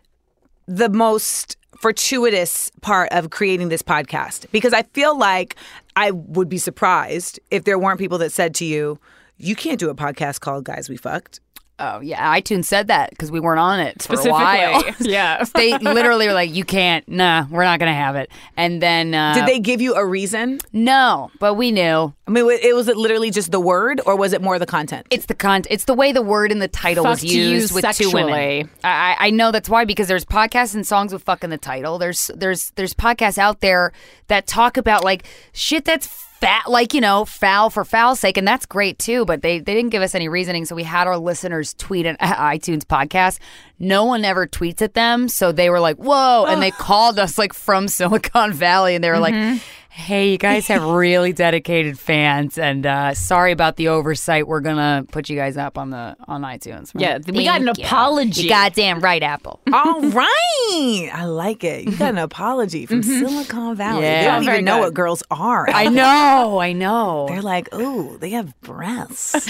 the 0.67 0.89
most 0.89 1.57
fortuitous 1.81 2.71
part 2.81 3.11
of 3.13 3.31
creating 3.31 3.69
this 3.69 3.83
podcast? 3.83 4.47
Because 4.51 4.73
I 4.73 4.83
feel 4.83 5.17
like 5.17 5.57
I 5.97 6.11
would 6.11 6.49
be 6.49 6.59
surprised 6.59 7.41
if 7.51 7.65
there 7.65 7.79
weren't 7.79 7.99
people 7.99 8.19
that 8.19 8.33
said 8.33 8.55
to 8.57 8.65
you, 8.65 8.99
you 9.37 9.55
can't 9.55 9.79
do 9.79 9.89
a 9.89 9.95
podcast 9.95 10.41
called 10.41 10.65
Guys 10.65 10.89
We 10.89 10.97
Fucked. 10.97 11.41
Oh 11.81 12.01
yeah, 12.01 12.39
iTunes 12.39 12.65
said 12.65 12.89
that 12.89 13.11
because 13.11 13.31
we 13.31 13.41
weren't 13.41 13.61
on 13.61 13.81
it 13.81 14.03
for 14.03 14.19
a 14.19 14.31
while. 14.31 14.83
yeah. 15.01 15.45
they 15.55 15.79
literally 15.79 16.27
were 16.27 16.33
like, 16.33 16.53
"You 16.53 16.65
can't. 16.65 17.07
Nah, 17.09 17.47
we're 17.51 17.65
not 17.65 17.79
gonna 17.79 17.95
have 17.95 18.17
it." 18.17 18.31
And 18.57 18.83
then 18.83 19.15
uh, 19.15 19.35
Did 19.35 19.47
they 19.47 19.61
give 19.61 19.81
you 19.81 19.95
a 19.95 20.05
reason? 20.05 20.61
No, 20.73 21.31
but 21.39 21.55
we 21.55 21.71
knew 21.71 22.13
I 22.29 22.31
mean, 22.31 22.51
it 22.51 22.75
was 22.75 22.89
it 22.89 22.97
literally 22.97 23.31
just 23.31 23.53
the 23.53 23.61
word, 23.61 24.01
or 24.05 24.17
was 24.17 24.33
it 24.33 24.43
more 24.43 24.59
the 24.59 24.67
content? 24.67 25.07
it's 25.11 25.27
the 25.27 25.35
con. 25.35 25.63
It's 25.71 25.85
the 25.85 25.95
way 25.95 26.13
the 26.13 26.23
word 26.23 26.53
in 26.53 26.59
the 26.59 26.69
title 26.69 27.05
was 27.05 27.25
used 27.25 27.75
with 27.75 27.85
two 27.97 28.11
women. 28.11 28.69
I, 28.85 29.17
I 29.19 29.31
know 29.31 29.51
that's 29.51 29.69
why 29.69 29.85
because 29.85 30.09
there's 30.09 30.25
podcasts 30.25 30.75
and 30.75 30.87
songs 30.87 31.13
with 31.13 31.23
"fuck" 31.23 31.43
in 31.43 31.51
the 31.51 31.59
title. 31.59 31.99
There's 31.99 32.31
there's 32.35 32.71
there's 32.73 32.93
podcasts 32.93 33.39
out 33.39 33.61
there 33.61 33.93
that 34.27 34.47
talk 34.47 34.77
about 34.77 35.05
like 35.05 35.25
shit 35.53 35.85
that's 35.85 36.28
fat, 36.41 36.69
like 36.69 36.95
you 36.95 37.01
know, 37.01 37.25
foul 37.25 37.71
for 37.71 37.85
foul's 37.85 38.21
sake, 38.21 38.37
and 38.37 38.47
that's 38.47 38.67
great 38.67 38.99
too. 38.99 39.25
But 39.25 39.43
they 39.43 39.59
they 39.59 39.75
didn't 39.75 39.91
give 39.91 40.03
us 40.03 40.15
any 40.15 40.29
reasoning, 40.29 40.65
so 40.65 40.75
we 40.75 40.85
had 40.85 41.07
our 41.07 41.19
listeners 41.19 41.75
tweet 41.75 42.07
an 42.07 42.17
iTunes 42.21 42.83
podcast. 42.83 43.39
No 43.79 44.05
one 44.05 44.25
ever 44.25 44.47
tweets 44.47 44.83
at 44.83 44.95
them, 44.95 45.29
so 45.29 45.53
they 45.53 45.71
were 45.71 45.81
like, 45.81 45.97
"Whoa!" 45.97 46.47
and 46.49 46.63
they 46.63 46.71
called 46.71 47.19
us 47.19 47.39
like 47.39 47.53
from 47.53 47.89
Silicon 47.89 48.53
Valley, 48.53 48.95
and 48.95 49.03
they 49.03 49.11
were 49.11 49.19
like. 49.19 49.35
Mm-hmm. 49.35 49.59
Hey, 49.99 50.31
you 50.31 50.39
guys 50.39 50.69
have 50.69 50.85
really 50.89 51.33
dedicated 51.33 51.99
fans, 51.99 52.57
and 52.57 52.87
uh, 52.87 53.15
sorry 53.15 53.51
about 53.51 53.75
the 53.75 53.89
oversight. 53.89 54.47
We're 54.47 54.61
gonna 54.61 55.05
put 55.11 55.29
you 55.29 55.35
guys 55.35 55.57
up 55.57 55.77
on 55.77 55.91
the 55.91 56.17
on 56.29 56.43
iTunes. 56.43 56.93
Yeah, 56.95 57.19
we 57.27 57.45
got 57.45 57.61
an 57.61 57.67
you. 57.67 57.85
apology. 57.85 58.43
You 58.43 58.49
goddamn 58.49 59.01
right, 59.01 59.23
Apple. 59.23 59.61
All 59.73 60.01
right. 60.03 61.11
I 61.13 61.25
like 61.25 61.65
it. 61.65 61.85
You 61.85 61.97
got 61.97 62.11
an 62.11 62.19
apology 62.19 62.87
from 62.87 63.03
Silicon 63.03 63.75
Valley. 63.75 64.05
Yeah. 64.05 64.21
They 64.21 64.27
don't 64.29 64.45
even 64.45 64.65
know 64.65 64.77
good. 64.77 64.83
what 64.85 64.95
girls 64.95 65.25
are. 65.33 65.69
I 65.69 65.89
know, 65.89 66.61
I 66.61 66.73
know. 66.73 67.27
They're 67.29 67.43
like, 67.43 67.69
oh, 67.73 68.17
they 68.19 68.31
have 68.31 68.59
breasts. 68.61 69.49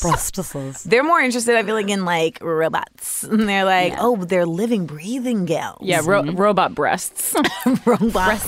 Prostitutes. 0.00 0.84
they're 0.84 1.02
more 1.02 1.20
interested, 1.20 1.56
I 1.56 1.62
feel 1.62 1.74
like, 1.74 1.88
in 1.88 2.04
like 2.04 2.38
robots. 2.42 3.22
And 3.24 3.48
they're 3.48 3.64
like, 3.64 3.94
oh, 3.98 4.16
they're 4.24 4.46
living, 4.46 4.86
breathing 4.86 5.46
gals. 5.46 5.78
Yeah, 5.80 6.02
ro- 6.04 6.22
robot 6.32 6.74
breasts. 6.74 7.34
robot. 7.86 8.40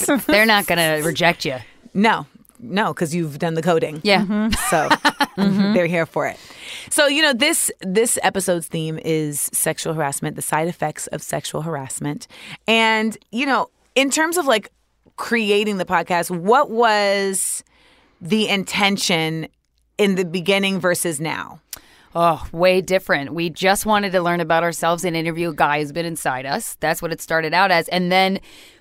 They're 0.26 0.46
not 0.46 0.66
gonna 0.66 1.02
reject 1.02 1.44
you. 1.44 1.56
No, 1.94 2.26
no, 2.58 2.92
because 2.92 3.14
you've 3.14 3.38
done 3.38 3.54
the 3.54 3.62
coding. 3.62 4.00
Yeah. 4.04 4.50
So 4.68 4.88
mhm, 5.38 5.74
they're 5.74 5.86
here 5.86 6.06
for 6.06 6.26
it. 6.26 6.38
So 6.90 7.06
you 7.06 7.22
know 7.22 7.32
this 7.32 7.70
this 7.80 8.18
episode's 8.22 8.66
theme 8.66 8.98
is 9.04 9.40
sexual 9.52 9.94
harassment, 9.94 10.36
the 10.36 10.42
side 10.42 10.68
effects 10.68 11.06
of 11.08 11.22
sexual 11.22 11.62
harassment, 11.62 12.26
and 12.66 13.16
you 13.32 13.46
know 13.46 13.68
in 13.94 14.10
terms 14.10 14.36
of 14.36 14.46
like 14.46 14.70
creating 15.16 15.78
the 15.78 15.84
podcast, 15.84 16.30
what 16.30 16.70
was 16.70 17.64
the 18.20 18.48
intention 18.48 19.48
in 19.98 20.14
the 20.14 20.24
beginning 20.24 20.78
versus 20.78 21.20
now? 21.20 21.60
Oh, 22.14 22.46
way 22.50 22.80
different. 22.80 23.34
We 23.34 23.50
just 23.50 23.84
wanted 23.84 24.12
to 24.12 24.22
learn 24.22 24.40
about 24.40 24.62
ourselves 24.62 25.04
and 25.04 25.14
interview 25.14 25.50
a 25.50 25.54
guy 25.54 25.80
who's 25.80 25.92
been 25.92 26.06
inside 26.06 26.46
us. 26.46 26.76
That's 26.80 27.02
what 27.02 27.12
it 27.12 27.20
started 27.20 27.52
out 27.52 27.70
as. 27.70 27.88
And 27.88 28.10
then 28.10 28.40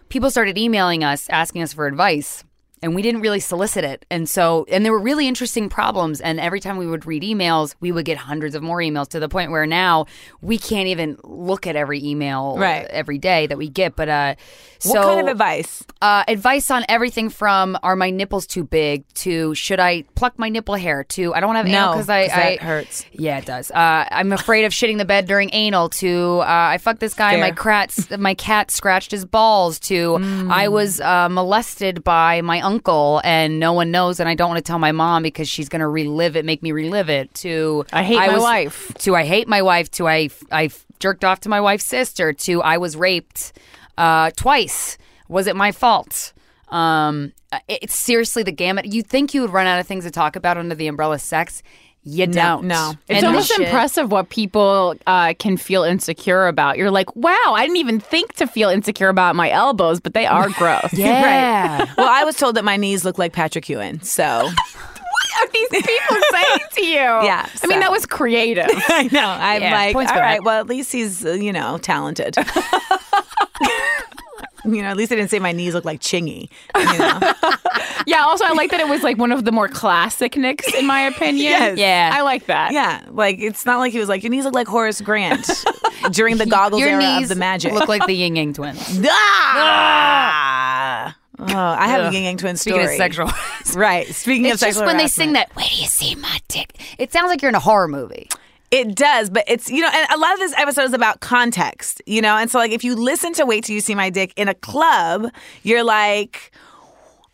people 0.10 0.30
started 0.30 0.58
emailing 0.58 1.04
us, 1.04 1.30
asking 1.30 1.62
us 1.62 1.74
for 1.74 1.88
advice. 1.88 2.44
And 2.86 2.94
we 2.94 3.02
didn't 3.02 3.22
really 3.22 3.40
solicit 3.40 3.84
it. 3.84 4.06
And 4.12 4.30
so, 4.30 4.66
and 4.70 4.86
there 4.86 4.92
were 4.92 5.00
really 5.00 5.28
interesting 5.28 5.70
problems. 5.70 6.22
And 6.22 6.40
every 6.40 6.60
time 6.60 6.78
we 6.78 6.86
would 6.86 7.08
read 7.08 7.24
emails, 7.24 7.74
we 7.80 7.92
would 7.92 8.06
get 8.06 8.18
hundreds 8.18 8.54
of 8.54 8.62
more 8.62 8.78
emails 8.78 9.08
to 9.10 9.20
the 9.20 9.28
point 9.28 9.50
where 9.50 9.66
now 9.66 10.06
we 10.42 10.60
can't 10.60 10.88
even 10.88 11.18
look 11.24 11.66
at 11.66 11.76
every 11.76 12.04
email 12.04 12.56
Right. 12.60 12.86
every 12.92 13.18
day 13.18 13.48
that 13.48 13.58
we 13.58 13.70
get. 13.70 13.96
But, 13.96 14.08
uh, 14.10 14.36
so. 14.78 14.92
what 14.94 15.04
kind 15.04 15.20
of 15.22 15.28
advice? 15.28 15.84
Uh, 16.00 16.24
advice 16.28 16.70
on 16.70 16.86
everything 16.88 17.30
from 17.30 17.76
are 17.82 17.96
my 17.96 18.12
nipples 18.12 18.46
too 18.46 18.64
big 18.64 19.04
to 19.16 19.56
should 19.56 19.80
I 19.80 20.04
pluck 20.14 20.38
my 20.38 20.50
nipple 20.50 20.76
hair 20.76 21.04
to 21.06 21.34
I 21.34 21.40
don't 21.40 21.48
want 21.48 21.66
to 21.66 21.72
have 21.72 21.76
anal 21.82 21.88
No, 21.88 21.92
because 21.94 22.10
I, 22.10 22.22
I 22.26 22.58
hurts. 22.64 23.04
Yeah, 23.14 23.40
it 23.40 23.46
does. 23.46 23.72
Uh, 23.72 24.06
I'm 24.12 24.32
afraid 24.32 24.66
of 24.66 24.72
shitting 24.74 25.00
the 25.00 25.06
bed 25.06 25.26
during 25.26 25.50
anal. 25.54 25.90
To 25.90 26.42
uh, 26.42 26.46
I 26.48 26.78
fucked 26.78 27.00
this 27.00 27.16
guy. 27.16 27.36
My 27.38 27.52
Fair. 27.52 27.88
cat 27.88 28.20
my 28.20 28.36
cat 28.36 28.70
scratched 28.70 29.10
his 29.10 29.26
balls. 29.26 29.80
To 29.80 29.96
Mm. 30.20 30.52
I 30.52 30.68
was 30.68 31.02
uh, 31.02 31.30
molested 31.30 32.04
by 32.04 32.42
my 32.42 32.62
uncle 32.62 32.75
uncle 32.76 33.22
and 33.24 33.60
no 33.60 33.74
one 33.74 33.90
knows 33.92 34.20
and 34.20 34.28
I 34.28 34.36
don't 34.36 34.50
want 34.50 34.58
to 34.58 34.68
tell 34.68 34.80
my 34.80 34.92
mom 34.92 35.24
because 35.24 35.48
she's 35.48 35.70
going 35.70 35.80
to 35.80 35.88
relive 35.88 36.36
it, 36.36 36.46
make 36.46 36.62
me 36.62 36.72
relive 36.72 37.10
it 37.10 37.34
to 37.36 37.86
I 37.94 38.04
hate 38.04 38.18
my 38.18 38.38
wife. 38.38 38.92
to 39.00 39.16
I 39.16 39.24
hate 39.24 39.48
my 39.48 39.62
wife 39.62 39.90
to 39.92 40.08
I 40.08 40.30
I 40.52 40.70
jerked 41.00 41.24
off 41.24 41.40
to 41.42 41.50
my 41.50 41.62
wife's 41.62 41.86
sister 41.86 42.34
to 42.34 42.62
I 42.62 42.78
was 42.78 42.96
raped 42.96 43.54
uh, 43.98 44.32
twice. 44.36 44.98
Was 45.28 45.48
it 45.48 45.56
my 45.56 45.72
fault? 45.72 46.34
Um, 46.70 47.32
it's 47.68 47.98
seriously 47.98 48.44
the 48.44 48.52
gamut. 48.52 48.86
You 48.86 49.02
think 49.02 49.34
you 49.34 49.42
would 49.42 49.52
run 49.52 49.68
out 49.68 49.80
of 49.80 49.88
things 49.88 50.04
to 50.04 50.12
talk 50.12 50.36
about 50.36 50.58
under 50.58 50.76
the 50.76 50.88
umbrella 50.88 51.20
sex? 51.20 51.64
You 52.08 52.28
don't. 52.28 52.66
no. 52.68 52.94
It's 53.08 53.18
And 53.18 53.26
almost 53.26 53.52
impressive 53.58 54.12
what 54.12 54.30
people 54.30 54.94
uh, 55.08 55.34
can 55.40 55.58
feel 55.58 55.84
insecure 55.84 56.46
about. 56.48 56.78
You're 56.78 56.92
like, 56.92 57.16
wow, 57.16 57.36
I 57.56 57.64
didn't 57.66 57.78
even 57.78 58.00
think 58.00 58.34
to 58.34 58.46
feel 58.48 58.70
insecure 58.70 59.10
about 59.10 59.36
my 59.36 59.50
elbows, 59.50 60.00
but 60.00 60.14
they 60.14 60.26
are 60.28 60.50
gross. 60.50 60.94
Yeah. 60.94 61.86
well, 61.98 62.08
I 62.08 62.24
was 62.24 62.36
told 62.38 62.56
that 62.58 62.64
my 62.64 62.78
knees 62.78 63.04
look 63.06 63.18
like 63.18 63.34
Patrick 63.34 63.68
Ewing, 63.68 64.00
so 64.02 64.24
What 65.36 65.50
are 65.50 65.52
these 65.52 65.70
people 65.70 66.18
saying 66.32 66.60
to 66.74 66.86
you? 66.86 66.96
Yeah, 67.26 67.50
I 67.64 67.68
mean, 67.68 67.80
that 67.82 67.92
was 67.92 68.06
creative. 68.06 68.68
I 68.70 69.10
know. 69.12 69.28
I'm 69.28 69.62
Yeah, 69.62 69.72
like, 69.74 69.96
all 69.96 70.04
right, 70.20 70.42
well, 70.44 70.60
at 70.62 70.68
least 70.68 70.92
he's, 70.92 71.26
uh, 71.26 71.32
you 71.34 71.52
know, 71.52 71.78
talented. 71.80 72.38
You 74.66 74.82
know, 74.82 74.90
at 74.90 74.98
least 74.98 75.12
I 75.12 75.16
didn't 75.16 75.30
say 75.30 75.40
my 75.40 75.52
knees 75.52 75.74
look 75.74 75.86
like 75.86 76.00
Chingy. 76.02 76.50
You 76.76 76.98
know? 76.98 77.20
yeah, 78.08 78.24
also, 78.26 78.46
I 78.46 78.54
like 78.56 78.72
that 78.72 78.80
it 78.80 78.88
was 78.88 79.04
like 79.04 79.18
one 79.18 79.32
of 79.32 79.46
the 79.46 79.52
more 79.52 79.68
classic 79.68 80.36
Nicks, 80.38 80.74
in 80.74 80.86
my 80.86 81.02
opinion. 81.02 81.36
Yes. 81.46 81.78
Yeah. 81.78 82.12
I 82.14 82.22
like 82.22 82.46
that. 82.48 82.72
yeah, 82.72 83.02
like 83.10 83.40
it's 83.40 83.66
not 83.66 83.80
like 83.80 83.92
he 83.92 84.00
was 84.00 84.10
like, 84.10 84.24
your 84.24 84.30
knees 84.32 84.46
look 84.46 84.54
like 84.54 84.68
Horace 84.68 85.02
Grant 85.02 85.48
during 86.12 86.38
the 86.38 86.46
goggles 86.46 86.80
Your 86.82 86.90
era 86.90 87.00
knees 87.02 87.24
of 87.24 87.30
the 87.30 87.36
magic. 87.40 87.72
look 87.74 87.88
like 87.88 88.06
the 88.06 88.14
Ying 88.14 88.36
Yang 88.38 88.54
twins. 88.54 89.00
ah! 89.08 91.16
Oh, 91.38 91.44
I 91.46 91.88
have 91.88 92.12
a 92.12 92.16
Yin 92.16 92.24
Yang 92.24 92.38
twin 92.38 92.58
Speaking 92.58 92.82
of 92.82 92.90
sexual, 92.92 93.30
Right. 93.76 94.08
Speaking 94.08 94.46
of 94.46 94.54
it's 94.54 94.62
just 94.62 94.78
sexual 94.78 94.86
when 94.86 94.98
they 94.98 95.08
sing 95.08 95.34
that. 95.34 95.54
Where 95.56 95.68
do 95.68 95.76
you 95.76 95.88
see 95.88 96.16
my 96.16 96.40
dick? 96.48 96.80
It 96.98 97.12
sounds 97.12 97.30
like 97.30 97.42
you're 97.42 97.50
in 97.50 97.56
a 97.56 97.60
horror 97.60 97.88
movie. 97.90 98.30
It 98.72 98.96
does, 98.96 99.30
but 99.30 99.44
it's 99.48 99.70
you 99.70 99.82
know, 99.82 99.90
and 99.94 100.08
a 100.12 100.18
lot 100.18 100.34
of 100.34 100.40
this 100.40 100.54
episode 100.58 100.84
is 100.84 100.94
about 100.94 101.20
context, 101.20 102.02
you 102.06 102.22
know, 102.22 102.36
and 102.36 102.50
so 102.50 102.58
like 102.58 102.72
if 102.72 102.84
you 102.84 102.96
listen 102.96 103.34
to 103.34 103.46
"Wait 103.46 103.64
Till 103.66 103.76
You 103.76 103.82
See 103.82 103.96
My 103.96 104.10
Dick" 104.10 104.34
in 104.36 104.48
a 104.48 104.54
club, 104.56 105.32
you're 105.64 105.84
like, 105.84 106.52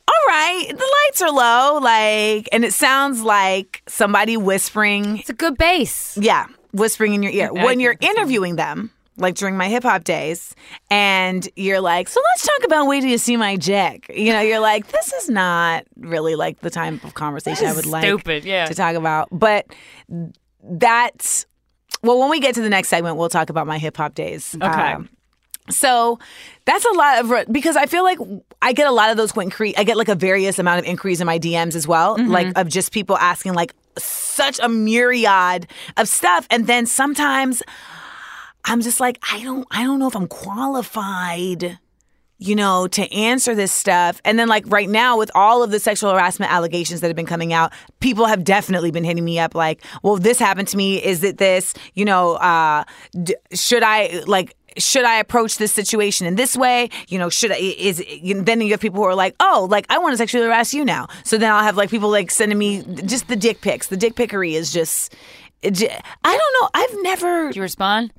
all 0.08 0.28
right, 0.28 0.66
the 0.68 0.76
lights 1.08 1.22
are 1.22 1.32
low, 1.32 1.80
like, 1.80 2.50
and 2.52 2.66
it 2.66 2.74
sounds 2.74 3.22
like 3.24 3.82
somebody 3.88 4.36
whispering, 4.38 5.18
It's 5.20 5.30
a 5.30 5.34
good 5.34 5.58
bass. 5.58 6.18
yeah, 6.22 6.48
whispering 6.74 7.14
in 7.14 7.24
your 7.24 7.32
ear 7.32 7.54
when 7.54 7.80
you're 7.80 7.98
interviewing 8.00 8.56
them. 8.58 8.92
Like 9.18 9.36
during 9.36 9.56
my 9.56 9.68
hip 9.68 9.84
hop 9.84 10.04
days, 10.04 10.56
and 10.90 11.48
you're 11.56 11.82
like, 11.82 12.08
so 12.08 12.20
let's 12.32 12.48
talk 12.48 12.66
about 12.66 12.88
wait 12.88 13.02
till 13.02 13.10
you 13.10 13.18
see 13.20 13.38
my 13.38 13.56
dick. 13.56 14.10
You 14.14 14.34
know, 14.34 14.40
you're 14.40 14.62
like, 14.62 14.88
this 14.88 15.14
is 15.14 15.30
not 15.30 15.84
really 15.98 16.36
like 16.36 16.62
the 16.62 16.72
type 16.72 17.04
of 17.04 17.14
conversation 17.14 17.68
I 17.68 17.74
would 17.74 17.86
like 17.86 18.04
stupid, 18.04 18.46
yeah. 18.46 18.66
to 18.66 18.74
talk 18.74 18.96
about. 18.96 19.28
But 19.32 19.68
that's 20.64 21.46
well, 22.04 22.20
when 22.20 22.30
we 22.30 22.40
get 22.40 22.56
to 22.56 22.62
the 22.62 22.70
next 22.70 22.90
segment, 22.90 23.18
we'll 23.18 23.30
talk 23.30 23.50
about 23.50 23.68
my 23.68 23.78
hip 23.78 23.98
hop 23.98 24.16
days. 24.16 24.56
Okay. 24.56 24.94
Um, 24.94 25.10
so 25.70 26.20
that's 26.66 26.86
a 26.86 26.92
lot 26.92 27.20
of 27.20 27.54
because 27.54 27.76
I 27.76 27.86
feel 27.86 28.04
like 28.04 28.18
I 28.62 28.74
get 28.74 28.88
a 28.88 28.92
lot 28.92 29.12
of 29.12 29.18
those 29.18 29.36
increase. 29.38 29.76
I 29.78 29.84
get 29.84 29.96
like 29.98 30.10
a 30.10 30.16
various 30.16 30.60
amount 30.60 30.80
of 30.80 30.86
inquiries 30.86 31.22
in 31.22 31.28
my 31.28 31.40
DMs 31.40 31.76
as 31.76 31.88
well, 31.88 32.18
like 32.18 32.58
of 32.58 32.68
just 32.68 32.92
people 32.92 33.18
asking 33.18 33.54
like 33.54 33.74
such 33.98 34.60
a 34.62 34.68
myriad 34.68 35.68
of 35.98 36.08
stuff, 36.08 36.48
and 36.50 36.66
then 36.68 36.86
sometimes 36.88 37.62
I'm 38.66 38.82
just 38.82 39.00
like 39.00 39.20
I 39.32 39.42
don't 39.44 39.68
I 39.72 39.84
don't 39.84 40.00
know 40.00 40.08
if 40.08 40.16
I'm 40.16 40.28
qualified 40.28 41.78
you 42.42 42.56
know, 42.56 42.88
to 42.88 43.10
answer 43.14 43.54
this 43.54 43.72
stuff. 43.72 44.20
And 44.26 44.40
then, 44.40 44.48
like, 44.48 44.64
right 44.66 44.90
now, 44.90 45.16
with 45.16 45.30
all 45.36 45.62
of 45.62 45.70
the 45.70 45.80
sexual 45.80 46.12
harassment 46.12 46.52
allegations 46.52 47.00
that 47.02 47.08
have 47.08 47.16
been 47.16 47.28
coming 47.28 47.54
out, 47.54 47.72
people 48.00 48.26
have 48.26 48.44
definitely 48.44 48.90
been 48.90 49.04
hitting 49.04 49.24
me 49.24 49.38
up 49.38 49.54
like, 49.54 49.84
well, 50.02 50.18
this 50.18 50.40
happened 50.40 50.68
to 50.70 50.76
me. 50.76 50.98
Is 50.98 51.24
it 51.24 51.38
this? 51.38 51.76
You 51.94 52.04
know, 52.04 52.34
uh, 52.38 52.84
d- 53.24 53.36
should 53.54 53.84
I, 53.84 54.24
like, 54.26 54.56
should 54.78 55.06
I 55.06 55.18
approach 55.18 55.60
this 55.60 55.72
situation 55.72 56.26
in 56.26 56.36
this 56.36 56.58
way? 56.58 56.90
You 57.10 57.20
know, 57.20 57.30
should 57.30 57.52
I, 57.52 57.58
is, 57.58 58.04
then 58.24 58.60
you 58.62 58.72
have 58.72 58.80
people 58.80 59.02
who 59.02 59.06
are 59.06 59.14
like, 59.14 59.36
oh, 59.40 59.68
like, 59.70 59.86
I 59.90 60.00
want 60.00 60.14
to 60.14 60.18
sexually 60.18 60.44
harass 60.44 60.74
you 60.74 60.84
now. 60.84 61.10
So 61.24 61.38
then 61.38 61.52
I'll 61.52 61.64
have, 61.64 61.78
like, 61.78 61.92
people, 61.92 62.10
like, 62.10 62.32
sending 62.32 62.58
me 62.58 62.82
just 63.06 63.28
the 63.28 63.36
dick 63.36 63.62
pics. 63.62 63.88
The 63.90 63.98
dick 63.98 64.16
pickery 64.16 64.56
is 64.56 64.74
just, 64.74 65.14
I 65.64 65.70
don't 65.70 65.84
know. 66.26 66.70
I've 66.74 67.04
never 67.04 67.48
Did 67.50 67.58
you 67.58 67.62
respond? 67.62 68.14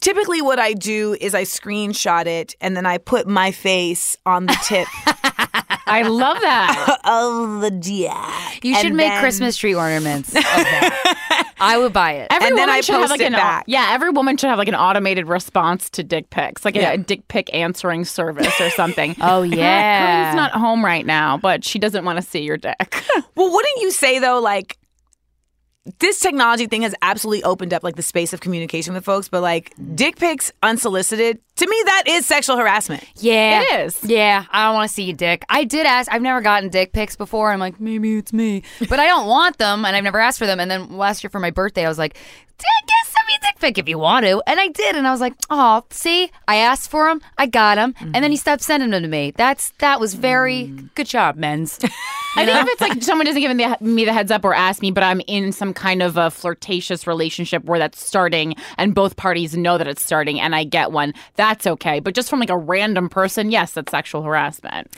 Typically 0.00 0.42
what 0.42 0.58
I 0.58 0.72
do 0.74 1.16
is 1.20 1.34
I 1.34 1.42
screenshot 1.42 2.26
it 2.26 2.54
and 2.60 2.76
then 2.76 2.86
I 2.86 2.98
put 2.98 3.26
my 3.26 3.50
face 3.52 4.16
on 4.26 4.46
the 4.46 4.56
tip 4.64 4.86
I 5.86 6.02
love 6.02 6.40
that. 6.40 6.98
of 7.04 7.60
the 7.60 7.70
dick. 7.70 8.64
You 8.64 8.74
should 8.74 8.86
And 8.86 8.96
make 8.96 9.08
then- 9.10 9.20
Christmas 9.20 9.56
tree 9.56 9.74
ornaments. 9.74 10.30
Of 10.30 10.34
that. 10.42 11.52
I 11.60 11.76
would 11.78 11.92
buy 11.92 12.12
it. 12.12 12.28
Every 12.30 12.48
And 12.48 12.56
then 12.58 12.62
woman 12.68 12.74
I 12.76 12.80
should 12.80 12.94
have 12.94 13.02
post 13.02 13.10
like 13.12 13.20
it 13.20 13.26
an 13.26 13.32
back. 13.34 13.64
yeah. 13.66 13.90
Every 13.92 14.10
woman 14.10 14.36
should 14.36 14.48
have 14.48 14.58
like 14.58 14.68
an 14.68 14.74
automated 14.74 15.26
response 15.28 15.90
to 15.90 16.02
dick 16.02 16.30
pics, 16.30 16.64
like 16.64 16.74
a- 16.76 16.80
Yeah. 16.80 16.92
a, 16.92 16.98
dick 16.98 17.28
pic 17.28 17.52
answering 17.54 18.04
service 18.06 18.58
or 18.60 18.70
something. 18.70 19.14
Oh, 19.20 19.42
yeah. 19.42 20.22
Corinne's 20.32 20.36
not 20.36 20.52
home 20.52 20.84
right 20.84 21.04
now, 21.06 21.36
but 21.36 21.64
she 21.64 21.78
doesn't 21.78 22.04
want 22.04 22.16
to 22.18 22.22
see 22.22 22.42
your 22.42 22.56
dick. 22.56 23.04
Well, 23.36 23.52
wouldn't 23.52 23.80
you 23.82 23.90
say 23.90 24.18
though, 24.18 24.40
like 24.40 24.78
this 25.98 26.18
technology 26.18 26.66
thing 26.66 26.82
has 26.82 26.94
absolutely 27.02 27.44
opened 27.44 27.74
up 27.74 27.82
like 27.82 27.96
the 27.96 28.02
space 28.02 28.32
of 28.32 28.40
communication 28.40 28.94
with 28.94 29.04
folks, 29.04 29.28
but 29.28 29.42
like 29.42 29.74
dick 29.94 30.16
pics 30.16 30.50
unsolicited, 30.62 31.38
to 31.56 31.66
me 31.68 31.82
that 31.86 32.04
is 32.06 32.26
sexual 32.26 32.56
harassment. 32.56 33.04
Yeah. 33.16 33.62
It 33.62 33.80
is. 33.86 34.02
Yeah. 34.04 34.44
I 34.50 34.66
don't 34.66 34.74
want 34.74 34.88
to 34.88 34.94
see 34.94 35.04
your 35.04 35.16
dick. 35.16 35.44
I 35.48 35.64
did 35.64 35.86
ask. 35.86 36.12
I've 36.12 36.22
never 36.22 36.40
gotten 36.40 36.68
dick 36.68 36.92
pics 36.92 37.16
before. 37.16 37.52
I'm 37.52 37.60
like, 37.60 37.80
maybe 37.80 38.16
it's 38.16 38.32
me. 38.32 38.62
But 38.88 38.98
I 38.98 39.06
don't 39.06 39.26
want 39.28 39.58
them 39.58 39.84
and 39.84 39.94
I've 39.94 40.04
never 40.04 40.18
asked 40.18 40.38
for 40.38 40.46
them. 40.46 40.58
And 40.58 40.70
then 40.70 40.96
last 40.96 41.22
year 41.22 41.30
for 41.30 41.40
my 41.40 41.50
birthday, 41.50 41.84
I 41.84 41.88
was 41.88 41.98
like, 41.98 42.14
"Dick, 42.14 42.86
get 42.86 43.04
send 43.14 43.26
me 43.26 43.34
a 43.36 43.40
dick 43.52 43.60
pic 43.60 43.78
if 43.78 43.88
you 43.88 43.98
want 43.98 44.26
to. 44.26 44.42
And 44.46 44.60
I 44.60 44.68
did. 44.68 44.96
And 44.96 45.06
I 45.06 45.10
was 45.10 45.20
like, 45.20 45.34
oh, 45.50 45.84
see, 45.90 46.30
I 46.48 46.56
asked 46.56 46.90
for 46.90 47.08
them. 47.08 47.20
I 47.38 47.46
got 47.46 47.76
them. 47.76 47.94
And 48.00 48.16
then 48.16 48.30
he 48.30 48.36
stopped 48.36 48.62
sending 48.62 48.90
them 48.90 49.02
to 49.02 49.08
me. 49.08 49.32
That's 49.36 49.70
That 49.78 50.00
was 50.00 50.14
very 50.14 50.66
good 50.94 51.06
job, 51.06 51.36
men's. 51.36 51.78
I 52.36 52.44
think 52.44 52.66
if 52.66 52.72
it's 52.72 52.80
like 52.80 53.02
someone 53.02 53.26
doesn't 53.26 53.40
give 53.40 53.56
me 53.56 53.64
the, 53.64 53.84
me 53.84 54.04
the 54.04 54.12
heads 54.12 54.32
up 54.32 54.44
or 54.44 54.54
ask 54.54 54.82
me, 54.82 54.90
but 54.90 55.04
I'm 55.04 55.20
in 55.28 55.52
some 55.52 55.72
kind 55.72 56.02
of 56.02 56.16
a 56.16 56.30
flirtatious 56.30 57.06
relationship 57.06 57.64
where 57.64 57.78
that's 57.78 58.04
starting 58.04 58.56
and 58.76 58.92
both 58.92 59.16
parties 59.16 59.56
know 59.56 59.78
that 59.78 59.86
it's 59.86 60.04
starting 60.04 60.40
and 60.40 60.54
I 60.54 60.64
get 60.64 60.90
one, 60.90 61.14
that's 61.44 61.66
okay. 61.66 62.00
But 62.00 62.14
just 62.14 62.30
from 62.30 62.40
like 62.40 62.48
a 62.48 62.56
random 62.56 63.10
person, 63.10 63.50
yes, 63.50 63.72
that's 63.72 63.90
sexual 63.90 64.22
harassment. 64.22 64.90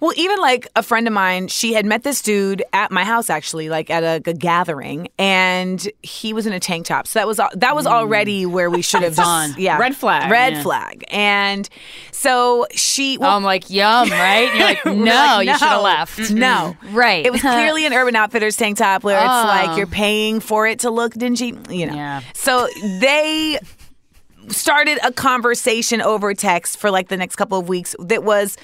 Well, 0.00 0.14
even 0.16 0.38
like 0.38 0.66
a 0.74 0.82
friend 0.82 1.06
of 1.06 1.12
mine, 1.12 1.48
she 1.48 1.74
had 1.74 1.84
met 1.84 2.04
this 2.04 2.22
dude 2.22 2.62
at 2.72 2.90
my 2.90 3.04
house 3.04 3.28
actually, 3.28 3.68
like 3.68 3.90
at 3.90 4.02
a, 4.02 4.30
a 4.30 4.32
gathering, 4.32 5.08
and 5.18 5.86
he 6.02 6.32
was 6.32 6.46
in 6.46 6.54
a 6.54 6.60
tank 6.60 6.86
top. 6.86 7.06
So 7.06 7.18
that 7.18 7.26
was 7.26 7.36
that 7.36 7.74
was 7.74 7.84
mm. 7.84 7.90
already 7.90 8.46
where 8.46 8.70
we 8.70 8.80
should 8.80 9.02
have 9.02 9.14
just 9.14 9.58
yeah 9.58 9.76
Red 9.76 9.94
flag, 9.94 10.30
red 10.30 10.54
yeah. 10.54 10.62
flag. 10.62 11.04
And 11.10 11.68
so 12.12 12.66
she 12.74 13.18
well, 13.18 13.36
I'm 13.36 13.44
like, 13.44 13.68
yum, 13.68 14.10
right? 14.10 14.48
And 14.48 14.58
you're 14.58 14.68
like, 14.68 14.86
no, 14.86 15.12
like, 15.12 15.48
you 15.48 15.58
should 15.58 15.68
have 15.68 15.78
no. 15.78 15.82
left. 15.82 16.30
No. 16.30 16.76
Right. 16.92 17.26
It 17.26 17.32
was 17.32 17.42
clearly 17.42 17.84
an 17.84 17.92
Urban 17.92 18.16
Outfitters 18.16 18.56
tank 18.56 18.78
top 18.78 19.04
where 19.04 19.18
it's 19.18 19.26
Oh. 19.30 19.44
like 19.46 19.76
you're 19.76 19.86
paying 19.86 20.40
for 20.40 20.66
it 20.66 20.78
to 20.80 20.90
look 20.90 21.12
dingy, 21.12 21.54
you 21.68 21.86
know. 21.86 21.94
Yeah. 21.94 22.22
So 22.32 22.68
they 23.00 23.58
started 24.50 24.98
a 25.04 25.12
conversation 25.12 26.00
over 26.00 26.34
text 26.34 26.78
for 26.78 26.90
like 26.90 27.08
the 27.08 27.16
next 27.16 27.36
couple 27.36 27.58
of 27.58 27.68
weeks 27.68 27.94
that 27.98 28.24
was 28.24 28.56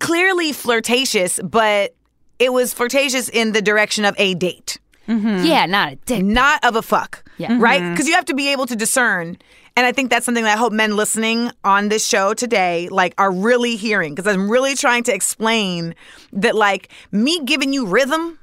clearly 0.00 0.52
flirtatious, 0.52 1.40
but 1.42 1.94
it 2.38 2.52
was 2.52 2.72
flirtatious 2.74 3.28
in 3.28 3.52
the 3.52 3.62
direction 3.62 4.04
of 4.04 4.14
a 4.18 4.34
date, 4.34 4.78
mm-hmm. 5.08 5.44
Yeah, 5.44 5.66
not 5.66 5.92
a 5.92 5.96
dick. 5.96 6.22
not 6.22 6.64
of 6.64 6.76
a 6.76 6.82
fuck. 6.82 7.28
Yeah. 7.38 7.56
Right? 7.58 7.80
Mm-hmm. 7.80 7.92
Because 7.92 8.08
you 8.08 8.14
have 8.14 8.24
to 8.26 8.34
be 8.34 8.52
able 8.52 8.66
to 8.66 8.76
discern. 8.76 9.36
And 9.76 9.86
I 9.86 9.92
think 9.92 10.10
that's 10.10 10.26
something 10.26 10.44
that 10.44 10.56
I 10.56 10.58
hope 10.58 10.72
men 10.72 10.96
listening 10.96 11.50
on 11.64 11.88
this 11.88 12.06
show 12.06 12.34
today 12.34 12.88
like 12.90 13.14
are 13.16 13.32
really 13.32 13.76
hearing 13.76 14.14
because 14.14 14.32
I'm 14.32 14.50
really 14.50 14.74
trying 14.74 15.02
to 15.04 15.14
explain 15.14 15.94
that 16.32 16.54
like 16.54 16.90
me 17.10 17.42
giving 17.44 17.72
you 17.72 17.86
rhythm 17.86 18.38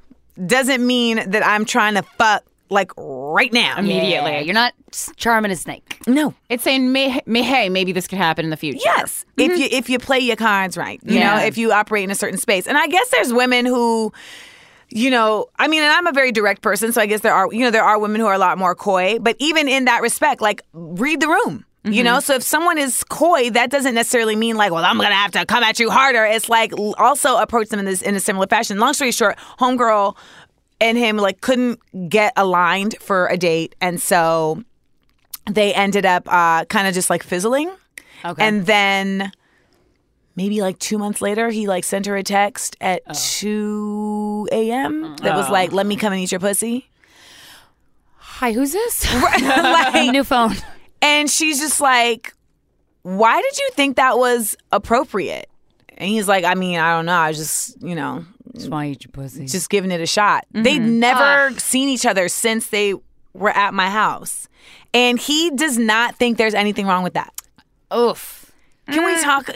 doesn't 0.45 0.85
mean 0.85 1.29
that 1.29 1.45
I'm 1.45 1.65
trying 1.65 1.95
to 1.95 2.03
fuck 2.03 2.43
like 2.69 2.91
right 2.97 3.51
now. 3.51 3.77
Immediately. 3.77 4.31
Yeah, 4.31 4.39
you're 4.39 4.53
not 4.53 4.73
charming 5.15 5.51
a 5.51 5.55
snake. 5.55 6.01
No. 6.07 6.33
It's 6.49 6.63
saying, 6.63 6.91
may, 6.91 7.21
may, 7.25 7.43
hey, 7.43 7.69
maybe 7.69 7.91
this 7.91 8.07
could 8.07 8.17
happen 8.17 8.45
in 8.45 8.51
the 8.51 8.57
future. 8.57 8.79
Yes, 8.83 9.25
if 9.37 9.51
mm-hmm. 9.51 9.61
you 9.61 9.67
if 9.71 9.89
you 9.89 9.99
play 9.99 10.19
your 10.19 10.35
cards 10.35 10.77
right, 10.77 10.99
you 11.03 11.19
Yeah. 11.19 11.37
know, 11.37 11.43
if 11.43 11.57
you 11.57 11.71
operate 11.71 12.03
in 12.03 12.11
a 12.11 12.15
certain 12.15 12.37
space, 12.37 12.67
and 12.67 12.77
I 12.77 12.87
guess 12.87 13.09
there's 13.09 13.33
women 13.33 13.65
who, 13.65 14.13
you 14.89 15.09
know, 15.09 15.47
I 15.57 15.67
mean, 15.67 15.81
and 15.81 15.91
I'm 15.91 16.07
a 16.07 16.11
very 16.11 16.31
direct 16.31 16.61
person, 16.61 16.91
so 16.91 17.01
I 17.01 17.05
guess 17.05 17.21
there 17.21 17.33
are, 17.33 17.51
you 17.51 17.61
know, 17.61 17.71
there 17.71 17.83
are 17.83 17.99
women 17.99 18.21
who 18.21 18.27
are 18.27 18.33
a 18.33 18.39
lot 18.39 18.57
more 18.57 18.75
coy, 18.75 19.19
but 19.19 19.35
even 19.39 19.67
in 19.67 19.85
that 19.85 20.01
respect, 20.01 20.41
like 20.41 20.63
read 20.73 21.21
the 21.21 21.27
room. 21.27 21.65
You 21.85 22.03
know, 22.03 22.15
mm-hmm. 22.17 22.23
so 22.23 22.35
if 22.35 22.43
someone 22.43 22.77
is 22.77 23.05
coy, 23.05 23.49
that 23.51 23.69
doesn't 23.69 23.95
necessarily 23.95 24.35
mean 24.35 24.57
like, 24.57 24.71
well, 24.71 24.83
I'm 24.83 24.97
gonna 24.97 25.15
have 25.15 25.31
to 25.31 25.45
come 25.45 25.63
at 25.63 25.79
you 25.79 25.89
harder. 25.89 26.25
It's 26.25 26.49
like 26.49 26.73
also 26.97 27.37
approach 27.37 27.69
them 27.69 27.79
in 27.79 27.85
this 27.85 28.01
in 28.01 28.15
a 28.15 28.19
similar 28.19 28.47
fashion. 28.47 28.79
Long 28.79 28.93
story 28.93 29.13
short, 29.13 29.37
homegirl 29.59 30.17
and 30.81 30.97
him 30.97 31.17
like 31.17 31.41
couldn't 31.41 31.79
get 32.09 32.33
aligned 32.37 32.95
for 32.99 33.27
a 33.27 33.37
date, 33.37 33.75
and 33.81 34.01
so 34.01 34.63
they 35.49 35.73
ended 35.73 36.05
up 36.05 36.31
uh, 36.31 36.65
kind 36.65 36.87
of 36.87 36.93
just 36.93 37.09
like 37.09 37.23
fizzling. 37.23 37.71
Okay. 38.23 38.45
And 38.47 38.65
then 38.65 39.31
maybe 40.35 40.61
like 40.61 40.77
two 40.79 40.97
months 40.97 41.21
later, 41.21 41.49
he 41.49 41.67
like 41.67 41.83
sent 41.83 42.05
her 42.05 42.15
a 42.15 42.23
text 42.23 42.75
at 42.81 43.01
Oh. 43.07 43.13
2 43.13 44.49
a.m. 44.51 45.15
that 45.23 45.35
was 45.35 45.49
like, 45.49 45.71
let 45.71 45.85
me 45.85 45.95
come 45.95 46.13
and 46.13 46.21
eat 46.21 46.31
your 46.31 46.39
pussy. 46.39 46.89
Hi, 48.17 48.51
who's 48.53 48.71
this? 48.71 49.05
like, 49.41 50.11
New 50.11 50.23
phone. 50.23 50.53
and 51.01 51.29
she's 51.29 51.59
just 51.59 51.81
like, 51.81 52.33
why 53.01 53.41
did 53.41 53.57
you 53.57 53.69
think 53.73 53.95
that 53.97 54.17
was 54.17 54.55
appropriate? 54.71 55.49
And 55.97 56.09
he's 56.09 56.27
like, 56.27 56.45
I 56.45 56.55
mean, 56.55 56.79
I 56.79 56.95
don't 56.95 57.05
know. 57.05 57.13
I 57.17 57.27
was 57.29 57.37
just, 57.37 57.81
you 57.81 57.95
know, 57.95 58.23
Just 58.55 58.69
want 58.69 58.85
to 58.85 58.91
eat 58.91 59.03
your 59.05 59.11
pussy. 59.11 59.45
just 59.45 59.69
giving 59.69 59.91
it 59.91 60.01
a 60.01 60.05
shot. 60.07 60.45
They'd 60.51 60.79
never 60.79 61.51
seen 61.59 61.89
each 61.89 62.05
other 62.05 62.27
since 62.29 62.67
they 62.69 62.95
were 63.33 63.51
at 63.51 63.73
my 63.73 63.89
house. 63.89 64.47
And 64.93 65.19
he 65.19 65.51
does 65.51 65.77
not 65.77 66.15
think 66.15 66.37
there's 66.37 66.53
anything 66.55 66.87
wrong 66.87 67.03
with 67.03 67.13
that. 67.13 67.33
Oof. 67.95 68.51
Can 68.91 69.05
we 69.05 69.21
talk? 69.21 69.47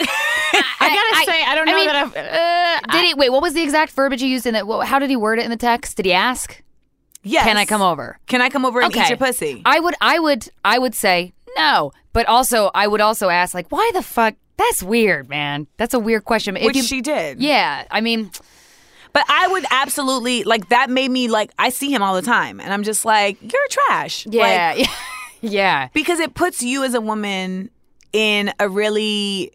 gotta 0.80 1.16
I- 1.16 1.24
say, 1.26 1.42
I 1.44 1.54
don't 1.56 1.68
I 1.68 1.72
know 1.72 1.76
mean, 1.78 1.86
that 1.88 1.96
I've. 2.86 2.88
Uh, 2.88 2.92
Did 2.92 3.04
he 3.06 3.14
wait? 3.14 3.30
What 3.30 3.42
was 3.42 3.52
the 3.54 3.62
exact 3.62 3.92
verbiage 3.92 4.20
he 4.20 4.28
used 4.28 4.46
in 4.46 4.54
it? 4.54 4.64
How 4.84 4.98
did 5.00 5.10
he 5.10 5.16
word 5.16 5.38
it 5.40 5.44
in 5.44 5.50
the 5.50 5.56
text? 5.56 5.96
Did 5.96 6.06
he 6.06 6.12
ask? 6.12 6.62
yes. 7.24 7.44
Can 7.44 7.56
I 7.56 7.64
come 7.64 7.82
over? 7.82 8.18
Can 8.26 8.40
I 8.42 8.48
come 8.50 8.64
over 8.64 8.80
and 8.80 8.94
eat 8.94 8.98
Okay. 8.98 9.08
your 9.08 9.16
pussy? 9.18 9.62
I 9.64 9.80
would, 9.80 9.94
I 10.00 10.18
would, 10.20 10.48
I 10.64 10.78
would 10.78 10.94
say 10.94 11.32
no. 11.56 11.90
But 12.12 12.26
also, 12.28 12.70
I 12.74 12.86
would 12.86 13.00
also 13.00 13.28
ask, 13.28 13.54
like, 13.54 13.72
why 13.72 13.90
the 13.94 14.02
fuck? 14.02 14.34
That's 14.56 14.82
weird, 14.84 15.28
man. 15.28 15.66
That's 15.78 15.94
a 15.94 15.98
weird 15.98 16.24
question. 16.26 16.56
If 16.56 16.64
Which 16.66 16.76
you- 16.76 16.82
she 16.84 17.00
did. 17.00 17.40
Yeah, 17.42 17.86
I 17.90 18.00
mean, 18.02 18.30
But 19.14 19.24
I 19.28 19.48
would 19.48 19.64
absolutely 19.70 20.44
like 20.44 20.68
that 20.68 20.90
made 20.90 21.10
me 21.10 21.28
like 21.28 21.50
I 21.58 21.70
see 21.70 21.90
him 21.90 22.02
all 22.02 22.14
the 22.14 22.22
time 22.22 22.60
and 22.60 22.72
I'm 22.72 22.82
just 22.82 23.04
like, 23.06 23.38
you're 23.40 23.68
trash. 23.70 24.26
yeah, 24.28 24.74
Like, 24.76 24.78
yeah, 25.40 25.50
yeah. 25.50 25.88
because 25.94 26.18
it 26.20 26.34
puts 26.34 26.62
you 26.62 26.84
as 26.84 26.92
a 26.94 27.00
woman 27.00 27.70
in 28.12 28.52
a 28.60 28.68
really 28.68 29.52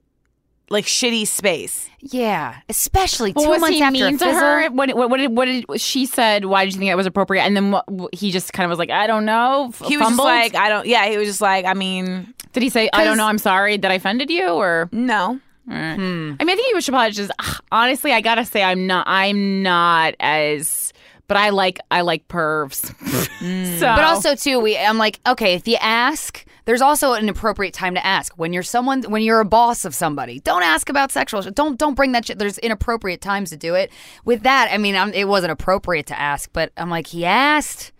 like 0.72 0.86
shitty 0.86 1.26
space. 1.28 1.89
Yeah, 1.99 2.55
especially 2.70 3.32
What 3.34 3.43
two 3.43 3.49
was 3.49 3.60
months 3.62 3.76
he 3.78 3.82
after 3.84 3.91
mean 4.05 4.18
to 4.20 4.26
her? 4.34 4.70
What, 4.70 4.95
what, 4.95 5.10
what 5.10 5.18
did 5.18 5.36
what 5.36 5.45
did 5.45 5.66
she 5.82 6.05
said? 6.05 6.45
Why 6.45 6.64
did 6.64 6.74
you 6.76 6.80
think 6.80 6.91
that 6.91 6.95
was 6.97 7.05
appropriate? 7.07 7.41
And 7.43 7.55
then 7.57 7.72
what, 7.72 7.89
what- 7.91 8.14
he 8.16 8.32
just 8.32 8.53
kind 8.53 8.66
of 8.66 8.70
was 8.70 8.80
like, 8.80 8.91
I 8.91 9.07
don't 9.07 9.26
know. 9.26 9.72
f- 9.74 9.88
He 9.88 9.97
was 9.97 10.07
just 10.07 10.20
like, 10.20 10.55
I 10.55 10.70
don't 10.70 10.86
yeah, 10.88 11.10
he 11.10 11.18
was 11.18 11.28
just 11.28 11.41
like, 11.41 11.66
I 11.66 11.74
mean, 11.74 12.34
did 12.53 12.64
he 12.64 12.70
say, 12.70 12.89
I 12.93 13.03
don't 13.03 13.18
know, 13.18 13.26
I'm 13.26 13.39
sorry 13.39 13.76
that 13.78 13.91
I 13.91 13.95
offended 13.95 14.30
you, 14.30 14.47
or? 14.49 14.88
no. 14.93 15.39
I 15.70 15.97
mean, 15.97 16.38
I 16.39 16.55
think 16.55 16.76
he 16.76 16.82
should 16.82 16.91
probably 16.91 17.11
just. 17.11 17.32
ah, 17.39 17.59
Honestly, 17.72 18.11
I 18.11 18.22
gotta 18.22 18.45
say, 18.45 18.63
I'm 18.63 18.88
not. 18.88 19.07
I'm 19.07 19.61
not 19.61 20.15
as. 20.20 20.93
But 21.28 21.38
I 21.38 21.49
like. 21.49 21.80
I 21.91 22.01
like 22.01 22.28
pervs. 22.28 22.93
so, 23.80 23.86
But 23.86 24.03
also 24.03 24.36
too, 24.36 24.59
we 24.59 24.78
I'm 24.78 24.97
like, 24.97 25.20
okay, 25.28 25.53
if 25.53 25.67
you 25.67 25.78
ask, 25.80 26.43
there's 26.65 26.82
also 26.82 27.13
an 27.13 27.30
appropriate 27.30 27.74
time 27.74 27.95
to 27.95 28.05
ask. 28.05 28.34
When 28.38 28.51
you're 28.53 28.63
someone 28.63 29.03
when 29.03 29.22
you're 29.22 29.39
a 29.39 29.45
boss 29.45 29.86
of 29.86 29.93
somebody, 29.95 30.39
don't 30.39 30.63
ask 30.63 30.89
about 30.89 31.11
sexual 31.11 31.41
shit. 31.41 31.55
Don't 31.55 31.78
don't 31.78 31.93
bring 31.95 32.11
that 32.13 32.26
shit. 32.26 32.39
There's 32.39 32.57
inappropriate 32.57 33.22
times 33.22 33.51
to 33.51 33.57
do 33.57 33.76
it. 33.76 33.91
With 34.26 34.43
that, 34.43 34.70
I 34.72 34.78
mean, 34.78 34.95
I'm, 34.95 35.13
it 35.13 35.28
wasn't 35.28 35.51
appropriate 35.51 36.07
to 36.07 36.20
ask, 36.20 36.49
but 36.51 36.72
I'm 36.78 36.89
like, 36.89 37.07
he 37.07 37.26
asked. 37.26 37.91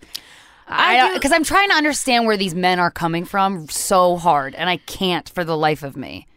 I 0.68 1.00
I 1.00 1.14
because 1.14 1.32
I'm 1.32 1.44
trying 1.44 1.70
to 1.70 1.76
understand 1.76 2.26
where 2.26 2.38
these 2.38 2.54
men 2.54 2.80
are 2.80 2.92
coming 2.92 3.26
from 3.26 3.68
so 3.70 4.18
hard, 4.18 4.54
and 4.56 4.70
I 4.70 4.78
can't 4.78 5.28
for 5.30 5.44
the 5.44 5.58
life 5.58 5.82
of 5.84 5.98
me. 5.98 6.28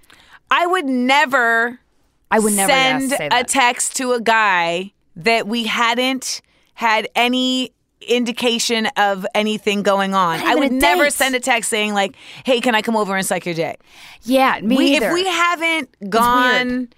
I 0.53 0.67
would 0.67 0.85
never 0.85 1.81
I 2.31 2.39
would 2.39 2.53
never 2.53 2.71
send 2.71 3.13
a 3.33 3.43
text 3.43 3.97
to 3.97 4.13
a 4.13 4.21
guy 4.21 4.93
that 5.17 5.49
we 5.49 5.65
hadn't 5.65 6.43
had 6.75 7.09
any 7.15 7.73
indication 8.07 8.87
of 8.99 9.27
anything 9.35 9.83
going 9.83 10.15
on. 10.15 10.41
I 10.41 10.55
would 10.55 10.73
never 10.73 11.09
send 11.09 11.35
a 11.35 11.41
text 11.41 11.71
saying 11.71 11.95
like, 11.95 12.17
"Hey, 12.45 12.61
can 12.61 12.75
I 12.75 12.83
come 12.83 12.97
over 12.97 13.17
and 13.17 13.25
suck 13.25 13.47
your 13.47 13.55
dick?" 13.55 13.81
yeah, 14.25 14.61
me 14.63 14.77
we, 14.77 14.97
either. 14.97 15.07
if 15.07 15.15
we 15.15 15.27
haven't 15.27 16.11
gone 16.11 16.89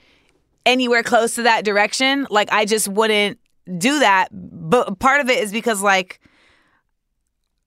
anywhere 0.66 1.04
close 1.04 1.36
to 1.36 1.42
that 1.42 1.64
direction, 1.64 2.26
like 2.30 2.52
I 2.52 2.64
just 2.64 2.88
wouldn't 2.88 3.38
do 3.78 4.00
that. 4.00 4.30
But 4.32 4.98
part 4.98 5.20
of 5.20 5.30
it 5.30 5.38
is 5.38 5.52
because 5.52 5.80
like 5.80 6.20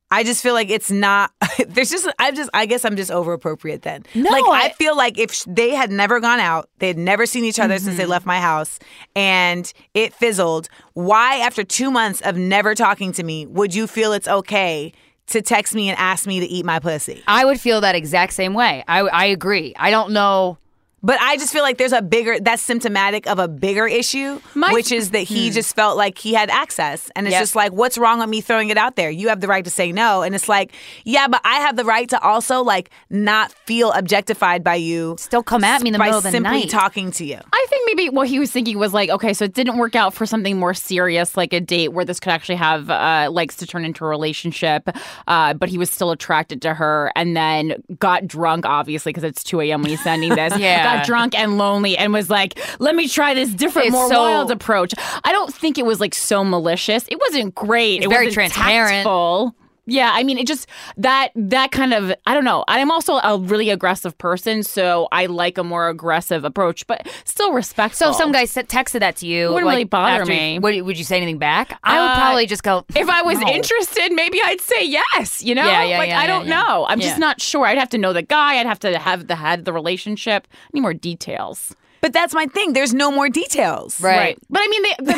I 0.10 0.24
just 0.24 0.42
feel 0.42 0.54
like 0.54 0.70
it's 0.70 0.90
not. 0.90 1.32
There's 1.68 1.90
just. 1.90 2.08
I 2.18 2.32
just. 2.32 2.50
I 2.54 2.66
guess 2.66 2.86
I'm 2.86 2.96
just 2.96 3.12
over 3.12 3.34
appropriate 3.34 3.82
then. 3.82 4.06
No, 4.16 4.30
like 4.30 4.44
I, 4.46 4.66
I- 4.68 4.70
feel 4.74 4.96
like 4.96 5.18
if 5.18 5.34
sh- 5.34 5.44
they 5.48 5.72
had 5.72 5.92
never 5.92 6.20
gone 6.20 6.40
out, 6.40 6.70
they 6.80 6.88
had 6.88 6.98
never 6.98 7.26
seen 7.26 7.44
each 7.44 7.60
other 7.60 7.76
since 7.78 7.90
Mm-hmm. 7.90 7.98
they 7.98 8.06
left 8.06 8.26
my 8.26 8.40
house, 8.40 8.80
and 9.16 9.72
it 9.94 10.14
fizzled. 10.14 10.70
Why, 10.94 11.38
after 11.38 11.64
two 11.64 11.92
months 11.92 12.22
of 12.22 12.38
never 12.38 12.74
talking 12.76 13.12
to 13.14 13.24
me, 13.24 13.46
would 13.48 13.76
you 13.76 13.86
feel 13.88 14.14
it's 14.14 14.28
okay 14.28 14.94
to 15.28 15.42
text 15.42 15.76
me 15.76 15.90
and 15.90 15.98
ask 16.00 16.26
me 16.26 16.40
to 16.40 16.46
eat 16.46 16.66
my 16.66 16.80
pussy? 16.80 17.22
I 17.28 17.44
would 17.44 17.60
feel 17.60 17.82
that 17.82 17.96
exact 17.96 18.32
same 18.34 18.54
way. 18.54 18.84
I 18.88 19.00
I 19.02 19.26
agree. 19.26 19.74
I 19.78 19.92
don't 19.92 20.12
know. 20.14 20.58
But 21.04 21.20
I 21.22 21.38
just 21.38 21.54
feel 21.54 21.62
like 21.62 21.78
there's 21.78 21.94
a 21.94 22.02
bigger 22.02 22.40
that's 22.40 22.62
symptomatic 22.62 23.28
of 23.28 23.38
a 23.38 23.48
bigger 23.48 23.86
issue, 23.88 24.40
My- 24.56 24.74
which 24.74 24.92
is 24.92 25.12
that 25.12 25.20
he 25.22 25.52
just 25.52 25.76
felt 25.76 25.96
like 25.96 26.18
he 26.18 26.34
had 26.34 26.50
access. 26.50 27.12
And 27.16 27.28
it's 27.28 27.34
Yep. 27.34 27.42
just 27.42 27.56
like, 27.56 27.72
what's 27.72 27.98
wrong 28.00 28.20
with 28.20 28.30
me 28.30 28.42
throwing 28.42 28.70
it 28.70 28.78
out 28.78 28.96
there? 28.96 29.10
You 29.12 29.30
have 29.30 29.40
the 29.40 29.48
right 29.48 29.64
to 29.64 29.70
say 29.70 29.92
no. 29.92 30.24
And 30.24 30.34
it's 30.34 30.50
like, 30.50 30.72
yeah, 31.06 31.28
but 31.28 31.40
I 31.46 31.58
have 31.60 31.76
the 31.76 31.86
right 31.86 32.10
to 32.10 32.20
also 32.22 32.64
like 32.64 32.90
not 33.12 33.52
feel 33.52 33.92
objectified 33.92 34.64
by 34.64 34.74
you. 34.76 35.16
Still 35.20 35.44
come 35.44 35.64
at 35.64 35.82
me 35.84 35.90
in 35.90 35.94
the 35.94 36.00
middle 36.00 36.18
of 36.18 36.24
the 36.24 36.32
simply 36.32 36.62
night. 36.62 36.70
talking 36.70 37.12
to 37.12 37.26
you. 37.26 37.38
I 37.54 37.66
think 37.70 37.84
maybe 37.86 38.10
what 38.10 38.28
he 38.28 38.40
was 38.40 38.52
thinking 38.52 38.80
was 38.80 38.92
like, 38.94 39.10
okay, 39.12 39.34
so 39.34 39.46
it 39.46 39.54
didn't 39.54 39.78
work 39.78 39.96
out 39.96 40.16
for 40.16 40.26
something 40.26 40.58
more 40.60 40.74
serious, 40.74 41.38
like 41.38 41.54
a 41.54 41.60
date 41.62 41.90
where 41.90 42.06
this 42.06 42.20
could 42.20 42.32
actually 42.32 42.56
have 42.56 42.90
uh, 42.90 43.30
legs 43.32 43.56
to 43.58 43.68
turn 43.68 43.86
into 43.86 44.04
a 44.04 44.08
relationship. 44.08 44.90
Uh, 45.28 45.54
but 45.54 45.70
he 45.70 45.78
was 45.78 45.92
still 45.92 46.10
attracted 46.10 46.62
to 46.64 46.74
her, 46.74 47.12
and 47.16 47.38
then 47.38 47.76
got 48.00 48.26
drunk, 48.28 48.66
obviously, 48.66 49.12
because 49.12 49.24
it's 49.24 49.44
two 49.44 49.62
a.m. 49.62 49.82
when 49.84 49.92
he's 49.92 50.04
sending 50.04 50.34
this. 50.34 50.58
Yeah. 50.68 50.87
Got 50.96 51.06
drunk 51.06 51.38
and 51.38 51.58
lonely, 51.58 51.98
and 51.98 52.14
was 52.14 52.30
like, 52.30 52.60
"Let 52.80 52.96
me 52.96 53.08
try 53.08 53.34
this 53.34 53.50
different, 53.50 53.88
It's 53.88 53.94
more 53.94 54.10
so- 54.10 54.22
wild 54.22 54.52
approach." 54.52 54.94
I 55.24 55.32
don't 55.32 55.54
think 55.54 55.78
it 55.78 55.86
was 55.86 56.00
like 56.00 56.16
so 56.16 56.44
malicious. 56.44 57.06
It 57.10 57.20
wasn't 57.20 57.54
great. 57.56 57.98
It's 57.98 58.06
it 58.06 58.10
very 58.10 58.26
wasn't 58.28 58.52
transparent. 58.54 58.94
tactful. 58.94 59.56
Yeah, 59.90 60.12
I 60.14 60.24
mean, 60.24 60.38
it 60.38 60.46
just 60.46 60.68
that 60.98 61.30
that 61.36 61.72
kind 61.72 61.94
of 61.94 62.14
I 62.26 62.34
don't 62.34 62.44
know. 62.44 62.66
I'm 62.68 62.92
also 62.92 63.16
a 63.16 63.38
really 63.40 63.70
aggressive 63.70 64.18
person, 64.18 64.62
so 64.64 65.08
I 65.14 65.28
like 65.28 65.58
a 65.58 65.64
more 65.64 65.88
aggressive 65.88 66.44
approach, 66.44 66.86
but 66.88 67.08
still 67.24 67.54
respectful. 67.54 67.98
So 68.08 68.10
if 68.12 68.18
some 68.18 68.32
guy 68.34 68.44
said, 68.46 68.68
texted 68.68 69.00
that 69.00 69.16
to 69.18 69.26
you, 69.28 69.46
it 69.46 69.54
Wouldn't 69.54 69.66
like, 69.66 69.74
really 69.74 69.84
bother 69.86 70.22
after- 70.22 70.32
me. 70.34 70.60
Would, 70.60 70.82
would 70.82 70.98
you 70.98 71.06
say 71.06 71.18
anything 71.18 71.38
back? 71.38 71.80
I 71.84 72.00
would 72.02 72.10
Uh, 72.12 72.16
probably 72.18 72.46
just 72.48 72.64
go. 72.64 72.86
if 72.96 73.10
I 73.10 73.22
was 73.22 73.40
no. 73.40 73.48
interested, 73.48 74.12
maybe 74.12 74.42
I'd 74.44 74.60
say 74.62 74.86
yes. 74.86 75.42
You 75.42 75.56
know, 75.56 75.66
Yeah, 75.66 75.84
yeah, 75.86 75.98
like 75.98 76.10
yeah, 76.10 76.20
I 76.20 76.28
don't 76.28 76.48
know. 76.48 76.86
I'm 76.90 77.00
just 77.00 77.18
not 77.18 77.40
sure. 77.42 77.66
I'd 77.66 77.78
have 77.78 77.90
to 77.90 77.98
know 77.98 78.12
the 78.14 78.22
guy. 78.24 78.60
I'd 78.60 78.68
have 78.68 78.80
to 78.80 79.00
have 79.00 79.28
the 79.28 79.36
had 79.36 79.64
the 79.66 79.72
relationship. 79.74 80.48
I 80.52 80.70
need 80.74 80.82
more 80.82 80.94
details. 80.94 81.76
But 82.02 82.14
that's 82.14 82.34
my 82.34 82.46
thing. 82.48 82.74
There's 82.74 82.94
no 82.94 83.12
more 83.12 83.30
details. 83.30 84.00
Right. 84.02 84.38
But 84.50 84.62
I 84.64 84.68
mean, 84.68 84.82
the, 84.84 84.96
the, 85.04 85.14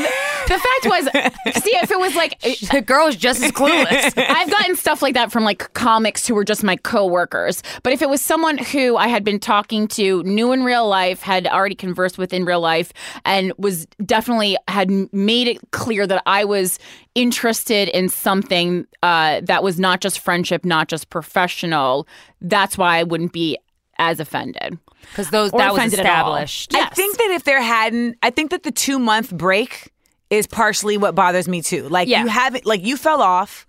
the 0.48 0.60
fact 0.60 0.86
was, 0.86 1.64
see, 1.64 1.72
if 1.78 1.92
it 1.92 2.00
was 2.00 2.16
like. 2.16 2.40
the 2.42 2.82
girl's 2.86 3.16
just 3.16 3.44
as 3.44 3.52
clueless. 3.52 4.14
I've 4.18 4.50
gotten 4.50 4.76
stuff 4.76 5.02
like 5.02 5.14
that 5.14 5.32
from 5.32 5.44
like 5.44 5.74
comics 5.74 6.28
who 6.28 6.36
were 6.36 6.44
just 6.44 6.64
my 6.64 6.76
coworkers. 6.78 7.64
But 7.84 7.94
if 7.94 8.02
it 8.02 8.10
was 8.10 8.22
someone 8.22 8.58
who 8.58 8.98
I 8.98 9.08
had 9.08 9.24
been 9.24 9.40
talking 9.40 9.88
to, 9.90 10.24
knew 10.24 10.52
in 10.52 10.64
real 10.64 10.88
life, 10.88 11.22
had 11.22 11.48
already 11.48 11.76
conversed 11.76 12.18
with 12.18 12.34
in 12.34 12.46
real 12.46 12.62
life, 12.62 12.94
and 13.26 13.54
was 13.58 13.86
definitely 14.06 14.58
had 14.68 14.90
made 15.14 15.48
it 15.48 15.60
clear 15.72 16.08
that 16.08 16.24
I 16.26 16.46
was 16.46 16.80
interested 17.16 17.90
in 17.90 18.10
something 18.10 18.88
uh, 19.04 19.42
that 19.44 19.64
was 19.64 19.80
not 19.80 20.02
just 20.02 20.20
friendship, 20.20 20.64
not 20.64 20.88
just 20.88 21.10
professional, 21.10 22.08
that's 22.42 22.78
why 22.78 22.98
I 22.98 23.04
wouldn't 23.04 23.34
be 23.34 23.58
as 23.98 24.20
offended. 24.20 24.78
Because 25.10 25.30
those 25.30 25.52
that 25.52 25.72
was 25.74 25.78
offended 25.78 26.00
at 26.02 26.06
all. 26.24 26.36
established. 26.36 26.76
I 26.76 26.86
think 26.90 27.18
that 27.18 27.32
if 27.32 27.44
there 27.44 27.62
hadn't, 27.62 28.18
I 28.24 28.30
think 28.30 28.52
that 28.52 28.64
the 28.64 28.72
two 28.72 29.00
month 29.00 29.32
break 29.32 29.92
is 30.30 30.46
partially 30.48 30.98
what 30.98 31.16
bothers 31.16 31.48
me 31.48 31.62
too. 31.62 31.90
Like 31.90 32.08
Yeah. 32.08 32.22
you 32.22 32.28
haven't, 32.28 32.66
like 32.66 32.86
you 32.86 32.96
fell 32.98 33.22
off, 33.22 33.66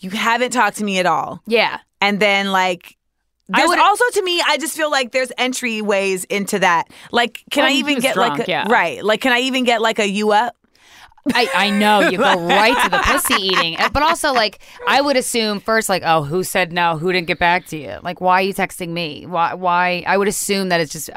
you 0.00 0.10
haven't 0.10 0.50
talked 0.52 0.78
to 0.78 0.84
me 0.84 0.98
at 0.98 1.06
all, 1.06 1.40
Yeah. 1.46 1.78
and 2.00 2.18
then 2.20 2.50
like. 2.52 2.96
There's 3.48 3.68
would- 3.68 3.78
also 3.78 4.04
to 4.14 4.22
me, 4.22 4.40
I 4.46 4.56
just 4.56 4.74
feel 4.76 4.90
like 4.90 5.12
there's 5.12 5.28
entryways 5.38 6.24
into 6.30 6.58
that. 6.60 6.88
Like, 7.12 7.42
can 7.50 7.64
Well, 7.64 7.72
I 7.72 7.76
even 7.76 7.96
was 7.96 8.02
get 8.02 8.16
like 8.16 8.48
a, 8.48 8.50
yeah. 8.50 8.66
right? 8.68 9.04
Like, 9.04 9.20
can 9.20 9.32
I 9.32 9.40
even 9.40 9.64
get 9.64 9.82
like 9.82 9.98
a 9.98 10.08
you 10.08 10.32
up? 10.32 10.56
I, 11.32 11.48
I 11.54 11.70
know 11.70 12.00
you 12.00 12.18
go 12.18 12.34
right 12.46 12.76
to 12.84 12.90
the 12.90 12.98
pussy 12.98 13.42
eating, 13.42 13.76
but 13.92 14.02
also 14.02 14.32
like 14.32 14.58
I 14.86 15.00
would 15.00 15.16
assume 15.16 15.60
first 15.60 15.88
like 15.88 16.02
oh 16.04 16.22
who 16.22 16.44
said 16.44 16.72
no 16.72 16.98
who 16.98 17.12
didn't 17.12 17.26
get 17.28 17.38
back 17.38 17.66
to 17.68 17.76
you 17.78 17.98
like 18.02 18.20
why 18.20 18.40
are 18.40 18.42
you 18.42 18.52
texting 18.54 18.90
me 18.90 19.24
why 19.26 19.54
why 19.54 20.04
I 20.06 20.18
would 20.18 20.28
assume 20.28 20.68
that 20.68 20.80
it's 20.80 20.92
just, 20.92 21.08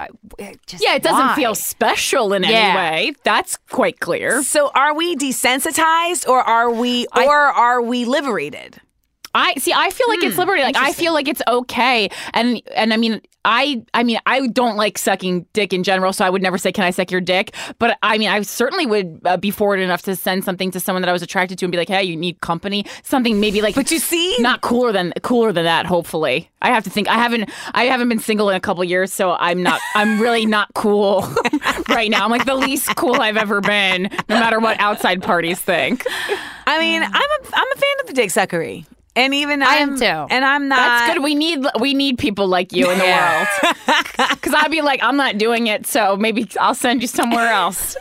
just 0.65 0.83
Yeah, 0.83 0.95
it 0.95 1.03
doesn't 1.03 1.27
why? 1.27 1.35
feel 1.35 1.55
special 1.55 2.33
in 2.33 2.43
Yeah. 2.43 2.49
any 2.49 2.75
way. 2.77 3.13
That's 3.23 3.57
quite 3.69 3.99
clear. 3.99 4.43
So, 4.43 4.71
are 4.73 4.93
we 4.95 5.15
desensitized, 5.15 6.27
or 6.27 6.39
are 6.41 6.71
we, 6.71 7.07
or 7.15 7.35
are 7.35 7.81
we 7.81 8.05
liberated? 8.05 8.79
I 9.37 9.53
see. 9.55 9.71
I 9.73 9.89
feel 9.91 10.07
like 10.09 10.23
it's 10.23 10.37
liberty. 10.37 10.61
Like 10.63 10.75
I 10.77 10.91
feel 10.93 11.13
like 11.13 11.27
it's 11.27 11.41
okay, 11.47 12.09
and 12.33 12.61
and 12.75 12.91
I 12.93 12.97
mean, 12.97 13.21
I 13.45 13.83
I 13.93 14.03
mean, 14.03 14.17
I 14.25 14.47
don't 14.47 14.77
like 14.77 14.97
sucking 14.97 15.45
dick 15.53 15.73
in 15.73 15.83
general, 15.83 16.11
so 16.11 16.25
I 16.25 16.29
would 16.29 16.41
never 16.41 16.57
say, 16.57 16.71
"Can 16.71 16.83
I 16.83 16.89
suck 16.89 17.11
your 17.11 17.21
dick?" 17.21 17.53
But 17.77 17.97
I 18.01 18.17
mean, 18.17 18.29
I 18.29 18.41
certainly 18.41 18.87
would 18.87 19.21
uh, 19.25 19.37
be 19.37 19.51
forward 19.51 19.79
enough 19.79 20.01
to 20.03 20.15
send 20.15 20.43
something 20.43 20.71
to 20.71 20.79
someone 20.79 21.03
that 21.03 21.09
I 21.09 21.13
was 21.13 21.21
attracted 21.21 21.59
to 21.59 21.65
and 21.65 21.71
be 21.71 21.77
like, 21.77 21.87
"Hey, 21.87 22.03
you 22.03 22.15
need 22.17 22.41
company." 22.41 22.85
Something 23.03 23.39
maybe 23.39 23.61
like, 23.61 23.75
But 23.75 23.91
you 23.91 23.99
see- 23.99 24.35
not 24.39 24.61
cooler 24.61 24.91
than 24.91 25.13
cooler 25.21 25.51
than 25.51 25.65
that. 25.65 25.85
Hopefully, 25.85 26.49
I 26.63 26.69
have 26.69 26.83
to 26.85 26.89
think. 26.89 27.07
I 27.07 27.13
haven't 27.15 27.49
I 27.75 27.83
haven't 27.85 28.09
been 28.09 28.19
single 28.19 28.49
in 28.49 28.55
a 28.55 28.59
couple 28.59 28.83
years, 28.83 29.13
so 29.13 29.33
I'm 29.33 29.61
not. 29.61 29.79
I'm 29.95 30.19
really 30.19 30.47
not 30.47 30.73
cool 30.73 31.21
right 31.89 32.09
now. 32.09 32.25
I'm 32.25 32.31
like 32.31 32.45
the 32.45 32.55
least 32.55 32.95
cool 32.95 33.21
I've 33.21 33.37
ever 33.37 33.61
been, 33.61 34.09
no 34.29 34.39
matter 34.39 34.59
what 34.59 34.79
outside 34.79 35.21
parties 35.21 35.59
think. 35.59 36.05
I 36.65 36.79
mean, 36.79 37.03
I'm 37.03 37.11
a 37.13 37.47
I'm 37.53 37.71
a 37.71 37.75
fan 37.75 37.95
of 38.01 38.07
the 38.07 38.13
dick 38.13 38.29
suckery, 38.29 38.85
and 39.17 39.33
even 39.33 39.61
I 39.61 39.75
am 39.75 39.89
I'm- 39.89 39.99
too. 39.99 40.33
And 40.33 40.45
I'm 40.45 40.67
not. 40.67 40.77
That's 40.77 41.13
good. 41.15 41.23
We 41.23 41.35
need 41.35 41.65
we 41.79 41.93
need 41.93 42.17
people 42.17 42.47
like 42.47 42.71
you 42.71 42.89
in 42.89 42.97
the 42.97 43.03
world. 43.05 43.47
Because 44.31 44.53
I'd 44.53 44.71
be 44.71 44.81
like, 44.81 45.01
I'm 45.03 45.17
not 45.17 45.37
doing 45.37 45.67
it, 45.67 45.85
so 45.87 46.15
maybe 46.15 46.47
I'll 46.59 46.75
send 46.75 47.01
you 47.01 47.07
somewhere 47.07 47.47
else. 47.49 47.95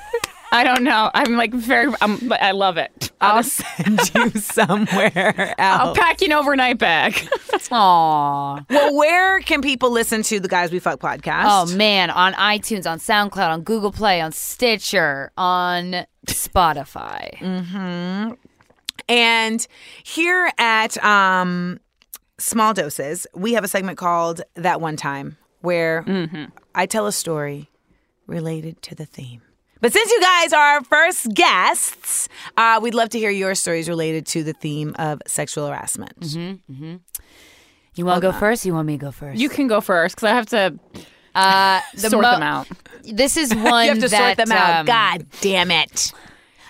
I 0.53 0.63
don't 0.65 0.85
know. 0.85 1.11
I'm 1.13 1.37
like 1.37 1.53
very. 1.53 1.93
I'm, 2.01 2.29
but 2.29 2.41
I 2.41 2.53
love 2.53 2.77
it. 2.77 3.11
I'll 3.21 3.43
send 3.61 3.99
you 4.15 4.31
somewhere 4.41 5.55
I'll 5.59 5.95
pack 5.95 6.21
you 6.21 6.27
an 6.29 6.33
overnight 6.35 6.79
bag. 6.79 7.29
Aw. 7.73 8.65
well, 8.71 8.95
where 8.97 9.41
can 9.41 9.61
people 9.61 9.91
listen 9.91 10.23
to 10.25 10.39
the 10.41 10.49
Guys 10.49 10.71
We 10.71 10.79
Fuck 10.79 11.01
podcast? 11.01 11.45
Oh 11.47 11.77
man, 11.77 12.11
on 12.11 12.33
iTunes, 12.35 12.89
on 12.89 12.99
SoundCloud, 12.99 13.49
on 13.49 13.63
Google 13.63 13.93
Play, 13.93 14.21
on 14.21 14.33
Stitcher, 14.33 15.33
on 15.37 16.07
Spotify. 16.27 17.37
Mm-hmm. 17.39 18.33
And 19.09 19.67
here 20.03 20.51
at 20.59 21.03
um, 21.05 21.79
Small 22.39 22.75
Doses, 22.75 23.27
we 23.35 23.53
have 23.55 23.65
a 23.65 23.69
segment 23.69 23.99
called 23.99 24.43
That 24.55 24.81
One 24.81 24.97
Time 24.97 25.37
where 25.61 26.05
I 26.75 26.87
tell 26.87 27.07
a 27.07 27.13
story 27.13 27.71
related 28.27 28.83
to 28.83 28.95
the 28.95 29.07
theme. 29.07 29.43
But 29.81 29.93
since 29.93 30.11
you 30.11 30.21
guys 30.21 30.53
are 30.53 30.67
our 30.77 30.85
first 30.85 31.33
guests, 31.35 32.29
uh, 32.57 32.81
we'd 32.83 32.95
love 32.95 33.11
to 33.11 33.19
hear 33.19 33.31
your 33.31 33.55
stories 33.55 33.89
related 33.89 34.27
to 34.29 34.43
the 34.43 34.53
theme 34.53 34.95
of 34.99 35.21
sexual 35.27 35.67
harassment. 35.69 36.19
mm-hmm 36.21 36.97
You 37.95 38.07
want 38.07 38.23
to 38.23 38.29
go 38.33 38.33
first? 38.33 38.65
You 38.65 38.75
want 38.75 38.87
me 38.87 38.95
to 38.95 39.05
go 39.07 39.11
first? 39.13 39.39
You 39.39 39.49
can 39.49 39.67
go 39.69 39.81
first 39.81 40.17
because 40.17 40.29
I 40.31 40.35
have 40.35 40.47
to 40.47 40.79
uh, 41.35 41.81
the 41.95 42.11
sort 42.11 42.23
mo- 42.23 42.33
them 42.33 42.43
out. 42.43 42.69
This 43.05 43.37
is 43.37 43.55
one 43.55 43.85
You 43.87 43.91
have 43.91 44.01
to 44.01 44.09
that 44.09 44.37
sort 44.39 44.49
them 44.49 44.57
out. 44.57 44.81
um, 44.81 44.87
God 44.87 45.27
damn 45.43 45.71
it. 45.71 46.13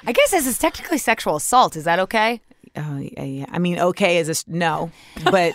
I 0.07 0.13
guess 0.13 0.31
this 0.31 0.47
is 0.47 0.59
technically 0.59 0.99
sexual 0.99 1.37
assault. 1.37 1.77
Is 1.77 1.85
that 1.85 1.99
okay? 2.01 2.41
Oh, 2.77 2.99
yeah, 2.99 3.23
yeah. 3.23 3.47
I 3.51 3.59
mean, 3.59 3.79
okay 3.79 4.19
is 4.19 4.29
a 4.29 4.33
s- 4.33 4.45
no, 4.47 4.91
but 5.25 5.55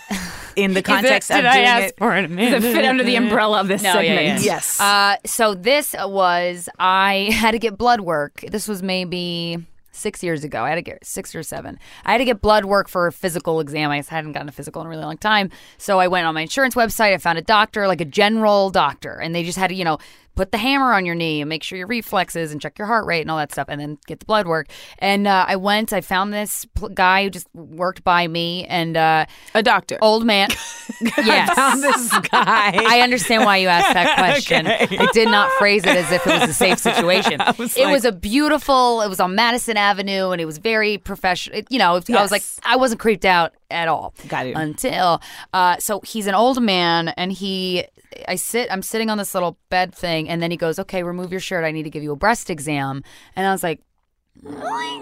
in 0.55 0.73
the 0.73 0.81
context 0.93 1.29
of 1.29 1.41
doing 1.41 1.53
it, 1.53 1.95
for 1.97 2.15
it? 2.15 2.27
Does 2.35 2.63
it 2.65 2.73
fit 2.73 2.83
under 2.83 3.03
the 3.03 3.15
umbrella 3.15 3.61
of 3.61 3.67
this 3.67 3.83
No, 3.83 3.99
yeah, 3.99 4.15
segment? 4.15 4.39
yeah. 4.39 4.53
yes. 4.53 4.79
Uh, 4.81 5.17
so 5.25 5.53
this 5.53 5.93
was 5.99 6.67
I 6.79 7.29
had 7.31 7.51
to 7.51 7.59
get 7.59 7.77
blood 7.77 8.01
work. 8.01 8.43
This 8.49 8.67
was 8.67 8.81
maybe 8.81 9.63
six 9.91 10.23
years 10.23 10.43
ago. 10.43 10.63
I 10.63 10.69
had 10.69 10.75
to 10.75 10.81
get 10.81 11.05
six 11.05 11.35
or 11.35 11.43
seven. 11.43 11.77
I 12.05 12.13
had 12.13 12.17
to 12.19 12.25
get 12.25 12.41
blood 12.41 12.65
work 12.65 12.87
for 12.87 13.05
a 13.05 13.11
physical 13.11 13.59
exam. 13.59 13.91
I 13.91 13.99
just 13.99 14.09
hadn't 14.09 14.31
gotten 14.31 14.49
a 14.49 14.51
physical 14.51 14.81
in 14.81 14.87
a 14.87 14.89
really 14.89 15.03
long 15.03 15.17
time. 15.17 15.51
So 15.77 15.99
I 15.99 16.07
went 16.07 16.25
on 16.25 16.33
my 16.33 16.41
insurance 16.41 16.73
website. 16.73 17.13
I 17.13 17.17
found 17.19 17.37
a 17.37 17.41
doctor, 17.43 17.87
like 17.87 18.01
a 18.01 18.05
general 18.05 18.71
doctor, 18.71 19.13
and 19.19 19.35
they 19.35 19.43
just 19.43 19.59
had 19.59 19.67
to, 19.67 19.75
you 19.75 19.83
know, 19.85 19.99
put 20.35 20.51
the 20.51 20.57
hammer 20.57 20.93
on 20.93 21.05
your 21.05 21.15
knee 21.15 21.41
and 21.41 21.49
make 21.49 21.63
sure 21.63 21.77
your 21.77 21.87
reflexes 21.87 22.51
and 22.51 22.61
check 22.61 22.77
your 22.77 22.87
heart 22.87 23.05
rate 23.05 23.21
and 23.21 23.29
all 23.31 23.37
that 23.37 23.51
stuff, 23.51 23.67
and 23.69 23.79
then 23.79 23.97
get 24.07 24.19
the 24.19 24.25
blood 24.25 24.47
work. 24.47 24.67
And 24.99 25.27
uh, 25.27 25.45
I 25.47 25.55
went. 25.55 25.93
I 25.93 26.01
found 26.01 26.33
this 26.33 26.65
pl- 26.73 26.89
guy 26.89 27.23
who 27.23 27.29
just 27.29 27.47
worked 27.53 28.03
by 28.03 28.27
me, 28.27 28.65
and 28.65 28.95
uh, 28.97 29.25
a 29.53 29.63
doctor. 29.63 29.97
old 30.01 30.25
man. 30.25 30.49
yes. 31.17 31.49
I 31.49 31.55
found 31.55 31.83
this 31.83 32.09
guy. 32.29 32.71
I 32.87 33.01
understand 33.01 33.45
why 33.45 33.57
you 33.57 33.67
asked 33.67 33.93
that 33.93 34.17
question. 34.17 34.67
I 34.67 34.85
did 35.13 35.27
not 35.29 35.51
phrase 35.59 35.83
it 35.83 35.95
as 35.95 36.11
if 36.11 36.25
it 36.25 36.39
was 36.39 36.49
a 36.49 36.53
safe 36.53 36.79
situation. 36.79 37.39
was 37.57 37.75
it 37.77 37.85
like- 37.85 37.93
was 37.93 38.05
a 38.05 38.11
beautiful. 38.11 39.01
It 39.01 39.09
was 39.09 39.19
on 39.19 39.35
Madison 39.35 39.77
Avenue, 39.77 40.31
and 40.31 40.41
it 40.41 40.45
was 40.45 40.57
very 40.57 40.97
professional. 40.97 41.61
You 41.69 41.79
know, 41.79 41.93
I 41.95 42.21
was 42.21 42.31
like, 42.31 42.43
I 42.63 42.75
wasn't 42.77 42.99
creeped 42.99 43.25
out 43.25 43.53
at 43.69 43.87
all. 43.87 44.13
Got 44.27 44.47
it. 44.47 44.55
Until, 44.55 45.21
uh, 45.53 45.77
so 45.77 46.01
he's 46.01 46.27
an 46.27 46.35
old 46.35 46.61
man, 46.61 47.09
and 47.09 47.31
he, 47.31 47.85
I 48.27 48.35
sit, 48.35 48.71
I'm 48.71 48.81
sitting 48.81 49.09
on 49.09 49.17
this 49.17 49.33
little 49.33 49.57
bed 49.69 49.93
thing, 49.93 50.29
and 50.29 50.41
then 50.41 50.51
he 50.51 50.57
goes, 50.57 50.79
"Okay, 50.79 51.03
remove 51.03 51.31
your 51.31 51.39
shirt. 51.39 51.63
I 51.63 51.71
need 51.71 51.83
to 51.83 51.89
give 51.89 52.03
you 52.03 52.11
a 52.11 52.15
breast 52.15 52.49
exam." 52.49 53.03
And 53.35 53.47
I 53.47 53.51
was 53.51 53.63
like, 53.63 53.81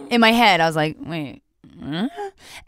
in 0.10 0.20
my 0.20 0.32
head, 0.32 0.62
I 0.62 0.66
was 0.66 0.76
like, 0.76 0.97
wait. 0.99 1.43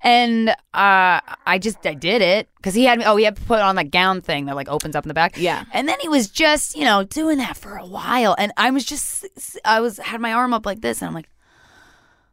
And 0.03 0.49
uh, 0.49 0.53
I 0.73 1.59
just 1.59 1.85
I 1.85 1.93
did 1.93 2.21
it 2.21 2.47
because 2.55 2.73
he 2.73 2.85
had 2.85 2.99
me. 2.99 3.05
Oh, 3.05 3.17
he 3.17 3.25
had 3.25 3.35
to 3.35 3.41
put 3.43 3.59
on 3.59 3.75
that 3.75 3.91
gown 3.91 4.21
thing 4.21 4.45
that 4.45 4.55
like 4.55 4.69
opens 4.69 4.95
up 4.95 5.03
in 5.03 5.09
the 5.09 5.13
back. 5.13 5.37
Yeah. 5.37 5.65
And 5.73 5.87
then 5.87 5.99
he 5.99 6.07
was 6.07 6.29
just 6.29 6.77
you 6.77 6.85
know 6.85 7.03
doing 7.03 7.37
that 7.39 7.57
for 7.57 7.75
a 7.75 7.85
while, 7.85 8.35
and 8.37 8.53
I 8.55 8.71
was 8.71 8.85
just 8.85 9.25
I 9.65 9.81
was 9.81 9.97
had 9.97 10.21
my 10.21 10.31
arm 10.31 10.53
up 10.53 10.65
like 10.65 10.81
this, 10.81 11.01
and 11.01 11.09
I'm 11.09 11.13
like, 11.13 11.29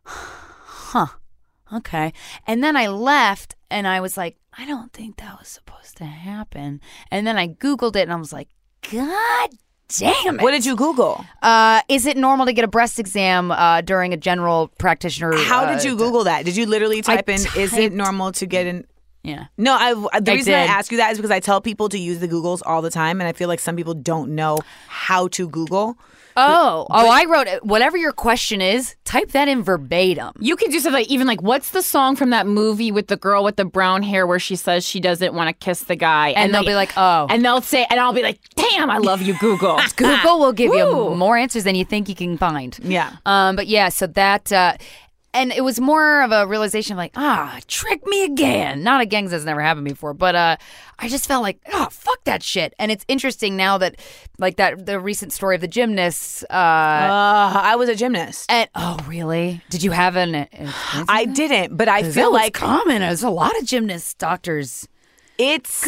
huh, 0.04 1.06
okay. 1.72 2.12
And 2.46 2.62
then 2.62 2.76
I 2.76 2.86
left, 2.86 3.56
and 3.70 3.88
I 3.88 4.00
was 4.00 4.16
like, 4.16 4.36
I 4.58 4.66
don't 4.66 4.92
think 4.92 5.18
that 5.18 5.38
was 5.38 5.46
supposed 5.46 5.96
to 5.98 6.04
happen. 6.04 6.80
And 7.12 7.26
then 7.26 7.38
I 7.38 7.46
googled 7.46 7.94
it, 7.94 8.02
and 8.02 8.12
I 8.12 8.16
was 8.16 8.32
like, 8.32 8.48
God 8.90 9.50
damn 9.96 10.40
it! 10.40 10.42
what 10.42 10.50
did 10.50 10.66
you 10.66 10.74
Google? 10.74 11.24
Uh, 11.42 11.80
is 11.88 12.06
it 12.06 12.16
normal 12.16 12.46
to 12.46 12.52
get 12.52 12.64
a 12.64 12.68
breast 12.68 12.98
exam 12.98 13.52
uh, 13.52 13.80
during 13.82 14.12
a 14.12 14.16
general 14.16 14.68
practitioner? 14.78 15.36
How 15.36 15.64
uh, 15.64 15.74
did 15.74 15.84
you 15.84 15.96
Google 15.96 16.24
that? 16.24 16.44
Did 16.44 16.56
you 16.56 16.66
literally 16.66 17.02
type 17.02 17.28
in, 17.28 17.40
is 17.56 17.72
it 17.72 17.92
normal 17.92 18.32
to 18.32 18.46
get 18.46 18.66
an. 18.66 18.84
Yeah. 19.22 19.46
No, 19.56 19.74
I, 19.74 19.94
the 20.20 20.32
I 20.32 20.34
reason 20.34 20.54
I 20.54 20.64
ask 20.64 20.90
you 20.90 20.98
that 20.98 21.12
is 21.12 21.18
because 21.18 21.30
I 21.30 21.40
tell 21.40 21.60
people 21.60 21.88
to 21.90 21.98
use 21.98 22.18
the 22.18 22.28
Googles 22.28 22.60
all 22.66 22.82
the 22.82 22.90
time, 22.90 23.20
and 23.20 23.28
I 23.28 23.32
feel 23.32 23.48
like 23.48 23.60
some 23.60 23.76
people 23.76 23.94
don't 23.94 24.34
know 24.34 24.58
how 24.88 25.28
to 25.28 25.48
Google. 25.48 25.98
Oh, 26.38 26.86
oh! 26.90 27.10
I 27.10 27.24
wrote 27.24 27.46
it. 27.46 27.64
Whatever 27.64 27.96
your 27.96 28.12
question 28.12 28.60
is, 28.60 28.94
type 29.04 29.32
that 29.32 29.48
in 29.48 29.62
verbatim. 29.62 30.32
You 30.38 30.56
could 30.56 30.70
do 30.70 30.78
something 30.78 31.00
like, 31.00 31.08
even 31.08 31.26
like, 31.26 31.42
what's 31.42 31.70
the 31.70 31.82
song 31.82 32.14
from 32.16 32.30
that 32.30 32.46
movie 32.46 32.92
with 32.92 33.08
the 33.08 33.16
girl 33.16 33.42
with 33.42 33.56
the 33.56 33.64
brown 33.64 34.02
hair 34.02 34.26
where 34.26 34.38
she 34.38 34.54
says 34.56 34.86
she 34.86 35.00
doesn't 35.00 35.34
want 35.34 35.48
to 35.48 35.52
kiss 35.52 35.84
the 35.84 35.96
guy? 35.96 36.30
And 36.30 36.54
they'll 36.54 36.64
be 36.64 36.74
like, 36.74 36.92
oh. 36.96 37.26
And 37.28 37.44
they'll 37.44 37.60
say, 37.60 37.86
and 37.90 37.98
I'll 37.98 38.12
be 38.12 38.22
like, 38.22 38.40
damn, 38.54 38.90
I 38.90 38.98
love 38.98 39.22
you, 39.22 39.36
Google. 39.38 39.80
Google 39.96 40.38
will 40.38 40.52
give 40.52 40.72
you 40.72 41.14
more 41.14 41.36
answers 41.36 41.64
than 41.64 41.74
you 41.74 41.84
think 41.84 42.08
you 42.08 42.14
can 42.14 42.38
find. 42.38 42.78
Yeah. 42.82 43.16
Um, 43.26 43.56
but 43.56 43.66
yeah, 43.66 43.88
so 43.88 44.06
that, 44.06 44.52
uh, 44.52 44.76
and 45.34 45.52
it 45.52 45.62
was 45.62 45.78
more 45.80 46.22
of 46.22 46.32
a 46.32 46.46
realization 46.46 46.92
of 46.94 46.98
like, 46.98 47.12
ah, 47.16 47.58
trick 47.66 48.06
me 48.06 48.24
again. 48.24 48.82
Not 48.82 49.00
again, 49.00 49.24
'cause 49.24 49.30
that's 49.32 49.44
never 49.44 49.60
happened 49.60 49.84
before. 49.86 50.14
But 50.14 50.34
uh, 50.34 50.56
I 50.98 51.08
just 51.08 51.26
felt 51.28 51.42
like, 51.42 51.60
oh, 51.72 51.88
fuck 51.90 52.24
that 52.24 52.42
shit. 52.42 52.74
And 52.78 52.90
it's 52.90 53.04
interesting 53.08 53.56
now 53.56 53.78
that, 53.78 53.96
like 54.38 54.56
that, 54.56 54.86
the 54.86 54.98
recent 54.98 55.32
story 55.32 55.54
of 55.54 55.60
the 55.60 55.68
gymnasts. 55.68 56.42
Uh, 56.50 56.54
Uh, 56.54 57.60
I 57.62 57.76
was 57.76 57.88
a 57.88 57.94
gymnast. 57.94 58.50
and 58.50 58.68
oh, 58.74 58.98
really? 59.06 59.60
Did 59.70 59.82
you 59.82 59.90
have 59.92 60.16
an? 60.16 60.34
an 60.34 60.48
I 61.08 61.24
didn't, 61.24 61.76
but 61.76 61.88
I 61.88 62.02
feel 62.10 62.32
like 62.32 62.54
common. 62.54 63.00
There's 63.02 63.22
a 63.22 63.30
lot 63.30 63.56
of 63.58 63.64
gymnasts, 63.64 64.14
doctors. 64.14 64.88
It's. 65.38 65.86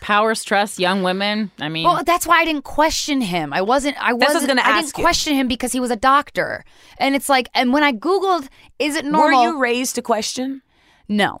Power 0.00 0.34
stress, 0.34 0.78
young 0.78 1.02
women. 1.02 1.50
I 1.60 1.68
mean, 1.68 1.84
Well, 1.84 2.02
that's 2.04 2.26
why 2.26 2.40
I 2.40 2.44
didn't 2.44 2.64
question 2.64 3.20
him. 3.20 3.52
I 3.52 3.60
wasn't. 3.60 3.96
I 4.02 4.12
what 4.12 4.22
I 4.22 4.26
was 4.32 4.34
wasn't. 4.42 4.48
gonna 4.48 4.62
I 4.62 4.70
ask 4.78 4.86
didn't 4.86 4.98
you. 4.98 5.04
question 5.04 5.34
him 5.34 5.48
because 5.48 5.72
he 5.72 5.80
was 5.80 5.90
a 5.90 5.96
doctor, 5.96 6.64
and 6.98 7.14
it's 7.14 7.28
like, 7.28 7.48
and 7.54 7.72
when 7.72 7.82
I 7.82 7.92
googled, 7.92 8.48
is 8.78 8.96
it 8.96 9.04
normal? 9.04 9.40
Were 9.42 9.48
you 9.48 9.58
raised 9.58 9.96
to 9.96 10.02
question? 10.02 10.62
No. 11.08 11.38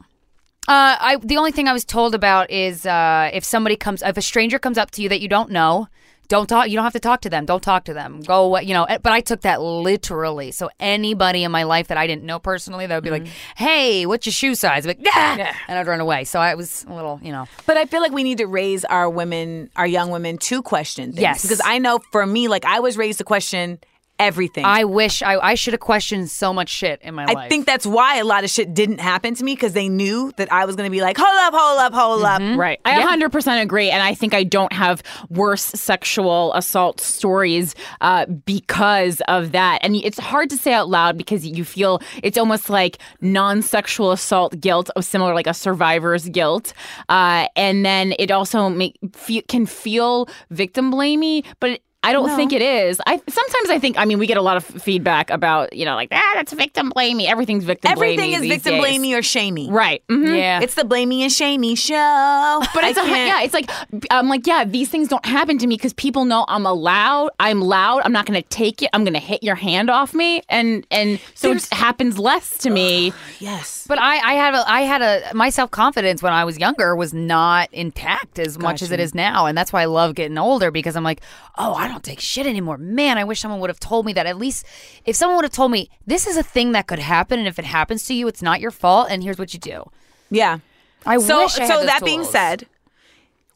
Uh, 0.66 0.96
I 1.00 1.16
the 1.22 1.38
only 1.38 1.50
thing 1.52 1.66
I 1.66 1.72
was 1.72 1.84
told 1.84 2.14
about 2.14 2.50
is 2.50 2.84
uh, 2.84 3.30
if 3.32 3.42
somebody 3.44 3.76
comes, 3.76 4.02
if 4.02 4.16
a 4.18 4.22
stranger 4.22 4.58
comes 4.58 4.76
up 4.76 4.90
to 4.92 5.02
you 5.02 5.08
that 5.08 5.20
you 5.22 5.28
don't 5.28 5.50
know, 5.50 5.88
don't 6.28 6.46
talk. 6.46 6.68
You 6.68 6.74
don't 6.76 6.84
have 6.84 6.92
to 6.92 7.00
talk 7.00 7.22
to 7.22 7.30
them. 7.30 7.46
Don't 7.46 7.62
talk 7.62 7.84
to 7.84 7.94
them. 7.94 8.20
Go 8.20 8.44
away. 8.44 8.62
You 8.64 8.74
know. 8.74 8.84
eh, 8.84 8.98
But 9.02 9.12
I 9.12 9.20
took 9.20 9.40
that 9.42 9.60
literally. 9.62 10.50
So 10.52 10.68
anybody 10.78 11.42
in 11.44 11.50
my 11.50 11.62
life 11.64 11.88
that 11.88 11.98
I 11.98 12.06
didn't 12.06 12.24
know 12.24 12.38
personally, 12.38 12.86
that 12.86 12.94
would 12.94 13.04
be 13.04 13.10
like, 13.10 13.22
Mm-hmm. 13.24 13.32
"Hey, 13.64 14.06
what's 14.06 14.26
your 14.26 14.32
shoe 14.32 14.54
size?" 14.54 14.86
I'd 14.86 14.98
like, 14.98 15.00
"Ah," 15.06 15.54
and 15.68 15.78
I'd 15.78 15.86
run 15.86 16.00
away. 16.00 16.24
So 16.24 16.38
I 16.40 16.54
was 16.54 16.84
a 16.88 16.92
little, 16.94 17.18
you 17.22 17.32
know. 17.32 17.46
But 17.66 17.76
I 17.76 17.86
feel 17.86 18.00
like 18.00 18.12
we 18.12 18.22
need 18.22 18.38
to 18.38 18.46
raise 18.46 18.84
our 18.84 19.08
women, 19.10 19.70
our 19.76 19.86
young 19.86 20.10
women, 20.10 20.38
to 20.38 20.62
question 20.62 21.10
things. 21.12 21.20
Yes. 21.22 21.42
Because 21.42 21.60
I 21.64 21.78
know 21.78 21.98
for 22.12 22.24
me, 22.26 22.48
like 22.48 22.64
I 22.64 22.80
was 22.80 22.96
raised 22.96 23.18
to 23.18 23.24
question 23.24 23.78
everything. 24.18 24.64
I 24.64 24.84
wish 24.84 25.22
I, 25.22 25.38
I 25.38 25.54
should 25.54 25.74
have 25.74 25.80
questioned 25.80 26.30
so 26.30 26.52
much 26.52 26.68
shit 26.68 27.00
in 27.02 27.14
my 27.14 27.24
life. 27.24 27.36
I 27.36 27.48
think 27.48 27.66
that's 27.66 27.86
why 27.86 28.18
a 28.18 28.24
lot 28.24 28.44
of 28.44 28.50
shit 28.50 28.74
didn't 28.74 28.98
happen 28.98 29.34
to 29.34 29.44
me 29.44 29.54
because 29.54 29.72
they 29.72 29.88
knew 29.88 30.32
that 30.36 30.52
I 30.52 30.64
was 30.64 30.76
going 30.76 30.86
to 30.88 30.90
be 30.90 31.00
like, 31.00 31.16
hold 31.18 31.38
up, 31.40 31.54
hold 31.54 31.78
up, 31.78 31.94
hold 31.94 32.24
up. 32.24 32.58
Right. 32.58 32.80
I 32.84 33.16
100% 33.16 33.62
agree. 33.62 33.90
And 33.90 34.02
I 34.02 34.14
think 34.14 34.34
I 34.34 34.44
don't 34.44 34.72
have 34.72 35.02
worse 35.28 35.62
sexual 35.62 36.52
assault 36.54 37.00
stories 37.00 37.74
uh, 38.00 38.26
because 38.26 39.22
of 39.28 39.52
that. 39.52 39.80
And 39.82 39.96
it's 39.96 40.18
hard 40.18 40.50
to 40.50 40.56
say 40.56 40.72
out 40.72 40.88
loud 40.88 41.16
because 41.16 41.46
you 41.46 41.64
feel 41.64 42.00
it's 42.22 42.38
almost 42.38 42.70
like 42.70 42.98
non 43.20 43.62
sexual 43.62 44.12
assault 44.12 44.60
guilt, 44.60 44.90
or 44.96 45.02
similar 45.02 45.34
like 45.34 45.46
a 45.46 45.54
survivor's 45.54 46.28
guilt. 46.28 46.72
Uh, 47.08 47.46
and 47.56 47.84
then 47.84 48.14
it 48.18 48.30
also 48.30 48.68
make, 48.68 48.98
fe- 49.12 49.42
can 49.42 49.66
feel 49.66 50.28
victim 50.50 50.92
blamey, 50.92 51.44
but 51.60 51.70
it, 51.70 51.82
I 52.04 52.12
don't 52.12 52.34
think 52.36 52.52
it 52.52 52.62
is. 52.62 53.00
I 53.06 53.16
sometimes 53.28 53.70
I 53.70 53.78
think 53.80 53.98
I 53.98 54.04
mean 54.04 54.18
we 54.20 54.26
get 54.28 54.36
a 54.36 54.42
lot 54.42 54.56
of 54.56 54.64
feedback 54.64 55.30
about 55.30 55.72
you 55.74 55.84
know 55.84 55.96
like 55.96 56.08
ah 56.12 56.32
that's 56.36 56.52
victim 56.52 56.90
blaming. 56.90 57.26
Everything's 57.26 57.64
victim 57.64 57.90
Everything 57.90 58.30
blaming 58.30 58.34
is 58.44 58.48
victim 58.48 58.74
days. 58.74 58.80
blaming 58.80 59.14
or 59.14 59.22
shamey. 59.22 59.68
Right. 59.68 60.02
mhm. 60.08 60.38
Yeah. 60.38 60.60
It's 60.62 60.74
the 60.74 60.84
blaming 60.84 61.22
and 61.22 61.32
shamey 61.32 61.74
show. 61.74 62.62
But 62.72 62.84
it's 62.84 62.98
I 62.98 63.02
a, 63.04 63.08
can't- 63.08 63.28
yeah, 63.28 63.42
it's 63.42 63.52
like 63.52 63.68
I'm 64.12 64.28
like 64.28 64.46
yeah, 64.46 64.64
these 64.64 64.88
things 64.88 65.08
don't 65.08 65.26
happen 65.26 65.58
to 65.58 65.66
me 65.66 65.74
because 65.74 65.92
people 65.92 66.24
know 66.24 66.44
I'm 66.48 66.64
allowed. 66.66 67.30
I'm 67.40 67.60
loud. 67.60 68.02
I'm 68.04 68.12
not 68.12 68.26
going 68.26 68.40
to 68.40 68.48
take 68.48 68.80
it. 68.82 68.90
I'm 68.92 69.02
going 69.02 69.14
to 69.14 69.20
hit 69.20 69.42
your 69.42 69.56
hand 69.56 69.90
off 69.90 70.14
me, 70.14 70.42
and 70.48 70.86
and 70.92 71.20
so 71.34 71.50
it 71.50 71.66
happens 71.72 72.16
less 72.18 72.58
to 72.58 72.70
me. 72.70 73.12
yes. 73.40 73.86
But 73.88 73.98
I, 73.98 74.18
I 74.18 74.34
had 74.34 74.54
a, 74.54 74.70
I 74.70 74.80
had 74.82 75.02
a, 75.02 75.34
my 75.34 75.48
self 75.50 75.70
confidence 75.72 76.22
when 76.22 76.32
I 76.32 76.44
was 76.44 76.58
younger 76.58 76.94
was 76.94 77.12
not 77.12 77.68
intact 77.72 78.38
as 78.38 78.56
much 78.58 78.82
as 78.82 78.92
it 78.92 79.00
is 79.00 79.14
now, 79.14 79.46
and 79.46 79.58
that's 79.58 79.72
why 79.72 79.82
I 79.82 79.86
love 79.86 80.14
getting 80.14 80.38
older 80.38 80.70
because 80.70 80.94
I'm 80.94 81.04
like, 81.04 81.22
oh, 81.56 81.72
I 81.74 81.87
don't 81.88 82.04
take 82.04 82.20
shit 82.20 82.46
anymore. 82.46 82.78
Man, 82.78 83.18
I 83.18 83.24
wish 83.24 83.40
someone 83.40 83.60
would 83.60 83.70
have 83.70 83.80
told 83.80 84.06
me 84.06 84.12
that. 84.14 84.26
At 84.26 84.36
least, 84.36 84.64
if 85.04 85.16
someone 85.16 85.36
would 85.36 85.44
have 85.44 85.52
told 85.52 85.70
me 85.70 85.90
this 86.06 86.26
is 86.26 86.36
a 86.36 86.42
thing 86.42 86.72
that 86.72 86.86
could 86.86 86.98
happen, 86.98 87.38
and 87.38 87.48
if 87.48 87.58
it 87.58 87.64
happens 87.64 88.04
to 88.06 88.14
you, 88.14 88.28
it's 88.28 88.42
not 88.42 88.60
your 88.60 88.70
fault, 88.70 89.08
and 89.10 89.22
here's 89.22 89.38
what 89.38 89.52
you 89.54 89.60
do. 89.60 89.90
Yeah. 90.30 90.58
I 91.06 91.18
So 91.18 91.40
wish 91.44 91.58
I 91.58 91.68
so 91.68 91.84
that 91.84 92.04
being 92.04 92.24
said, 92.24 92.66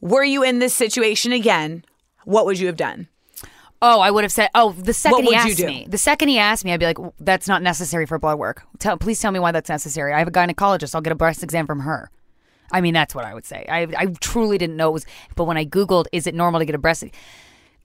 were 0.01 0.23
you 0.23 0.43
in 0.43 0.59
this 0.59 0.73
situation 0.73 1.31
again? 1.31 1.85
What 2.25 2.45
would 2.45 2.59
you 2.59 2.67
have 2.67 2.77
done? 2.77 3.07
Oh, 3.81 3.99
I 3.99 4.11
would 4.11 4.23
have 4.23 4.31
said, 4.31 4.49
oh, 4.55 4.71
the 4.71 4.93
second 4.93 5.25
he 5.25 5.35
asked 5.35 5.59
me, 5.59 5.85
the 5.89 5.97
second 5.97 6.29
he 6.29 6.39
asked 6.39 6.63
me, 6.63 6.71
I'd 6.71 6.79
be 6.79 6.85
like, 6.85 6.97
that's 7.19 7.49
not 7.49 7.61
necessary 7.61 8.05
for 8.05 8.17
blood 8.17 8.39
work. 8.39 8.63
Tell, 8.79 8.97
please 8.97 9.19
tell 9.19 9.31
me 9.33 9.39
why 9.39 9.51
that's 9.51 9.67
necessary. 9.69 10.13
I 10.13 10.19
have 10.19 10.27
a 10.29 10.31
gynecologist. 10.31 10.95
I'll 10.95 11.01
get 11.01 11.11
a 11.11 11.15
breast 11.17 11.43
exam 11.43 11.67
from 11.67 11.81
her. 11.81 12.09
I 12.71 12.79
mean, 12.79 12.93
that's 12.93 13.13
what 13.13 13.25
I 13.25 13.33
would 13.33 13.45
say. 13.45 13.65
I, 13.69 13.81
I 13.97 14.05
truly 14.21 14.57
didn't 14.57 14.77
know 14.77 14.89
it 14.89 14.93
was, 14.93 15.05
but 15.35 15.43
when 15.43 15.57
I 15.57 15.65
Googled, 15.65 16.05
is 16.13 16.27
it 16.27 16.33
normal 16.33 16.59
to 16.61 16.65
get 16.65 16.75
a 16.75 16.77
breast? 16.77 17.03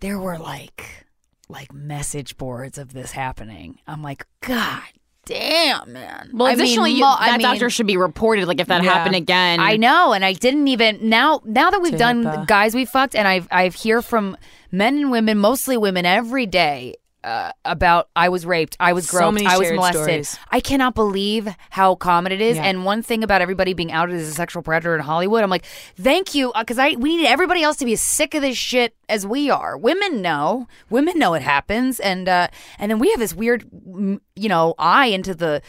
There 0.01 0.19
were 0.19 0.39
like, 0.39 1.07
like 1.49 1.73
message 1.73 2.37
boards 2.37 2.79
of 2.79 2.93
this 2.93 3.13
happening. 3.13 3.79
I'm 3.87 4.03
like, 4.03 4.27
God 4.41 4.83
damn, 5.25 5.93
man. 5.93 6.31
Well, 6.33 6.47
I 6.47 6.53
mean, 6.53 6.61
additionally, 6.61 6.91
you, 6.93 7.01
mo- 7.01 7.17
that 7.19 7.35
I 7.35 7.37
mean, 7.39 7.41
doctor 7.47 7.69
should 7.69 7.87
be 7.87 7.97
reported. 7.97 8.47
Like 8.49 8.61
if 8.61 8.69
that 8.69 8.83
Yeah. 8.83 8.93
happened 8.93 9.17
again, 9.17 9.61
I 9.61 9.77
know, 9.77 10.13
and 10.13 10.25
I 10.25 10.33
didn't 10.33 10.69
even 10.69 11.09
now. 11.09 11.43
Now 11.45 11.71
that 11.71 11.83
we've 11.83 11.99
done 11.99 12.45
guys 12.47 12.75
we 12.75 12.85
fucked, 12.85 13.15
and 13.15 13.29
I've 13.29 13.47
I've 13.51 13.75
hear 13.75 14.01
from 14.03 14.37
men 14.73 14.97
and 14.99 15.11
women, 15.11 15.39
mostly 15.39 15.77
women, 15.77 16.07
every 16.07 16.47
day 16.47 16.95
uh, 17.25 17.53
about 17.65 18.09
I 18.15 18.29
was 18.29 18.47
raped, 18.47 18.77
I 18.79 18.93
was 18.93 19.09
So 19.09 19.19
groped, 19.19 19.43
I 19.47 19.59
was 19.59 19.71
molested. 19.73 20.03
stories. 20.25 20.39
I 20.51 20.61
cannot 20.61 20.95
believe 20.95 21.49
how 21.71 21.97
common 21.97 22.31
it 22.33 22.41
is. 22.41 22.57
Yeah. 22.57 22.65
And 22.65 22.85
one 22.85 23.03
thing 23.03 23.25
about 23.25 23.43
everybody 23.43 23.75
being 23.75 23.91
outed 23.91 24.15
as 24.15 24.29
a 24.29 24.33
sexual 24.33 24.63
predator 24.63 24.95
in 24.95 25.01
Hollywood, 25.01 25.43
I'm 25.43 25.51
like, 25.51 25.65
thank 25.97 26.35
you, 26.35 26.53
because 26.57 26.79
I 26.79 26.91
we 26.93 27.17
need 27.17 27.27
everybody 27.27 27.63
else 27.63 27.77
to 27.79 27.85
be 27.85 27.93
as 27.93 28.03
sick 28.03 28.35
of 28.35 28.43
this 28.43 28.57
shit 28.57 28.95
as 29.09 29.27
we 29.27 29.51
are. 29.51 29.77
Women 29.77 30.23
know, 30.23 30.69
women 30.91 31.19
know 31.19 31.35
it 31.35 31.43
happens, 31.43 31.99
and 32.01 32.29
uh, 32.29 32.49
and 32.79 32.91
then 32.91 32.99
we 32.99 33.11
have 33.11 33.19
this 33.21 33.35
weird, 33.35 33.69
you 33.73 34.49
know, 34.49 34.75
eye 34.79 35.07
into 35.07 35.35
the 35.35 35.61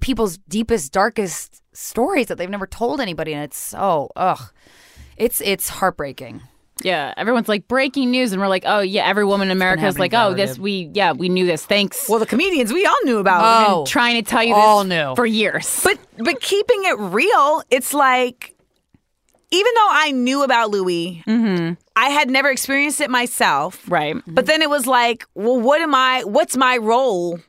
people's 0.00 0.36
deepest, 0.48 0.92
darkest 0.92 1.62
stories 1.72 2.26
that 2.26 2.36
they've 2.38 2.50
never 2.50 2.66
told 2.66 3.00
anybody, 3.00 3.32
and 3.32 3.44
it's 3.44 3.56
so 3.56 4.10
ugh, 4.14 4.50
it's 5.16 5.40
it's 5.40 5.68
heartbreaking. 5.68 6.42
Yeah, 6.82 7.14
everyone's 7.16 7.48
like 7.48 7.68
breaking 7.68 8.10
news, 8.10 8.32
and 8.32 8.40
we're 8.40 8.48
like, 8.48 8.64
oh 8.66 8.80
yeah, 8.80 9.06
every 9.06 9.24
woman 9.24 9.48
in 9.48 9.52
America 9.52 9.86
is 9.86 9.98
like, 9.98 10.14
oh, 10.14 10.34
this 10.34 10.58
we 10.58 10.90
yeah 10.94 11.12
we 11.12 11.28
knew 11.28 11.46
this. 11.46 11.64
Thanks. 11.64 12.08
Well, 12.08 12.18
the 12.18 12.26
comedians 12.26 12.72
we 12.72 12.84
all 12.86 12.96
knew 13.04 13.18
about. 13.18 13.68
Oh. 13.70 13.84
Trying 13.86 14.22
to 14.22 14.28
tell 14.28 14.42
you 14.42 14.54
all 14.54 14.84
this 14.84 14.90
knew. 14.90 15.14
for 15.14 15.26
years. 15.26 15.80
But 15.82 15.98
but 16.18 16.40
keeping 16.40 16.84
it 16.84 16.98
real, 16.98 17.62
it's 17.70 17.94
like 17.94 18.54
even 19.50 19.72
though 19.74 19.88
I 19.90 20.10
knew 20.10 20.42
about 20.42 20.70
Louis, 20.70 21.22
mm-hmm. 21.26 21.74
I 21.96 22.08
had 22.10 22.30
never 22.30 22.50
experienced 22.50 23.00
it 23.00 23.10
myself. 23.10 23.82
right. 23.90 24.16
But 24.26 24.46
then 24.46 24.60
it 24.60 24.68
was 24.68 24.86
like, 24.86 25.26
well, 25.34 25.58
what 25.58 25.80
am 25.80 25.94
I? 25.94 26.22
What's 26.24 26.56
my 26.56 26.76
role 26.76 27.40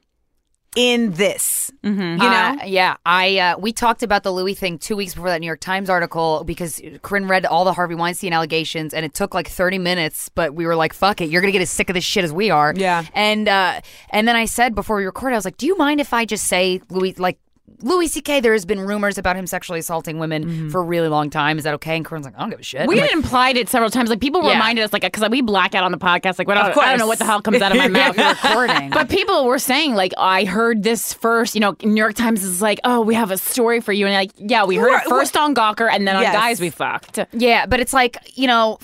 in 0.76 1.11
this? 1.13 1.72
You 1.84 1.91
know? 1.93 2.17
Uh, 2.26 2.57
yeah, 2.65 2.97
I 3.05 3.38
uh, 3.39 3.57
we 3.57 3.72
talked 3.74 4.03
about 4.03 4.24
the 4.24 4.32
Louis 4.32 4.53
thing 4.53 4.78
two 4.78 4.95
weeks 4.95 5.13
before 5.13 5.30
that 5.30 5.39
New 5.39 5.47
York 5.47 5.59
Times 5.61 5.89
article 5.89 6.43
because 6.45 6.82
Corinne 7.01 7.28
read 7.28 7.45
all 7.45 7.65
the 7.65 7.74
Harvey 7.74 7.95
Weinstein 7.95 8.34
allegations 8.34 8.93
and 8.93 9.05
it 9.05 9.13
took 9.13 9.34
like 9.34 9.47
thirty 9.47 9.78
minutes, 9.78 10.30
but 10.30 10.53
we 10.53 10.65
were 10.65 10.76
like, 10.76 10.93
"Fuck 10.93 11.22
it, 11.22 11.30
you're 11.30 11.41
gonna 11.41 11.51
get 11.51 11.61
as 11.61 11.70
sick 11.70 11.89
of 11.89 11.93
this 11.93 12.03
shit 12.03 12.24
as 12.24 12.32
we 12.34 12.49
are." 12.49 12.74
Yeah. 12.76 13.05
and 13.13 13.47
uh, 13.47 13.82
and 14.11 14.28
then 14.28 14.36
I 14.36 14.45
said 14.45 14.76
before 14.76 14.97
we 14.97 15.05
recorded, 15.05 15.36
I 15.36 15.38
was 15.38 15.45
like, 15.45 15.57
"Do 15.57 15.65
you 15.65 15.78
mind 15.78 15.99
if 16.01 16.13
I 16.13 16.26
just 16.26 16.45
say 16.45 16.82
Louis 16.89 17.17
like?" 17.17 17.39
Louis 17.82 18.07
C.K. 18.07 18.39
There 18.39 18.53
has 18.53 18.65
been 18.65 18.80
rumors 18.80 19.17
about 19.17 19.36
him 19.36 19.47
sexually 19.47 19.80
assaulting 19.80 20.20
women 20.20 20.45
mm-hmm. 20.45 20.70
for 20.70 20.82
a 20.82 20.84
really 20.84 21.07
long 21.07 21.30
time. 21.30 21.57
Is 21.57 21.63
that 21.63 21.74
okay? 21.76 21.95
And 21.95 22.05
Corinne's 22.05 22.26
like, 22.26 22.36
I 22.38 22.41
don't 22.41 22.49
give 22.49 22.59
a 22.59 22.63
shit. 22.63 22.88
We 22.88 22.97
had 22.97 23.05
like, 23.05 23.13
implied 23.13 23.57
it 23.57 23.70
several 23.70 23.89
times. 23.89 24.09
Like 24.09 24.20
people 24.20 24.43
Yeah. 24.43 24.53
reminded 24.53 24.84
us, 24.84 24.93
like 24.93 25.01
because 25.03 25.28
we 25.30 25.41
black 25.41 25.76
out 25.76 25.84
on 25.84 25.91
the 25.91 25.97
podcast. 25.97 26.39
Like 26.39 26.47
what? 26.47 26.57
I, 26.57 26.72
don't 26.89 26.99
know 26.99 27.07
what 27.07 27.20
the 27.20 27.26
hell 27.26 27.41
comes 27.41 27.61
out 27.61 27.72
of 27.72 27.78
my 27.78 27.88
mouth. 28.15 28.17
recording. 28.17 28.89
But 28.89 29.09
people 29.09 29.45
were 29.45 29.59
saying, 29.59 29.95
like, 29.95 30.13
I 30.17 30.45
heard 30.45 30.84
this 30.84 31.13
first. 31.13 31.55
You 31.55 31.61
know, 31.61 31.76
New 31.84 31.95
York 31.95 32.15
Times 32.15 32.43
is 32.43 32.61
like, 32.61 32.80
oh, 32.84 33.01
we 33.01 33.15
have 33.15 33.32
a 33.32 33.38
story 33.38 33.80
for 33.82 33.93
you, 33.93 34.05
and 34.05 34.13
like, 34.13 34.32
yeah, 34.38 34.65
we 34.65 34.76
heard 34.76 34.95
it 35.01 35.07
first 35.07 35.38
on 35.38 35.53
Gawker, 35.55 35.89
and 35.91 36.07
then 36.07 36.15
on 36.15 36.22
Yes. 36.24 36.34
Guys 36.34 36.59
We 36.59 36.70
Fucked. 36.70 37.20
Yeah, 37.34 37.65
but 37.65 37.80
it's 37.80 37.93
like 37.93 38.17
you 38.36 38.47
know, 38.47 38.78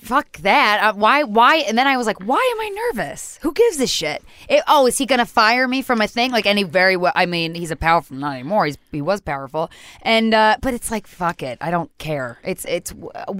fuck 0.00 0.38
that. 0.38 0.80
Uh, 0.82 0.94
why? 0.94 1.22
Why? 1.22 1.56
And 1.56 1.76
then 1.78 1.86
I 1.86 1.96
was 1.96 2.06
like, 2.06 2.18
why 2.20 2.54
am 2.54 2.60
I 2.60 2.88
nervous? 2.92 3.38
Who 3.42 3.52
gives 3.52 3.80
a 3.80 3.86
shit? 3.86 4.22
It, 4.48 4.62
oh, 4.68 4.86
is 4.86 4.98
he 4.98 5.06
gonna 5.06 5.26
fire 5.26 5.68
me 5.68 5.82
from 5.82 6.00
a 6.00 6.08
thing? 6.08 6.30
Like 6.30 6.46
any 6.46 6.62
very 6.62 6.96
well. 6.96 7.12
I 7.14 7.26
mean, 7.26 7.54
he's 7.54 7.70
a 7.70 7.76
powerful. 7.76 8.16
Not 8.16 8.34
anymore. 8.34 8.66
He's 8.66 8.78
he 8.90 9.02
was 9.02 9.20
powerful. 9.20 9.70
And 10.02 10.34
uh, 10.34 10.56
but 10.60 10.74
it's 10.74 10.90
like 10.90 11.06
fuck 11.06 11.42
it. 11.42 11.58
I 11.60 11.70
don't 11.70 11.96
care. 11.98 12.38
It's 12.44 12.64
it's. 12.64 12.92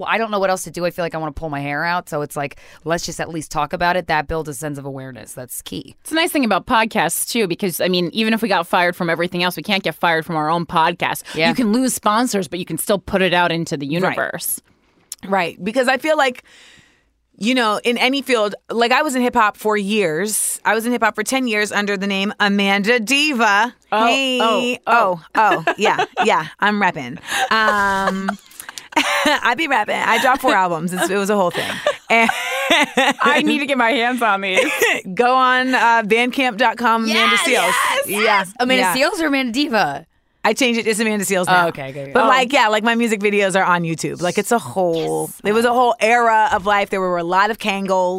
I 0.07 0.19
don't 0.19 0.31
know 0.31 0.39
what 0.39 0.51
else 0.51 0.65
to 0.65 0.71
do. 0.71 0.85
I 0.85 0.91
feel 0.91 1.05
like 1.05 1.15
I 1.15 1.19
want 1.19 1.35
to 1.35 1.39
pull 1.39 1.51
my 1.51 1.61
hair 1.61 1.85
out. 1.85 2.09
So 2.09 2.23
it's 2.23 2.37
like 2.37 2.61
let's 2.85 3.05
just 3.07 3.21
at 3.21 3.29
least 3.29 3.51
talk 3.51 3.73
about 3.73 3.97
it. 3.97 4.07
That 4.07 4.29
builds 4.29 4.49
a 4.49 4.55
sense 4.55 4.79
of 4.79 4.85
awareness. 4.85 5.33
That's 5.33 5.63
key. 5.63 5.97
It's 6.01 6.13
a 6.13 6.15
nice 6.15 6.31
thing 6.31 6.45
about 6.45 6.67
podcasts 6.67 7.29
too, 7.31 7.47
because 7.47 7.81
I 7.81 7.89
mean, 7.89 8.11
even 8.13 8.35
if 8.35 8.43
we 8.43 8.49
got 8.49 8.67
fired 8.67 8.97
from 8.97 9.11
everything 9.11 9.43
else, 9.43 9.57
we 9.57 9.63
can't 9.63 9.83
get 9.83 9.95
fired 9.95 10.27
from 10.27 10.37
our 10.37 10.51
own 10.51 10.67
podcast. 10.67 11.23
Yeah. 11.35 11.49
You 11.49 11.55
can 11.55 11.73
lose 11.73 11.95
sponsors, 11.95 12.49
but 12.49 12.59
you 12.59 12.65
can 12.65 12.79
still 12.79 12.99
put 12.99 13.23
it 13.23 13.35
out 13.35 13.53
into 13.53 13.77
the 13.77 13.87
universe. 13.87 14.61
Right. 15.27 15.63
Because 15.63 15.89
I 15.89 15.99
feel 15.99 16.17
like, 16.17 16.45
you 17.37 17.55
know, 17.55 17.81
in 17.83 17.97
any 17.99 18.23
field, 18.23 18.55
like 18.71 18.93
I 18.93 19.03
was 19.03 19.15
in 19.15 19.23
hip 19.23 19.35
hop 19.35 19.57
for 19.57 19.77
years. 19.77 20.61
I 20.65 20.75
was 20.75 20.85
in 20.87 20.93
hip 20.93 21.03
hop 21.03 21.15
for 21.15 21.23
10 21.23 21.47
years 21.47 21.73
under 21.73 21.97
the 21.97 22.07
name 22.07 22.33
Amanda 22.41 23.01
Diva. 23.01 23.75
Oh, 23.93 24.07
hey. 24.07 24.39
oh, 24.87 25.21
oh, 25.35 25.65
oh, 25.67 25.75
yeah, 25.79 26.05
yeah. 26.25 26.49
I'm 26.59 26.81
repping. 26.81 27.19
Um, 27.51 28.31
I 28.97 29.55
be 29.57 29.69
rapping. 29.69 29.97
I 29.97 30.21
dropped 30.21 30.43
four 30.43 30.55
albums. 30.55 30.93
It's, 30.93 31.09
it 31.11 31.17
was 31.17 31.31
a 31.31 31.37
whole 31.37 31.51
thing. 31.51 31.71
And 32.11 32.29
I 33.23 33.43
need 33.45 33.61
to 33.61 33.67
get 33.67 33.79
my 33.79 33.91
hands 33.91 34.21
on 34.23 34.41
these. 34.41 34.65
go 35.15 35.35
on 35.35 35.75
uh, 35.75 36.03
bandcamp.com, 36.03 37.05
Amanda 37.05 37.37
Seales. 37.37 37.47
yes, 37.47 38.07
Yeah. 38.07 38.19
yes. 38.19 38.53
Amanda 38.61 38.83
yeah. 38.83 38.95
Seals 38.95 39.21
or 39.21 39.27
Amanda 39.27 39.53
Diva? 39.53 40.07
I 40.43 40.55
changed 40.55 40.81
it. 40.81 40.87
It's 40.87 40.99
Amanda 40.99 41.25
Seales 41.25 41.47
now. 41.47 41.67
Oh, 41.67 41.69
okay, 41.69 41.91
okay. 41.91 42.11
But 42.15 42.25
Oh. 42.25 42.29
like, 42.29 42.51
yeah, 42.53 42.69
like 42.69 42.83
my 42.83 42.95
music 42.95 43.21
videos 43.21 43.55
are 43.61 43.63
on 43.65 43.83
YouTube. 43.83 44.23
Like 44.23 44.39
it's 44.39 44.51
a 44.53 44.59
whole. 44.59 45.31
It 45.45 45.53
was 45.53 45.67
a 45.67 45.73
whole 45.73 45.95
era 46.01 46.49
of 46.53 46.65
life. 46.65 46.89
There 46.89 47.01
were 47.01 47.19
a 47.19 47.25
lot 47.25 47.51
of. 47.51 47.59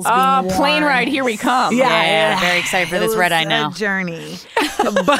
Uh, 0.05 0.41
being 0.43 0.53
plane 0.55 0.83
ride, 0.83 1.07
here 1.07 1.23
we 1.23 1.35
come. 1.35 1.75
Yeah, 1.75 1.87
Yeah, 1.89 2.39
very 2.39 2.59
excited 2.59 2.89
for 2.89 2.97
It 2.97 2.99
this 2.99 3.15
red 3.15 3.31
eye 3.31 3.41
a 3.41 3.45
now. 3.45 3.71
journey, 3.71 4.37
but 4.77 5.19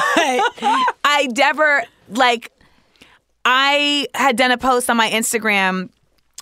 I 1.04 1.28
never 1.36 1.82
like. 2.08 2.52
I 3.44 4.06
had 4.14 4.36
done 4.36 4.52
a 4.52 4.58
post 4.58 4.88
on 4.88 4.96
my 4.96 5.10
Instagram 5.10 5.90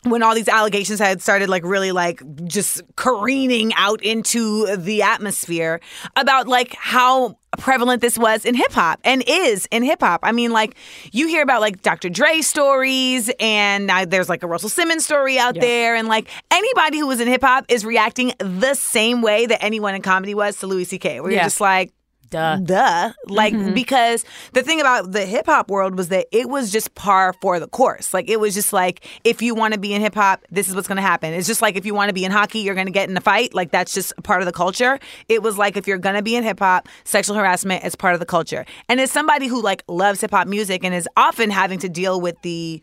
when 0.04 0.22
all 0.22 0.34
these 0.34 0.48
allegations 0.48 0.98
had 0.98 1.20
started 1.20 1.48
like 1.50 1.62
really 1.64 1.92
like 1.92 2.22
just 2.44 2.80
careening 2.96 3.72
out 3.74 4.02
into 4.02 4.74
the 4.76 5.02
atmosphere 5.02 5.80
about 6.16 6.48
like 6.48 6.74
how 6.74 7.36
prevalent 7.58 8.00
this 8.00 8.16
was 8.16 8.44
in 8.46 8.54
hip 8.54 8.72
hop 8.72 8.98
and 9.04 9.22
is 9.26 9.66
in 9.70 9.82
hip 9.82 10.00
hop. 10.00 10.20
I 10.22 10.32
mean 10.32 10.52
like 10.52 10.74
you 11.12 11.26
hear 11.28 11.42
about 11.42 11.60
like 11.60 11.82
Dr. 11.82 12.08
Dre 12.08 12.40
stories 12.40 13.30
and 13.40 13.86
now 13.86 14.04
there's 14.06 14.28
like 14.28 14.42
a 14.42 14.46
Russell 14.46 14.68
Simmons 14.70 15.04
story 15.04 15.38
out 15.38 15.54
there 15.56 15.94
and 15.96 16.08
like 16.08 16.28
anybody 16.50 16.98
who 16.98 17.06
was 17.06 17.20
in 17.20 17.28
hip 17.28 17.42
hop 17.42 17.66
is 17.68 17.84
reacting 17.84 18.32
the 18.38 18.74
same 18.74 19.20
way 19.20 19.46
that 19.46 19.62
anyone 19.62 19.94
in 19.94 20.00
comedy 20.02 20.34
was 20.34 20.56
to 20.58 20.66
Louis 20.66 20.86
CK. 20.86 21.04
Where 21.04 21.24
you're 21.24 21.32
Yeah. 21.32 21.44
just 21.44 21.60
like 21.60 21.92
Duh. 22.30 22.56
duh. 22.56 23.12
Like 23.26 23.52
mm-hmm. 23.52 23.74
because 23.74 24.24
the 24.52 24.62
thing 24.62 24.80
about 24.80 25.12
the 25.12 25.26
hip 25.26 25.46
hop 25.46 25.68
world 25.68 25.96
was 25.96 26.08
that 26.08 26.26
it 26.32 26.48
was 26.48 26.70
just 26.72 26.94
par 26.94 27.32
for 27.40 27.58
the 27.58 27.66
course. 27.66 28.14
Like 28.14 28.30
it 28.30 28.38
was 28.38 28.54
just 28.54 28.72
like 28.72 29.06
if 29.24 29.42
you 29.42 29.54
want 29.54 29.74
to 29.74 29.80
be 29.80 29.92
in 29.92 30.00
hip 30.00 30.14
hop 30.14 30.44
this 30.50 30.68
is 30.68 30.74
what's 30.74 30.88
going 30.88 30.96
to 30.96 31.02
happen. 31.02 31.34
It's 31.34 31.46
just 31.46 31.60
like 31.60 31.76
if 31.76 31.84
you 31.84 31.94
want 31.94 32.08
to 32.08 32.14
be 32.14 32.24
in 32.24 32.30
hockey 32.30 32.60
you're 32.60 32.74
going 32.74 32.86
to 32.86 32.92
get 32.92 33.10
in 33.10 33.16
a 33.16 33.20
fight. 33.20 33.52
Like 33.52 33.70
that's 33.72 33.92
just 33.92 34.12
part 34.22 34.42
of 34.42 34.46
the 34.46 34.52
culture. 34.52 34.98
It 35.28 35.42
was 35.42 35.58
like 35.58 35.76
if 35.76 35.86
you're 35.86 35.98
going 35.98 36.16
to 36.16 36.22
be 36.22 36.36
in 36.36 36.44
hip 36.44 36.60
hop 36.60 36.88
sexual 37.04 37.36
harassment 37.36 37.84
is 37.84 37.96
part 37.96 38.14
of 38.14 38.20
the 38.20 38.26
culture. 38.26 38.64
And 38.88 39.00
as 39.00 39.10
somebody 39.10 39.46
who 39.46 39.60
like 39.60 39.82
loves 39.88 40.20
hip 40.20 40.30
hop 40.30 40.46
music 40.46 40.84
and 40.84 40.94
is 40.94 41.08
often 41.16 41.50
having 41.50 41.78
to 41.80 41.88
deal 41.88 42.20
with 42.20 42.40
the 42.42 42.82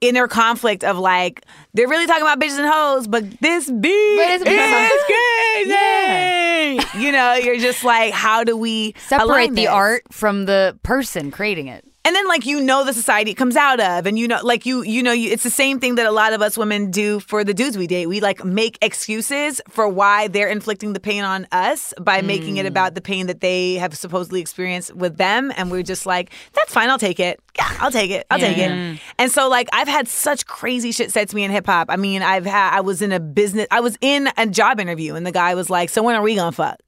inner 0.00 0.28
conflict 0.28 0.84
of 0.84 0.96
like 0.98 1.44
they're 1.74 1.88
really 1.88 2.06
talking 2.06 2.22
about 2.22 2.38
bitches 2.38 2.58
and 2.58 2.68
hoes 2.70 3.08
but 3.08 3.24
this 3.40 3.68
beat 3.68 4.16
But 4.16 4.40
it's- 4.40 4.42
is 4.42 5.04
crazy. 6.84 7.04
You 7.04 7.12
know 7.12 7.34
you're 7.34 7.58
just 7.58 7.82
like 7.84 8.12
how 8.12 8.44
do 8.44 8.56
we 8.56 8.94
Separate 9.06 9.54
the 9.54 9.66
art 9.68 10.02
from 10.12 10.44
the 10.46 10.78
person 10.82 11.30
creating 11.30 11.66
it. 11.68 11.84
And 12.04 12.14
then 12.14 12.26
like 12.26 12.46
you 12.46 12.60
know 12.60 12.84
the 12.84 12.92
society 12.92 13.32
it 13.32 13.34
comes 13.34 13.56
out 13.56 13.80
of 13.80 14.06
and 14.06 14.18
you 14.18 14.26
know 14.26 14.38
like 14.42 14.64
you 14.64 14.82
you 14.82 15.02
know 15.02 15.12
you, 15.12 15.30
it's 15.30 15.42
the 15.42 15.50
same 15.50 15.78
thing 15.80 15.96
that 15.96 16.06
a 16.06 16.10
lot 16.10 16.32
of 16.32 16.40
us 16.40 16.56
women 16.56 16.90
do 16.90 17.20
for 17.20 17.44
the 17.44 17.54
dudes 17.54 17.76
we 17.76 17.86
date. 17.86 18.06
We 18.06 18.20
like 18.20 18.44
make 18.44 18.78
excuses 18.82 19.60
for 19.68 19.88
why 19.88 20.28
they're 20.28 20.48
inflicting 20.48 20.92
the 20.92 21.00
pain 21.00 21.24
on 21.24 21.46
us 21.52 21.92
by 22.00 22.22
making 22.22 22.56
it 22.56 22.64
mm. 22.64 22.68
about 22.68 22.94
the 22.94 23.00
pain 23.00 23.26
that 23.26 23.40
they 23.40 23.74
have 23.74 23.96
supposedly 23.96 24.40
experienced 24.40 24.94
with 24.94 25.16
them 25.16 25.52
and 25.56 25.70
we're 25.70 25.82
just 25.82 26.06
like 26.06 26.30
that's 26.54 26.72
fine 26.72 26.88
i'll 26.90 26.98
take 26.98 27.20
it. 27.20 27.40
Yeah 27.56 27.76
i'll 27.80 27.90
take 27.90 28.10
it. 28.10 28.26
I'll 28.30 28.38
take 28.38 28.58
it. 28.58 29.00
And 29.18 29.30
so 29.30 29.48
like 29.48 29.68
i've 29.72 29.88
had 29.88 30.08
such 30.08 30.46
crazy 30.46 30.92
shit 30.92 31.10
said 31.10 31.28
to 31.28 31.36
me 31.36 31.44
in 31.44 31.50
hip-hop 31.50 31.88
i 31.90 31.96
mean 31.96 32.22
i've 32.22 32.46
had 32.46 32.76
i 32.76 32.80
was 32.80 33.02
in 33.02 33.12
a 33.12 33.20
business 33.20 33.66
i 33.70 33.80
was 33.80 33.96
in 34.00 34.28
a 34.36 34.46
job 34.46 34.80
interview 34.80 35.14
and 35.14 35.26
the 35.26 35.32
guy 35.32 35.54
was 35.54 35.68
like 35.68 35.90
so 35.90 36.02
when 36.02 36.14
are 36.14 36.22
we 36.22 36.34
gonna 36.34 36.52
fuck 36.52 36.78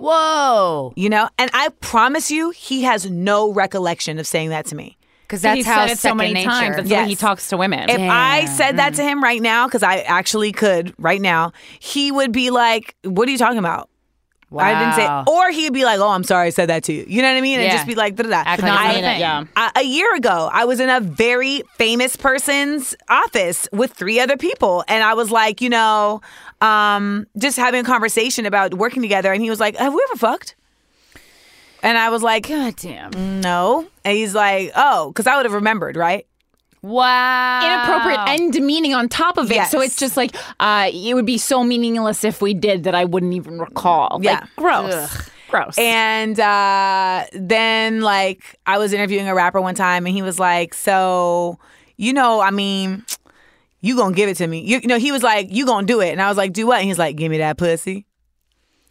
Whoa. 0.00 0.92
you 0.96 1.10
know 1.10 1.28
and 1.38 1.50
i 1.52 1.68
promise 1.80 2.30
you 2.30 2.50
he 2.50 2.82
has 2.84 3.08
no 3.10 3.52
recollection 3.52 4.18
of 4.18 4.26
saying 4.26 4.48
that 4.48 4.64
to 4.66 4.74
me 4.74 4.96
Because 5.22 5.42
that's 5.42 5.56
He's 5.58 5.66
how 5.66 5.86
said 5.86 5.92
it 5.92 5.98
so 5.98 6.14
many 6.14 6.32
nature. 6.32 6.48
times. 6.50 6.76
That's 6.76 6.88
the 6.88 6.94
way 6.94 7.06
he 7.06 7.16
talks 7.16 7.48
to 7.50 7.56
women. 7.58 7.88
If 7.90 8.00
I 8.00 8.46
said 8.46 8.78
that 8.78 8.94
to 8.94 9.02
him 9.02 9.22
right 9.22 9.40
now, 9.42 9.66
because 9.66 9.82
I 9.84 9.98
actually 9.98 10.50
could 10.52 10.92
right 10.98 11.20
now, 11.20 11.52
he 11.78 12.10
would 12.10 12.32
be 12.32 12.50
like, 12.50 12.96
"What 13.04 13.28
are 13.28 13.30
you 13.30 13.38
talking 13.38 13.58
about?" 13.58 13.89
I 14.58 14.78
didn't 14.78 14.94
say, 14.94 15.04
Wow. 15.06 15.24
or 15.28 15.50
he'd 15.52 15.72
be 15.72 15.84
like, 15.84 16.00
"Oh, 16.00 16.08
I'm 16.08 16.24
sorry, 16.24 16.48
I 16.48 16.50
said 16.50 16.68
that 16.70 16.82
to 16.84 16.92
you." 16.92 17.04
You 17.06 17.22
know 17.22 17.30
what 17.30 17.38
I 17.38 17.40
mean? 17.40 17.60
And 17.60 17.66
Yeah. 17.66 17.74
just 17.76 17.86
be 17.86 17.94
like, 17.94 18.16
da 18.16 18.24
da 18.24 18.30
da. 18.30 18.36
Act 18.44 18.62
like 18.62 18.72
Not 18.72 18.86
it's 18.86 18.94
not 18.94 18.96
a 18.96 19.00
thing. 19.12 19.20
yeah. 19.20 19.44
A, 19.56 19.80
a 19.80 19.82
year 19.84 20.14
ago, 20.16 20.50
I 20.52 20.64
was 20.64 20.80
in 20.80 20.88
a 20.90 20.98
very 21.00 21.62
famous 21.76 22.16
person's 22.16 22.96
office 23.08 23.68
with 23.72 23.92
three 23.92 24.18
other 24.18 24.36
people, 24.36 24.82
and 24.88 25.04
I 25.04 25.14
was 25.14 25.30
like, 25.30 25.60
you 25.60 25.68
know, 25.70 26.20
um, 26.60 27.26
just 27.38 27.56
having 27.58 27.80
a 27.82 27.84
conversation 27.84 28.44
about 28.44 28.74
working 28.74 29.02
together, 29.02 29.32
and 29.32 29.40
he 29.42 29.50
was 29.50 29.60
like, 29.60 29.76
"Have 29.76 29.94
we 29.94 30.04
ever 30.10 30.18
fucked?" 30.18 30.56
And 31.82 31.96
I 31.96 32.10
was 32.10 32.22
like, 32.22 32.46
God 32.48 32.76
damn. 32.76 33.40
"No," 33.40 33.86
and 34.04 34.16
he's 34.16 34.34
like, 34.34 34.72
"Oh," 34.76 35.08
because 35.08 35.26
I 35.26 35.36
would 35.36 35.46
have 35.46 35.54
remembered, 35.54 35.96
right? 35.96 36.26
Wow. 36.82 37.60
Inappropriate 37.62 38.40
and 38.40 38.52
demeaning 38.52 38.94
on 38.94 39.08
top 39.08 39.36
of 39.36 39.50
it. 39.52 39.66
So 39.66 39.80
it's 39.80 39.96
just 39.96 40.16
like 40.16 40.34
uh, 40.58 40.90
it 40.92 41.14
would 41.14 41.26
be 41.26 41.38
so 41.38 41.62
meaningless 41.62 42.24
if 42.24 42.40
we 42.40 42.54
did 42.54 42.84
that 42.84 42.94
I 42.94 43.04
wouldn't 43.04 43.34
even 43.34 43.58
recall. 43.58 44.20
Yeah. 44.22 44.40
Like, 44.40 44.56
gross. 44.56 45.30
Gross. 45.50 45.76
And 45.78 46.38
uh, 46.38 47.24
then, 47.32 48.02
like, 48.02 48.56
I 48.66 48.78
was 48.78 48.92
interviewing 48.92 49.26
a 49.26 49.34
rapper 49.34 49.60
one 49.60 49.74
time, 49.74 50.06
and 50.06 50.14
he 50.14 50.22
was 50.22 50.38
like, 50.38 50.74
"So, 50.74 51.58
you 51.96 52.12
know, 52.12 52.40
I 52.40 52.52
mean, 52.52 53.04
you 53.80 53.96
gonna 53.96 54.14
give 54.14 54.28
it 54.28 54.36
to 54.36 54.46
me? 54.46 54.60
You, 54.60 54.78
you 54.78 54.86
know?" 54.86 54.98
He 54.98 55.10
was 55.10 55.24
like, 55.24 55.48
"You 55.50 55.66
gonna 55.66 55.88
do 55.88 56.00
it?" 56.00 56.10
And 56.10 56.22
I 56.22 56.28
was 56.28 56.36
like, 56.36 56.52
"Do 56.52 56.68
what?" 56.68 56.78
And 56.78 56.86
he's 56.86 57.00
like, 57.00 57.16
"Give 57.16 57.30
me 57.32 57.38
that 57.38 57.56
pussy." 57.58 58.06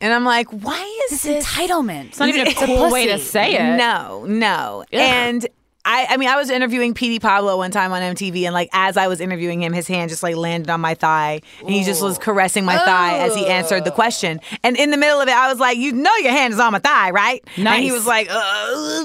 And 0.02 0.14
I'm 0.14 0.26
like, 0.26 0.50
"Why 0.50 1.08
is 1.10 1.22
This 1.22 1.46
entitlement. 1.46 2.08
it's 2.10 2.20
not 2.20 2.28
even 2.28 2.48
a 2.48 2.54
cool 2.54 2.92
way 2.92 3.08
to 3.08 3.20
say 3.20 3.54
it. 3.56 3.78
No, 3.78 4.26
no. 4.28 4.84
And 4.92 5.48
I, 5.90 6.06
I 6.12 6.18
mean, 6.18 6.30
I 6.30 6.36
was 6.36 6.52
interviewing 6.52 6.94
Petey 6.94 7.18
Pablo 7.18 7.58
one 7.58 7.72
time 7.72 7.92
on 7.92 8.02
MTV, 8.02 8.44
and 8.44 8.54
like 8.54 8.70
as 8.74 8.96
I 8.96 9.08
was 9.08 9.20
interviewing 9.20 9.64
him, 9.64 9.74
his 9.74 9.88
hand 9.88 10.12
just 10.12 10.22
like 10.22 10.36
landed 10.36 10.70
on 10.70 10.80
my 10.82 10.94
thigh, 10.94 11.42
and 11.62 11.70
he 11.70 11.84
just 11.84 12.04
was 12.04 12.20
caressing 12.20 12.64
my 12.64 12.78
thigh 12.78 13.18
as 13.18 13.36
he 13.36 13.48
answered 13.48 13.86
the 13.86 13.92
question. 13.92 14.40
And 14.64 14.78
in 14.78 14.92
the 14.92 14.98
middle 14.98 15.20
of 15.20 15.28
it, 15.28 15.34
I 15.34 15.50
was 15.50 15.60
like, 15.60 15.78
"You 15.80 15.92
know, 15.94 16.16
your 16.18 16.32
hand 16.32 16.54
is 16.54 16.60
on 16.60 16.74
my 16.74 16.80
thigh, 16.80 17.10
right?" 17.10 17.44
And 17.58 17.84
he 17.84 17.92
was 17.92 18.06
like, 18.06 18.28
uh, 18.30 19.04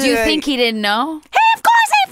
Do 0.00 0.08
you 0.08 0.16
think 0.16 0.44
he 0.44 0.56
didn't 0.56 0.80
know? 0.80 1.20
Hey, 1.30 1.38
of 1.56 1.62
course 1.62 1.92
he 2.04 2.10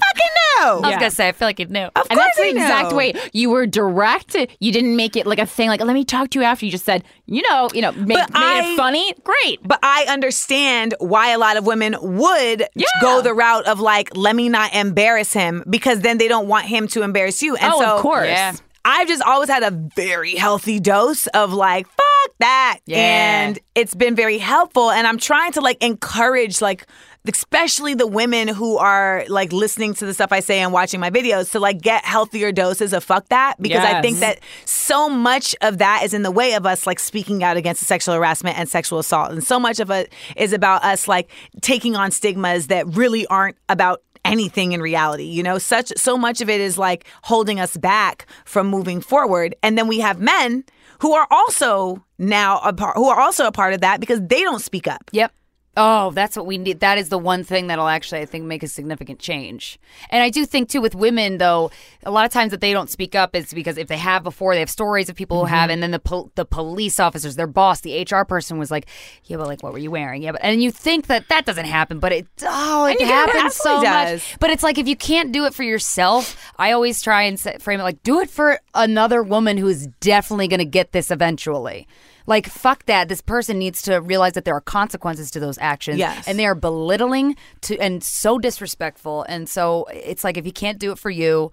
fucking 0.59 0.81
knew. 0.81 0.87
I 0.87 0.87
was 0.87 0.89
Yeah. 0.91 0.99
gonna 0.99 1.11
say, 1.11 1.27
I 1.27 1.31
feel 1.31 1.47
like 1.47 1.57
he'd 1.57 1.71
knew. 1.71 1.85
Of 1.95 2.07
And 2.09 2.19
that's 2.19 2.35
course 2.35 2.35
the 2.37 2.43
he 2.43 2.49
exact 2.51 2.91
knew. 2.91 2.97
way 2.97 3.13
you 3.33 3.49
were 3.49 3.65
direct. 3.65 4.35
You 4.59 4.71
didn't 4.71 4.95
make 4.95 5.15
it 5.15 5.25
like 5.27 5.39
a 5.39 5.45
thing. 5.45 5.69
Like, 5.69 5.81
let 5.83 5.93
me 5.93 6.03
talk 6.05 6.29
to 6.31 6.39
you 6.39 6.45
after. 6.45 6.65
You 6.65 6.71
just 6.71 6.85
said, 6.85 7.03
you 7.25 7.41
know, 7.49 7.69
you 7.73 7.81
know, 7.81 7.91
make, 7.93 8.17
But 8.17 8.33
made 8.33 8.39
I- 8.39 8.73
it 8.73 8.77
funny. 8.77 9.13
Great. 9.23 9.59
But 9.67 9.79
I 9.83 10.05
understand 10.09 10.93
why 10.99 11.29
a 11.31 11.37
lot 11.37 11.57
of 11.57 11.65
women 11.65 11.95
would 12.01 12.67
Yeah. 12.75 12.85
go 13.01 13.21
the 13.21 13.33
route 13.33 13.65
of 13.67 13.79
like, 13.79 14.09
let 14.15 14.35
me 14.35 14.49
not 14.49 14.73
embarrass 14.73 15.33
him 15.33 15.63
because 15.69 16.01
then 16.01 16.17
they 16.17 16.27
don't 16.27 16.47
want 16.47 16.65
him 16.65 16.87
to 16.89 17.01
embarrass 17.03 17.41
you. 17.41 17.55
And 17.55 17.71
oh, 17.73 17.79
so 17.79 17.85
of 17.95 18.01
course. 18.01 18.27
Yeah. 18.27 18.53
I've 18.85 19.07
just 19.09 19.21
always 19.21 19.49
had 19.49 19.61
a 19.61 19.71
very 19.71 20.35
healthy 20.35 20.79
dose 20.79 21.27
of 21.27 21.51
like, 21.53 21.85
fuck 21.85 22.31
that. 22.39 22.79
Yeah. 22.85 22.97
And 22.97 23.59
it's 23.75 23.93
been 23.93 24.15
very 24.15 24.37
helpful. 24.37 24.89
And 24.89 25.05
I'm 25.05 25.17
trying 25.17 25.51
to 25.53 25.61
like 25.61 25.83
encourage 25.83 26.61
like 26.61 26.87
especially 27.27 27.93
the 27.93 28.07
women 28.07 28.47
who 28.47 28.77
are 28.77 29.25
like 29.27 29.51
listening 29.51 29.93
to 29.93 30.05
the 30.05 30.13
stuff 30.13 30.31
I 30.31 30.39
say 30.39 30.59
and 30.59 30.71
watching 30.71 30.99
my 30.99 31.09
videos 31.09 31.51
to 31.51 31.59
like 31.59 31.81
get 31.81 32.05
healthier 32.05 32.51
doses 32.51 32.93
of 32.93 33.03
fuck 33.03 33.27
that 33.29 33.55
because 33.59 33.83
I 33.83 34.01
think 34.01 34.19
that 34.19 34.39
so 34.65 35.09
much 35.09 35.55
of 35.61 35.79
that 35.79 36.03
is 36.03 36.13
in 36.13 36.23
the 36.23 36.31
way 36.31 36.53
of 36.53 36.65
us 36.65 36.87
like 36.87 36.99
speaking 36.99 37.43
out 37.43 37.57
against 37.57 37.83
sexual 37.83 38.15
harassment 38.15 38.57
and 38.57 38.69
sexual 38.69 38.99
assault 38.99 39.31
and 39.31 39.43
so 39.43 39.59
much 39.59 39.79
of 39.79 39.91
it 39.91 40.13
is 40.37 40.53
about 40.53 40.83
us 40.83 41.07
like 41.07 41.29
taking 41.61 41.95
on 41.95 42.11
stigmas 42.11 42.67
that 42.67 42.87
really 42.87 43.27
aren't 43.27 43.57
about 43.67 44.01
anything 44.23 44.71
in 44.71 44.81
reality 44.81 45.23
you 45.23 45.43
know? 45.43 45.57
Such 45.57 45.91
so 45.97 46.17
much 46.17 46.39
of 46.39 46.49
it 46.49 46.61
is 46.61 46.77
like 46.77 47.05
holding 47.23 47.59
us 47.59 47.75
back 47.75 48.27
from 48.45 48.67
moving 48.67 49.01
forward 49.01 49.55
and 49.61 49.77
then 49.77 49.87
we 49.87 49.99
have 49.99 50.19
men 50.19 50.63
who 50.99 51.13
are 51.13 51.27
also 51.29 52.03
now 52.17 52.59
a 52.59 52.73
part 52.73 52.95
who 52.95 53.09
are 53.09 53.19
also 53.19 53.45
a 53.45 53.51
part 53.51 53.73
of 53.73 53.81
that 53.81 53.99
because 53.99 54.21
they 54.21 54.41
don't 54.41 54.61
speak 54.61 54.87
up. 54.87 55.09
Yep. 55.11 55.33
Oh, 55.81 56.11
that's 56.11 56.35
what 56.35 56.45
we 56.45 56.57
need. 56.57 56.81
That 56.81 56.97
is 56.97 57.07
the 57.07 57.17
one 57.17 57.45
thing 57.45 57.67
that'll 57.67 57.87
actually, 57.87 58.19
I 58.19 58.25
think, 58.25 58.43
make 58.43 58.63
a 58.63 58.67
significant 58.67 59.19
change. 59.19 59.79
And 60.09 60.21
I 60.21 60.29
do 60.29 60.45
think 60.45 60.67
too 60.67 60.81
with 60.81 60.93
women, 60.93 61.37
though, 61.37 61.71
a 62.03 62.11
lot 62.11 62.25
of 62.25 62.33
times 62.33 62.51
that 62.51 62.59
they 62.59 62.73
don't 62.73 62.89
speak 62.89 63.15
up 63.15 63.33
is 63.33 63.53
because 63.53 63.77
if 63.77 63.87
they 63.87 63.97
have 63.97 64.21
before, 64.21 64.53
they 64.53 64.59
have 64.59 64.69
stories 64.69 65.07
of 65.07 65.15
people 65.15 65.39
who 65.39 65.45
have, 65.45 65.69
and 65.69 65.81
then 65.81 65.91
the 65.91 65.99
pol- 65.99 66.31
the 66.35 66.43
police 66.43 66.99
officers, 66.99 67.37
their 67.37 67.47
boss, 67.47 67.79
the 67.79 68.01
HR 68.01 68.25
person 68.25 68.57
was 68.57 68.69
like, 68.69 68.87
"Yeah, 69.23 69.37
but 69.37 69.47
like, 69.47 69.63
what 69.63 69.71
were 69.71 69.79
you 69.79 69.89
wearing?" 69.91 70.21
Yeah, 70.21 70.33
but 70.33 70.41
and 70.43 70.61
you 70.61 70.69
think 70.69 71.07
that 71.07 71.29
that 71.29 71.45
doesn't 71.45 71.65
happen, 71.65 71.99
but 71.99 72.11
it 72.11 72.27
oh, 72.43 72.85
it 72.85 72.99
you 72.99 73.05
get- 73.05 73.29
it 73.29 73.31
happens 73.35 73.55
so 73.55 73.77
absolutely 73.77 74.13
much. 74.15 74.37
But 74.41 74.49
it's 74.49 74.63
like 74.63 74.77
if 74.77 74.87
you 74.89 74.97
can't 74.97 75.31
do 75.31 75.45
it 75.45 75.53
for 75.53 75.63
yourself, 75.63 76.35
I 76.57 76.73
always 76.73 77.01
try 77.01 77.23
and 77.23 77.39
set, 77.39 77.61
frame 77.61 77.79
it 77.79 77.83
like, 77.83 78.03
do 78.03 78.19
it 78.19 78.29
for 78.29 78.59
another 78.73 79.23
woman 79.23 79.55
who 79.57 79.69
is 79.69 79.87
definitely 80.01 80.49
going 80.49 80.59
to 80.59 80.65
get 80.65 80.91
this 80.91 81.09
eventually. 81.09 81.87
Like 82.29 82.47
fuck 82.47 82.85
that. 82.85 83.09
This 83.09 83.21
person 83.21 83.57
needs 83.57 83.81
to 83.81 83.97
realize 83.97 84.33
that 84.33 84.45
there 84.45 84.55
are 84.55 84.61
consequences 84.61 85.31
to 85.31 85.39
those 85.39 85.57
actions, 85.59 85.97
Yes. 85.97 86.27
and 86.27 86.37
they 86.37 86.45
are 86.45 86.55
belittling 86.55 87.35
to 87.61 87.77
and 87.79 88.03
so 88.03 88.37
disrespectful. 88.37 89.23
And 89.27 89.49
so 89.49 89.85
it's 89.91 90.23
like 90.23 90.37
if 90.37 90.45
you 90.45 90.53
can't 90.53 90.77
do 90.79 90.91
it 90.91 90.99
for 90.99 91.09
you, 91.09 91.51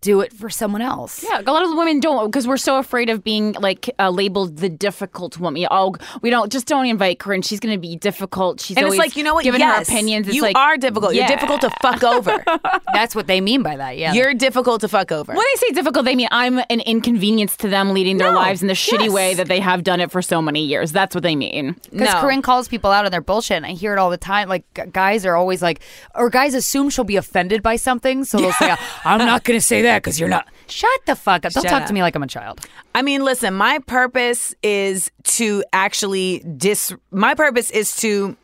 do 0.00 0.20
it 0.20 0.32
for 0.32 0.48
someone 0.48 0.80
else. 0.82 1.24
Yeah, 1.24 1.40
a 1.44 1.52
lot 1.52 1.64
of 1.64 1.70
women 1.76 2.00
don't 2.00 2.26
because 2.26 2.46
we're 2.46 2.56
so 2.56 2.78
afraid 2.78 3.10
of 3.10 3.24
being 3.24 3.52
like 3.52 3.90
uh, 3.98 4.10
labeled 4.10 4.58
the 4.58 4.68
difficult 4.68 5.38
woman. 5.38 5.66
Oh, 5.70 5.94
we 6.22 6.30
don't 6.30 6.52
just 6.52 6.66
don't 6.66 6.86
invite 6.86 7.22
her, 7.22 7.32
and 7.32 7.44
she's 7.44 7.58
going 7.60 7.74
to 7.74 7.80
be 7.80 7.96
difficult. 7.96 8.60
She's 8.60 8.76
and 8.76 8.86
it's 8.86 8.94
always 8.94 8.98
like 8.98 9.16
you 9.16 9.24
know 9.24 9.34
what 9.34 9.44
giving 9.44 9.60
yes, 9.60 9.88
her 9.88 9.94
opinions. 9.94 10.28
It's 10.28 10.36
you 10.36 10.42
like 10.42 10.56
are 10.56 10.76
difficult 10.76 11.14
Yeah. 11.14 11.28
you're 11.28 11.36
difficult 11.36 11.60
to 11.62 11.70
fuck 11.82 12.02
over 12.04 12.42
That's 12.92 13.14
what 13.14 13.26
they 13.26 13.40
mean 13.40 13.62
by 13.62 13.76
that. 13.76 13.98
Yeah. 13.98 14.12
you're 14.12 14.34
difficult 14.34 14.80
to 14.82 14.88
fuck 14.88 15.10
over 15.10 15.32
When 15.32 15.44
they 15.54 15.66
say 15.66 15.72
difficult, 15.72 16.04
they 16.04 16.14
mean 16.14 16.28
I'm 16.30 16.58
an 16.70 16.80
inconvenience 16.80 17.56
to 17.58 17.68
them 17.68 17.90
leading 17.90 18.18
their 18.18 18.30
No, 18.32 18.38
lives 18.38 18.62
in 18.62 18.68
the 18.68 18.74
shitty 18.74 19.04
yes. 19.06 19.12
way 19.12 19.34
that 19.34 19.48
they 19.48 19.60
have 19.60 19.82
done 19.82 20.00
it 20.00 20.10
for 20.10 20.22
so 20.22 20.40
many 20.40 20.64
years. 20.64 20.92
That's 20.92 21.14
what 21.14 21.22
they 21.22 21.34
mean. 21.34 21.74
Because 21.90 22.12
No. 22.14 22.20
Corinne 22.20 22.42
calls 22.42 22.68
people 22.68 22.90
out 22.90 23.04
on 23.04 23.10
their 23.10 23.20
bullshit, 23.20 23.56
and 23.56 23.66
I 23.66 23.70
hear 23.72 23.92
it 23.92 23.98
all 23.98 24.10
the 24.10 24.16
time. 24.16 24.48
Like 24.48 24.64
guys 24.92 25.26
are 25.26 25.34
always 25.34 25.60
like, 25.62 25.80
or 26.14 26.30
guys 26.30 26.54
assume 26.54 26.90
she'll 26.90 27.04
be 27.04 27.16
offended 27.16 27.62
by 27.62 27.76
something, 27.76 28.24
so 28.24 28.38
they'll 28.38 28.52
say, 28.52 28.74
"I'm 29.04 29.18
not 29.18 29.44
going 29.44 29.58
to 29.58 29.64
say 29.64 29.82
that 29.82 29.87
because 29.96 30.20
you're 30.20 30.28
not." 30.28 30.46
Shut 30.68 30.90
the 31.06 31.16
fuck 31.16 31.44
up! 31.46 31.52
Don't 31.52 31.62
Shut 31.62 31.70
talk 31.72 31.82
up. 31.82 31.88
to 31.88 31.94
me 31.94 32.02
like 32.02 32.14
I'm 32.14 32.22
a 32.22 32.26
child. 32.26 32.60
I 32.94 33.02
mean, 33.02 33.24
listen, 33.24 33.54
my 33.54 33.78
purpose 33.86 34.54
is 34.62 35.10
to 35.24 35.64
actually 35.72 36.40
dis 36.56 36.94
my 37.10 37.34
purpose 37.34 37.70
is 37.70 37.96
to 37.98 38.36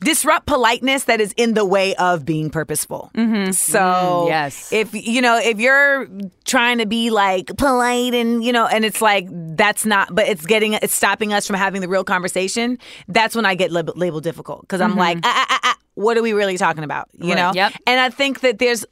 disrupt 0.00 0.46
politeness 0.46 1.04
that 1.04 1.20
is 1.20 1.32
in 1.36 1.54
the 1.54 1.64
way 1.64 1.94
of 1.96 2.24
being 2.24 2.50
purposeful. 2.50 3.10
So 3.14 3.20
Mm, 3.22 4.28
yes. 4.28 4.72
if 4.72 4.92
you 4.94 5.20
know, 5.20 5.38
if 5.38 5.58
you're 5.58 6.08
trying 6.44 6.78
to 6.78 6.86
be 6.86 7.10
like 7.10 7.56
polite 7.56 8.14
and 8.14 8.44
you 8.44 8.52
know, 8.52 8.66
and 8.66 8.84
it's 8.84 9.00
like 9.02 9.26
that's 9.30 9.84
not 9.86 10.14
but 10.14 10.28
it's 10.28 10.46
getting 10.46 10.74
it's 10.74 10.94
stopping 10.94 11.32
us 11.32 11.46
from 11.46 11.56
having 11.56 11.80
the 11.80 11.88
real 11.88 12.04
conversation, 12.04 12.78
that's 13.08 13.34
when 13.34 13.46
I 13.46 13.54
get 13.54 13.70
lab- 13.72 13.96
labeled 13.96 14.22
difficult 14.22 14.62
because 14.62 14.80
I'm 14.80 14.96
like, 14.96 15.18
ah, 15.24 15.32
ah, 15.34 15.46
ah, 15.50 15.60
ah, 15.64 15.76
what 15.94 16.16
are 16.16 16.22
we 16.22 16.32
really 16.32 16.56
talking 16.58 16.84
about? 16.84 17.08
You 17.18 17.30
Right. 17.30 17.36
know? 17.36 17.52
Yep. 17.54 17.72
And 17.86 18.00
I 18.00 18.10
think 18.10 18.40
that 18.40 18.58
there's 18.58 18.84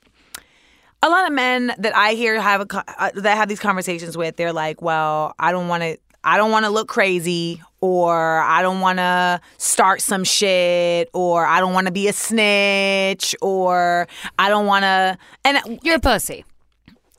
a 1.03 1.09
lot 1.09 1.27
of 1.27 1.33
men 1.33 1.73
that 1.79 1.95
I 1.95 2.15
hear 2.15 2.41
have 2.41 2.63
a 2.63 2.85
uh, 2.99 3.11
that 3.15 3.37
have 3.37 3.49
these 3.49 3.61
conversations 3.61 4.17
with, 4.17 4.37
they're 4.37 4.53
like, 4.53 4.83
"Well, 4.83 5.35
I 5.39 5.53
don't 5.53 5.69
want 5.69 5.83
to. 5.83 5.97
I 6.25 6.37
don't 6.37 6.51
want 6.51 6.65
to 6.65 6.71
look 6.71 6.89
crazy, 6.89 7.63
or 7.81 8.39
I 8.41 8.61
don't 8.63 8.81
want 8.81 8.99
to 8.99 9.41
start 9.57 10.03
some 10.03 10.25
shit, 10.25 11.09
or 11.15 11.47
I 11.47 11.61
don't 11.61 11.73
want 11.73 11.87
to 11.87 11.93
be 11.93 12.09
a 12.09 12.13
snitch, 12.13 13.35
or 13.41 14.09
I 14.39 14.49
don't 14.49 14.67
want 14.67 14.83
to." 14.83 15.17
And 15.45 15.79
You're 15.83 15.97
a 15.97 16.01
pussy. 16.01 16.45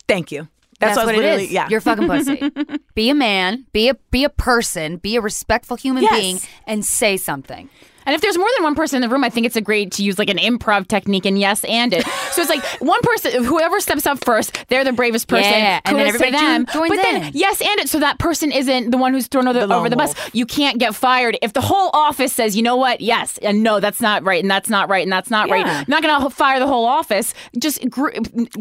thank 0.07 0.31
you. 0.31 0.47
That's, 0.79 0.95
That's, 0.95 1.07
what, 1.07 1.15
what 1.17 1.25
it 1.25 1.41
is. 1.41 1.51
Yeah, 1.51 1.67
You're 1.69 1.79
a 1.79 1.81
fucking 1.81 2.07
pussy. 2.07 2.51
be 2.95 3.09
a 3.09 3.15
man. 3.15 3.65
Be 3.73 3.89
a 3.89 3.95
be 4.11 4.23
a 4.23 4.29
person. 4.29 4.95
Be 4.97 5.15
a 5.17 5.21
respectful 5.21 5.75
human 5.77 6.03
Yes. 6.03 6.19
being, 6.19 6.39
and 6.67 6.85
say 6.85 7.17
something. 7.17 7.69
And 8.09 8.15
if 8.15 8.21
there's 8.21 8.39
more 8.39 8.47
than 8.57 8.63
one 8.63 8.73
person 8.73 8.95
in 8.95 9.01
the 9.07 9.13
room, 9.13 9.23
I 9.23 9.29
think 9.29 9.45
it's 9.45 9.55
a 9.55 9.61
great 9.61 9.91
to 9.93 10.03
use 10.03 10.17
like 10.17 10.31
an 10.31 10.37
improv 10.37 10.87
technique 10.87 11.27
and 11.27 11.39
yes 11.39 11.63
and 11.65 11.93
it. 11.93 12.03
So 12.31 12.41
it's 12.41 12.49
like 12.49 12.63
one 12.81 12.99
person, 13.01 13.43
whoever 13.43 13.79
steps 13.79 14.05
up 14.07 14.23
first, 14.23 14.55
they're 14.69 14.83
the 14.83 14.93
bravest 14.93 15.27
person. 15.27 15.51
Yeah, 15.51 15.79
and 15.85 15.97
then 15.97 16.07
everybody 16.07 16.31
them. 16.31 16.65
joins 16.67 16.89
but 16.89 16.95
then 17.03 17.23
in. 17.25 17.31
yes 17.33 17.59
and 17.61 17.79
it, 17.79 17.89
so 17.89 17.99
that 17.99 18.17
person 18.19 18.51
isn't 18.51 18.91
the 18.91 18.97
one 18.97 19.13
who's 19.13 19.27
thrown 19.27 19.47
over, 19.47 19.59
The 19.59 19.67
lone 19.67 19.79
over 19.79 19.89
the 19.89 19.95
bus. 19.95 20.13
You 20.33 20.45
can't 20.45 20.77
get 20.79 20.95
fired 20.95 21.37
if 21.41 21.53
the 21.53 21.61
whole 21.61 21.89
office 21.93 22.31
says, 22.33 22.55
you 22.55 22.61
know 22.63 22.75
what, 22.77 23.01
yes 23.01 23.37
and 23.39 23.61
no, 23.63 23.79
that's 23.79 23.99
not 24.01 24.23
right, 24.23 24.41
and 24.41 24.49
that's 24.49 24.69
not 24.69 24.89
right, 24.89 25.03
and 25.03 25.11
that's 25.11 25.29
not 25.29 25.47
Yeah. 25.49 25.53
right. 25.55 25.65
I'm 25.67 25.85
not 25.87 26.01
going 26.03 26.21
to 26.21 26.29
fire 26.29 26.59
the 26.59 26.67
whole 26.67 26.85
office. 26.85 27.33
Just 27.57 27.87
gr- 27.89 28.11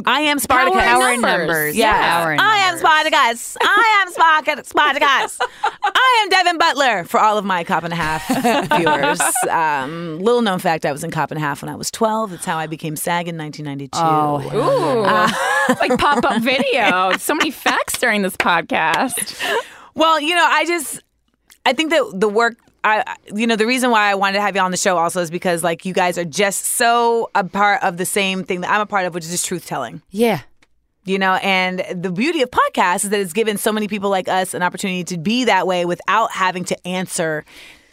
I 0.07 0.21
am 0.23 0.39
Spartacus. 0.39 0.83
Power 0.83 1.09
in 1.13 1.21
numbers. 1.21 1.77
Yeah. 1.77 2.21
Power 2.21 2.33
in 2.33 2.41
I 2.41 2.57
am 2.57 2.65
numbers. 2.75 2.81
Spartacus. 2.81 3.57
I 3.63 4.03
am 4.07 4.13
Spartacus. 4.13 4.69
Spartacus. 4.69 5.39
I 5.85 6.21
am 6.23 6.29
Devon 6.31 6.59
Butler 6.59 7.05
for 7.05 7.21
all 7.21 7.39
of 7.39 7.45
my 7.45 7.65
Cop 7.65 7.85
and 7.85 7.93
a 7.93 7.97
Half 7.97 8.27
viewers. 8.77 9.21
Um, 9.49 10.19
little 10.21 10.43
known 10.43 10.59
fact, 10.59 10.85
I 10.87 10.93
was 10.93 11.05
in 11.05 11.11
Cop 11.11 11.31
and 11.31 11.39
a 11.39 11.41
Half 11.41 11.63
when 11.63 11.69
I 11.69 11.75
was 11.77 11.91
12. 11.91 12.31
That's 12.31 12.45
how 12.45 12.57
I 12.57 12.67
became 12.67 12.97
SAG 12.97 13.29
in 13.29 13.37
1992. 13.37 13.99
Oh, 14.01 14.39
Ooh, 14.55 15.73
it's 15.73 15.81
like 15.81 15.99
pop 15.99 16.25
up 16.25 16.43
video. 16.43 17.17
So 17.19 17.35
many 17.35 17.51
facts 17.51 17.99
during 17.99 18.23
this 18.23 18.37
podcast. 18.37 19.41
Well, 19.95 20.21
you 20.21 20.35
know, 20.35 20.47
I 20.47 20.65
just 20.65 21.01
I 21.67 21.73
think 21.73 21.91
that 21.91 22.03
the 22.15 22.29
work 22.29 22.57
I 22.85 23.01
I- 23.07 23.17
you 23.35 23.47
know 23.47 23.57
the 23.57 23.67
reason 23.67 23.91
why 23.91 24.11
I 24.11 24.15
wanted 24.15 24.35
to 24.35 24.43
have 24.43 24.55
you 24.55 24.63
on 24.63 24.71
the 24.71 24.77
show 24.77 24.97
also 24.97 25.21
is 25.21 25.31
because 25.31 25.63
like 25.65 25.85
you 25.85 25.93
guys 25.93 26.17
are 26.19 26.25
just 26.25 26.65
so 26.65 27.31
a 27.35 27.45
part 27.45 27.83
of 27.83 27.97
the 27.97 28.07
same 28.07 28.45
thing 28.45 28.61
that 28.63 28.71
I'm 28.71 28.81
a 28.81 28.87
part 28.87 29.07
of, 29.07 29.15
which 29.15 29.25
is 29.25 29.31
just 29.31 29.47
truth 29.47 29.67
telling. 29.67 30.01
Yeah. 30.11 30.41
You 31.05 31.19
know, 31.19 31.35
and 31.37 31.83
the 31.91 32.11
beauty 32.13 32.43
of 32.43 32.51
podcasts 32.51 33.05
is 33.05 33.11
that 33.11 33.21
it's 33.21 33.33
given 33.33 33.57
so 33.57 33.73
many 33.73 33.89
people 33.89 34.11
like 34.11 34.29
us 34.29 34.53
an 34.53 34.63
opportunity 34.63 35.05
to 35.05 35.17
be 35.17 35.45
that 35.45 35.67
way 35.67 35.87
without 35.87 36.31
having 36.33 36.65
to 36.67 36.87
answer 36.87 37.47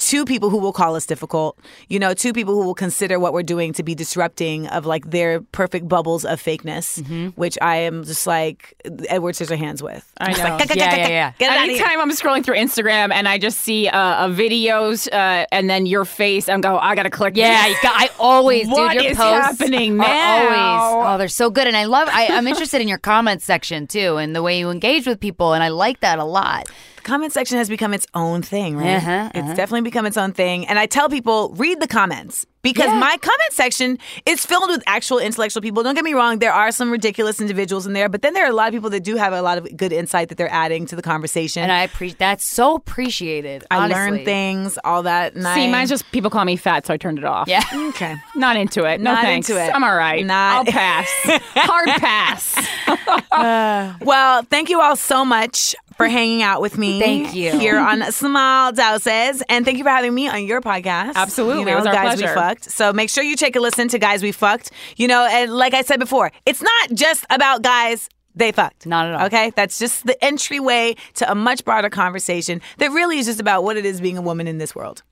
to 0.05 0.23
people 0.25 0.49
who 0.49 0.57
will 0.57 0.73
call 0.73 0.95
us 0.95 1.05
difficult, 1.05 1.57
you 1.89 1.97
know, 1.99 2.13
to 2.13 2.31
people 2.33 2.53
who 2.53 2.63
will 2.65 2.75
consider 2.75 3.19
what 3.19 3.33
we're 3.33 3.43
doing 3.43 3.73
to 3.73 3.83
be 3.83 3.95
disrupting 3.95 4.67
of 4.67 4.85
like 4.85 5.09
their 5.09 5.41
perfect 5.41 5.87
bubbles 5.87 6.25
of 6.25 6.41
fakeness, 6.41 7.01
which 7.35 7.57
I 7.61 7.77
am 7.77 8.03
just 8.03 8.27
like 8.27 8.75
Edward 9.09 9.33
Scissorhands 9.35 9.81
with. 9.81 10.05
I 10.19 10.31
Just 10.31 10.43
know. 10.43 10.57
like, 10.57 10.75
Yeah, 10.75 10.95
yeah, 10.95 11.07
yeah. 11.07 11.31
Get 11.39 11.51
it 11.51 11.57
out 11.57 11.63
of 11.63 11.69
here. 11.71 11.83
Anytime 11.85 12.01
I'm 12.01 12.11
scrolling 12.11 12.43
through 12.45 12.57
Instagram 12.57 13.11
and 13.11 13.27
I 13.27 13.37
just 13.37 13.61
see 13.61 13.87
uh, 13.87 14.27
a 14.27 14.29
videos 14.29 15.11
uh, 15.11 15.45
and 15.51 15.69
then 15.69 15.85
your 15.85 16.05
face, 16.05 16.47
I'm 16.49 16.61
go, 16.61 16.77
I 16.77 16.93
gotta 16.95 17.09
click. 17.09 17.35
Yeah, 17.35 17.65
you 17.67 17.75
got, 17.81 17.93
I 17.99 18.09
always 18.19 18.67
What 18.67 18.93
dude. 18.93 19.01
Your 19.01 19.11
is 19.11 19.17
posts 19.17 19.59
happening 19.59 19.93
are 19.99 20.07
now? 20.07 20.37
Always, 20.37 21.07
oh, 21.07 21.17
they're 21.17 21.27
so 21.27 21.49
good, 21.49 21.67
and 21.67 21.75
I 21.75 21.85
love. 21.85 22.07
I, 22.11 22.27
I'm 22.27 22.47
interested 22.47 22.81
in 22.81 22.87
your 22.87 22.97
comments 22.99 23.43
section 23.45 23.87
too, 23.87 24.17
and 24.17 24.35
the 24.35 24.43
way 24.43 24.59
you 24.59 24.69
engage 24.69 25.07
with 25.07 25.19
people, 25.19 25.53
and 25.53 25.63
I 25.63 25.69
like 25.69 26.01
that 26.01 26.19
a 26.19 26.23
lot. 26.23 26.69
Comment 27.05 27.31
section 27.31 27.57
has 27.57 27.69
become 27.69 27.93
its 27.93 28.05
own 28.13 28.41
thing, 28.41 28.75
right? 28.75 28.95
Uh-huh, 28.97 29.29
It's 29.33 29.55
definitely 29.55 29.81
become 29.81 30.05
its 30.05 30.17
own 30.17 30.33
thing. 30.33 30.67
And 30.67 30.77
I 30.77 30.85
tell 30.87 31.07
people, 31.07 31.53
read 31.55 31.79
the 31.79 31.87
comments 31.87 32.45
because 32.65 32.89
my 32.99 33.17
comment 33.21 33.51
section 33.51 33.97
is 34.25 34.45
filled 34.45 34.69
with 34.69 34.83
actual 34.87 35.19
intellectual 35.19 35.61
people. 35.61 35.83
Don't 35.83 35.95
get 35.95 36.03
me 36.03 36.13
wrong, 36.13 36.39
there 36.39 36.53
are 36.53 36.71
some 36.71 36.91
ridiculous 36.91 37.39
individuals 37.39 37.85
in 37.87 37.93
there, 37.93 38.09
but 38.09 38.21
then 38.21 38.33
there 38.33 38.45
are 38.45 38.49
a 38.49 38.53
lot 38.55 38.67
of 38.67 38.73
people 38.73 38.89
that 38.89 39.03
do 39.03 39.15
have 39.15 39.33
a 39.33 39.41
lot 39.41 39.57
of 39.57 39.77
good 39.77 39.93
insight 39.93 40.29
that 40.29 40.37
they're 40.37 40.51
adding 40.51 40.85
to 40.87 40.95
the 40.95 41.01
conversation. 41.01 41.63
And 41.63 41.71
I 41.71 41.83
appreciate 41.83 42.19
that's 42.19 42.43
so 42.43 42.75
appreciated. 42.75 43.65
I 43.71 43.77
honestly. 43.77 43.93
learn 44.17 44.25
things, 44.25 44.77
all 44.83 45.03
that. 45.03 45.35
And 45.35 45.43
See, 45.43 45.67
I, 45.67 45.71
mine's 45.71 45.89
just 45.89 46.11
people 46.11 46.29
call 46.29 46.45
me 46.45 46.55
fat, 46.55 46.85
so 46.85 46.93
I 46.93 46.97
turned 46.97 47.17
it 47.17 47.25
off. 47.25 47.47
Yeah. 47.47 47.63
okay. 47.89 48.15
Not 48.35 48.57
into 48.57 48.83
it. 48.83 48.99
No 48.99 49.13
Not 49.13 49.23
thanks. 49.23 49.49
into 49.49 49.61
it. 49.61 49.69
I'm 49.73 49.83
all 49.83 49.95
right. 49.95 50.25
Not- 50.25 50.67
I'll 50.67 50.71
pass. 50.71 51.09
Hard 51.55 51.87
pass. 51.87 52.55
Uh, 53.31 53.93
well, 54.01 54.43
thank 54.43 54.69
you 54.69 54.79
all 54.79 54.95
so 54.95 55.25
much 55.25 55.75
for 55.97 56.07
hanging 56.07 56.41
out 56.41 56.61
with 56.61 56.77
me. 56.77 56.99
Thank 56.99 57.35
you. 57.35 57.57
Here 57.57 57.77
on 57.77 58.11
Small 58.11 58.71
Doses. 58.71 59.43
And 59.49 59.65
thank 59.65 59.77
you 59.77 59.83
for 59.83 59.89
having 59.89 60.13
me 60.13 60.27
on 60.27 60.45
your 60.45 60.61
podcast. 60.61 61.15
Absolutely. 61.15 61.59
You 61.59 61.65
know, 61.65 61.73
It 61.73 61.75
was 61.75 61.85
our 61.87 61.93
Guys 61.93 62.17
We 62.17 62.23
pleasure. 62.23 62.33
Fucked. 62.55 62.71
So 62.71 62.93
make 62.93 63.09
sure 63.09 63.23
you 63.23 63.35
take 63.35 63.55
a 63.55 63.59
listen 63.59 63.87
to 63.89 63.99
Guys 63.99 64.21
We 64.23 64.31
Fucked. 64.31 64.71
You 64.97 65.07
know, 65.07 65.27
and 65.29 65.53
like 65.53 65.73
I 65.73 65.81
said 65.81 65.99
before, 65.99 66.31
it's 66.45 66.61
not 66.61 66.93
just 66.93 67.25
about 67.29 67.61
guys. 67.61 68.09
They 68.37 68.51
fucked. 68.51 68.85
Not 68.85 69.07
at 69.07 69.13
all. 69.13 69.25
Okay? 69.27 69.51
That's 69.55 69.79
just 69.79 70.05
the 70.05 70.21
entryway 70.23 70.95
to 71.15 71.31
a 71.31 71.35
much 71.35 71.63
broader 71.63 71.89
conversation 71.89 72.61
that 72.79 72.91
really 72.91 73.17
is 73.17 73.27
just 73.27 73.39
about 73.39 73.63
what 73.63 73.77
it 73.77 73.85
is 73.85 74.01
being 74.01 74.17
a 74.17 74.21
woman 74.21 74.47
in 74.47 74.57
this 74.57 74.75
world. 74.75 75.03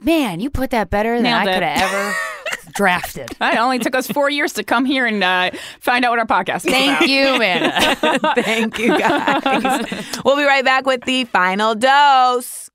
Man, 0.00 0.40
you 0.40 0.48
put 0.48 0.70
that 0.70 0.88
better 0.88 1.14
than 1.16 1.24
Nailed 1.24 1.46
I 1.46 1.52
could 1.54 1.62
have 1.62 1.92
ever 1.92 2.14
drafted. 2.74 3.30
It 3.38 3.58
only 3.58 3.78
took 3.78 3.94
us 3.94 4.06
four 4.06 4.30
years 4.30 4.54
to 4.54 4.64
come 4.64 4.86
here 4.86 5.04
and 5.04 5.22
uh, 5.22 5.50
find 5.80 6.06
out 6.06 6.10
what 6.10 6.18
our 6.20 6.26
podcast 6.26 6.64
is 6.64 6.72
Thank 6.72 6.96
about. 6.96 7.08
you, 7.10 7.38
man. 7.38 7.96
Thank 8.42 8.78
you, 8.78 8.98
guys. 8.98 10.22
we'll 10.24 10.36
be 10.36 10.44
right 10.44 10.64
back 10.64 10.86
with 10.86 11.02
the 11.04 11.24
final 11.24 11.74
dose. 11.74 12.67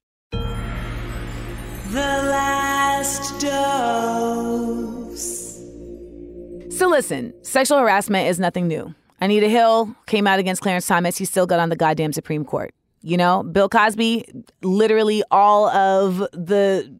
The 1.94 2.00
last 2.00 3.40
dose. 3.40 3.60
So 6.76 6.88
listen, 6.88 7.36
sexual 7.44 7.78
harassment 7.78 8.28
is 8.28 8.40
nothing 8.40 8.68
new. 8.68 8.96
Anita 9.22 9.48
Hill 9.48 9.96
came 10.08 10.26
out 10.26 10.40
against 10.40 10.64
Clarence 10.64 10.88
Thomas. 10.88 11.20
He 11.20 11.26
still 11.26 11.46
got 11.46 11.60
on 11.60 11.70
the 11.70 11.76
goddamn 11.76 12.12
Supreme 12.12 12.46
Court. 12.46 12.74
You 13.04 13.16
know, 13.16 13.44
Bill 13.44 13.70
Cosby, 13.70 14.26
literally 14.64 15.22
all 15.30 15.70
of 15.70 16.18
the 16.34 16.92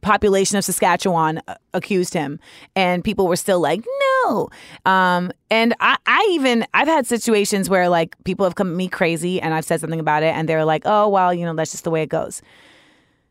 population 0.00 0.58
of 0.58 0.64
Saskatchewan 0.64 1.40
uh, 1.46 1.54
accused 1.72 2.12
him, 2.12 2.40
and 2.74 3.04
people 3.04 3.28
were 3.28 3.36
still 3.36 3.60
like, 3.60 3.84
no. 4.24 4.48
Um, 4.84 5.30
and 5.52 5.72
I, 5.78 5.98
I 6.06 6.28
even 6.32 6.66
I've 6.74 6.88
had 6.88 7.06
situations 7.06 7.70
where 7.70 7.88
like 7.88 8.16
people 8.24 8.44
have 8.44 8.56
come 8.56 8.76
me 8.76 8.88
crazy, 8.88 9.40
and 9.40 9.54
I've 9.54 9.64
said 9.64 9.80
something 9.80 10.00
about 10.00 10.24
it, 10.24 10.34
and 10.34 10.48
they're 10.48 10.64
like, 10.64 10.82
oh 10.84 11.08
well, 11.08 11.32
you 11.32 11.46
know, 11.46 11.54
that's 11.54 11.70
just 11.70 11.84
the 11.84 11.90
way 11.90 12.02
it 12.02 12.08
goes. 12.08 12.42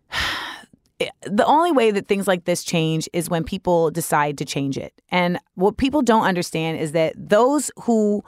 Eh, 1.01 1.09
the 1.23 1.45
only 1.45 1.71
way 1.71 1.91
that 1.91 2.07
things 2.07 2.27
like 2.27 2.45
this 2.45 2.63
change 2.63 3.09
is 3.13 3.29
when 3.29 3.43
people 3.43 3.91
decide 3.91 4.37
to 4.37 4.45
change 4.45 4.77
it. 4.77 4.93
And 5.09 5.39
what 5.55 5.77
people 5.77 6.01
don't 6.01 6.23
understand 6.23 6.79
is 6.79 6.91
that 6.91 7.13
those 7.17 7.71
who 7.81 8.23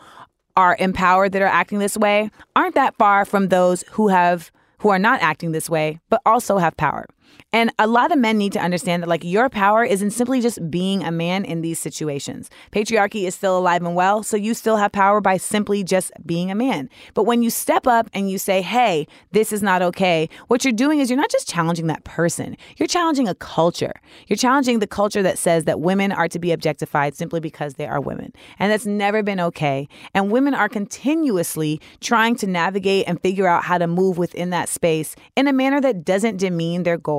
are 0.55 0.75
empowered 0.79 1.31
that 1.31 1.41
are 1.41 1.45
acting 1.45 1.79
this 1.79 1.97
way 1.97 2.29
aren't 2.55 2.75
that 2.75 2.95
far 2.97 3.25
from 3.25 3.49
those 3.49 3.83
who 3.91 4.07
have 4.07 4.51
who 4.79 4.89
are 4.89 4.99
not 4.99 5.21
acting 5.21 5.51
this 5.51 5.69
way 5.69 5.99
but 6.09 6.21
also 6.25 6.57
have 6.57 6.75
power. 6.77 7.05
And 7.51 7.71
a 7.77 7.85
lot 7.85 8.11
of 8.11 8.17
men 8.17 8.37
need 8.37 8.51
to 8.53 8.59
understand 8.59 9.03
that 9.03 9.09
like 9.09 9.23
your 9.23 9.47
power 9.47 9.83
isn't 9.83 10.11
simply 10.11 10.41
just 10.41 10.71
being 10.71 11.03
a 11.03 11.11
man 11.11 11.45
in 11.45 11.61
these 11.61 11.77
situations. 11.77 12.49
Patriarchy 12.71 13.25
is 13.27 13.35
still 13.35 13.57
alive 13.57 13.83
and 13.83 13.95
well, 13.95 14.23
so 14.23 14.35
you 14.35 14.53
still 14.53 14.77
have 14.77 14.91
power 14.91 15.21
by 15.21 15.37
simply 15.37 15.83
just 15.83 16.11
being 16.25 16.49
a 16.49 16.55
man. 16.55 16.89
But 17.13 17.23
when 17.23 17.43
you 17.43 17.49
step 17.49 17.85
up 17.85 18.09
and 18.13 18.29
you 18.29 18.37
say, 18.37 18.61
"Hey, 18.61 19.07
this 19.31 19.53
is 19.53 19.61
not 19.61 19.81
okay." 19.81 20.29
What 20.47 20.65
you're 20.65 20.73
doing 20.73 20.99
is 20.99 21.09
you're 21.09 21.17
not 21.17 21.29
just 21.29 21.47
challenging 21.47 21.87
that 21.87 22.03
person. 22.03 22.57
You're 22.77 22.87
challenging 22.87 23.27
a 23.27 23.35
culture. 23.35 23.93
You're 24.27 24.37
challenging 24.37 24.79
the 24.79 24.87
culture 24.87 25.21
that 25.21 25.37
says 25.37 25.65
that 25.65 25.79
women 25.79 26.11
are 26.11 26.27
to 26.27 26.39
be 26.39 26.51
objectified 26.51 27.15
simply 27.15 27.39
because 27.39 27.75
they 27.75 27.85
are 27.85 28.01
women. 28.01 28.33
And 28.57 28.71
that's 28.71 28.85
never 28.85 29.21
been 29.21 29.39
okay. 29.39 29.87
And 30.13 30.31
women 30.31 30.53
are 30.53 30.69
continuously 30.69 31.79
trying 32.01 32.35
to 32.37 32.47
navigate 32.47 33.05
and 33.07 33.21
figure 33.21 33.47
out 33.47 33.63
how 33.63 33.77
to 33.77 33.87
move 33.87 34.17
within 34.17 34.49
that 34.49 34.69
space 34.69 35.15
in 35.35 35.47
a 35.47 35.53
manner 35.53 35.79
that 35.81 36.03
doesn't 36.03 36.37
demean 36.37 36.83
their 36.83 36.97
goals, 36.97 37.13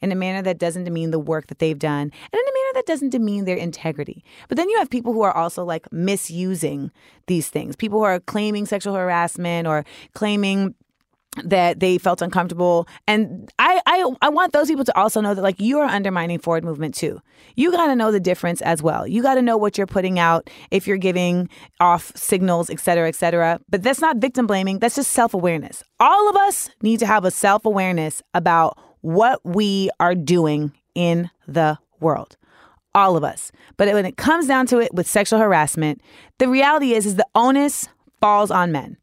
in 0.00 0.12
a 0.12 0.14
manner 0.14 0.42
that 0.42 0.58
doesn't 0.58 0.84
demean 0.84 1.10
the 1.10 1.18
work 1.18 1.46
that 1.48 1.58
they've 1.58 1.78
done, 1.78 2.02
and 2.02 2.12
in 2.32 2.40
a 2.40 2.54
manner 2.58 2.72
that 2.74 2.86
doesn't 2.86 3.10
demean 3.10 3.44
their 3.44 3.56
integrity. 3.56 4.24
But 4.48 4.56
then 4.56 4.68
you 4.68 4.78
have 4.78 4.90
people 4.90 5.12
who 5.12 5.22
are 5.22 5.36
also 5.36 5.64
like 5.64 5.90
misusing 5.92 6.90
these 7.26 7.48
things. 7.48 7.76
People 7.76 7.98
who 7.98 8.04
are 8.04 8.20
claiming 8.20 8.66
sexual 8.66 8.94
harassment 8.94 9.66
or 9.66 9.84
claiming 10.14 10.74
that 11.42 11.80
they 11.80 11.98
felt 11.98 12.22
uncomfortable. 12.22 12.86
And 13.06 13.50
I, 13.58 13.80
I 13.86 14.14
i 14.22 14.28
want 14.28 14.52
those 14.52 14.68
people 14.68 14.84
to 14.84 14.96
also 14.96 15.20
know 15.20 15.34
that 15.34 15.42
like 15.42 15.60
you 15.60 15.78
are 15.78 15.86
undermining 15.86 16.38
forward 16.38 16.64
movement 16.64 16.94
too. 16.94 17.20
You 17.56 17.72
got 17.72 17.88
to 17.88 17.96
know 17.96 18.12
the 18.12 18.20
difference 18.20 18.62
as 18.62 18.82
well. 18.82 19.06
You 19.06 19.22
got 19.22 19.34
to 19.34 19.42
know 19.42 19.56
what 19.56 19.76
you're 19.76 19.86
putting 19.86 20.18
out 20.18 20.48
if 20.70 20.86
you're 20.86 20.96
giving 20.96 21.48
off 21.80 22.12
signals 22.14 22.70
et 22.70 22.80
cetera 22.80 23.08
et 23.08 23.14
cetera. 23.14 23.60
But 23.68 23.82
that's 23.82 24.00
not 24.00 24.18
victim 24.18 24.46
blaming. 24.46 24.78
That's 24.78 24.94
just 24.94 25.10
self-awareness. 25.10 25.82
All 25.98 26.30
of 26.30 26.36
us 26.36 26.70
need 26.82 27.00
to 27.00 27.06
have 27.06 27.24
a 27.24 27.30
self-awareness 27.30 28.22
about 28.32 28.78
what 29.04 29.40
we 29.44 29.90
are 30.00 30.14
doing 30.14 30.72
in 30.94 31.30
the 31.46 31.78
world 32.00 32.36
all 32.94 33.16
of 33.16 33.24
us 33.24 33.52
but 33.76 33.92
when 33.92 34.06
it 34.06 34.16
comes 34.16 34.46
down 34.46 34.66
to 34.66 34.78
it 34.78 34.92
with 34.94 35.06
sexual 35.06 35.38
harassment 35.38 36.00
the 36.38 36.48
reality 36.48 36.94
is 36.94 37.04
is 37.04 37.16
the 37.16 37.26
onus 37.34 37.88
falls 38.20 38.50
on 38.50 38.72
men 38.72 38.96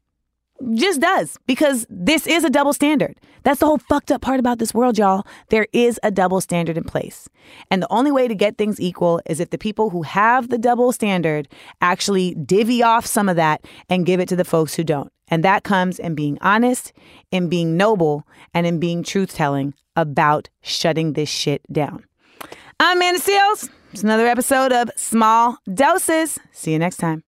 just 0.74 1.00
does 1.00 1.36
because 1.46 1.86
this 1.88 2.26
is 2.26 2.44
a 2.44 2.50
double 2.50 2.72
standard. 2.72 3.18
That's 3.42 3.60
the 3.60 3.66
whole 3.66 3.78
fucked 3.78 4.12
up 4.12 4.20
part 4.20 4.38
about 4.38 4.58
this 4.58 4.72
world, 4.72 4.96
y'all. 4.98 5.26
There 5.48 5.66
is 5.72 5.98
a 6.02 6.10
double 6.10 6.40
standard 6.40 6.76
in 6.76 6.84
place. 6.84 7.28
And 7.70 7.82
the 7.82 7.92
only 7.92 8.12
way 8.12 8.28
to 8.28 8.34
get 8.34 8.56
things 8.56 8.80
equal 8.80 9.20
is 9.26 9.40
if 9.40 9.50
the 9.50 9.58
people 9.58 9.90
who 9.90 10.02
have 10.02 10.48
the 10.48 10.58
double 10.58 10.92
standard 10.92 11.48
actually 11.80 12.34
divvy 12.34 12.82
off 12.82 13.04
some 13.06 13.28
of 13.28 13.36
that 13.36 13.64
and 13.88 14.06
give 14.06 14.20
it 14.20 14.28
to 14.28 14.36
the 14.36 14.44
folks 14.44 14.74
who 14.74 14.84
don't. 14.84 15.12
And 15.32 15.42
that 15.44 15.64
comes 15.64 15.98
in 15.98 16.14
being 16.14 16.36
honest, 16.42 16.92
in 17.30 17.48
being 17.48 17.74
noble, 17.74 18.26
and 18.52 18.66
in 18.66 18.78
being 18.78 19.02
truth 19.02 19.34
telling 19.34 19.72
about 19.96 20.50
shutting 20.60 21.14
this 21.14 21.30
shit 21.30 21.62
down. 21.72 22.04
I'm 22.78 22.98
Amanda 22.98 23.18
Seales. 23.18 23.70
It's 23.94 24.02
another 24.02 24.26
episode 24.26 24.74
of 24.74 24.90
Small 24.94 25.56
Doses. 25.72 26.38
See 26.52 26.72
you 26.72 26.78
next 26.78 26.98
time. 26.98 27.24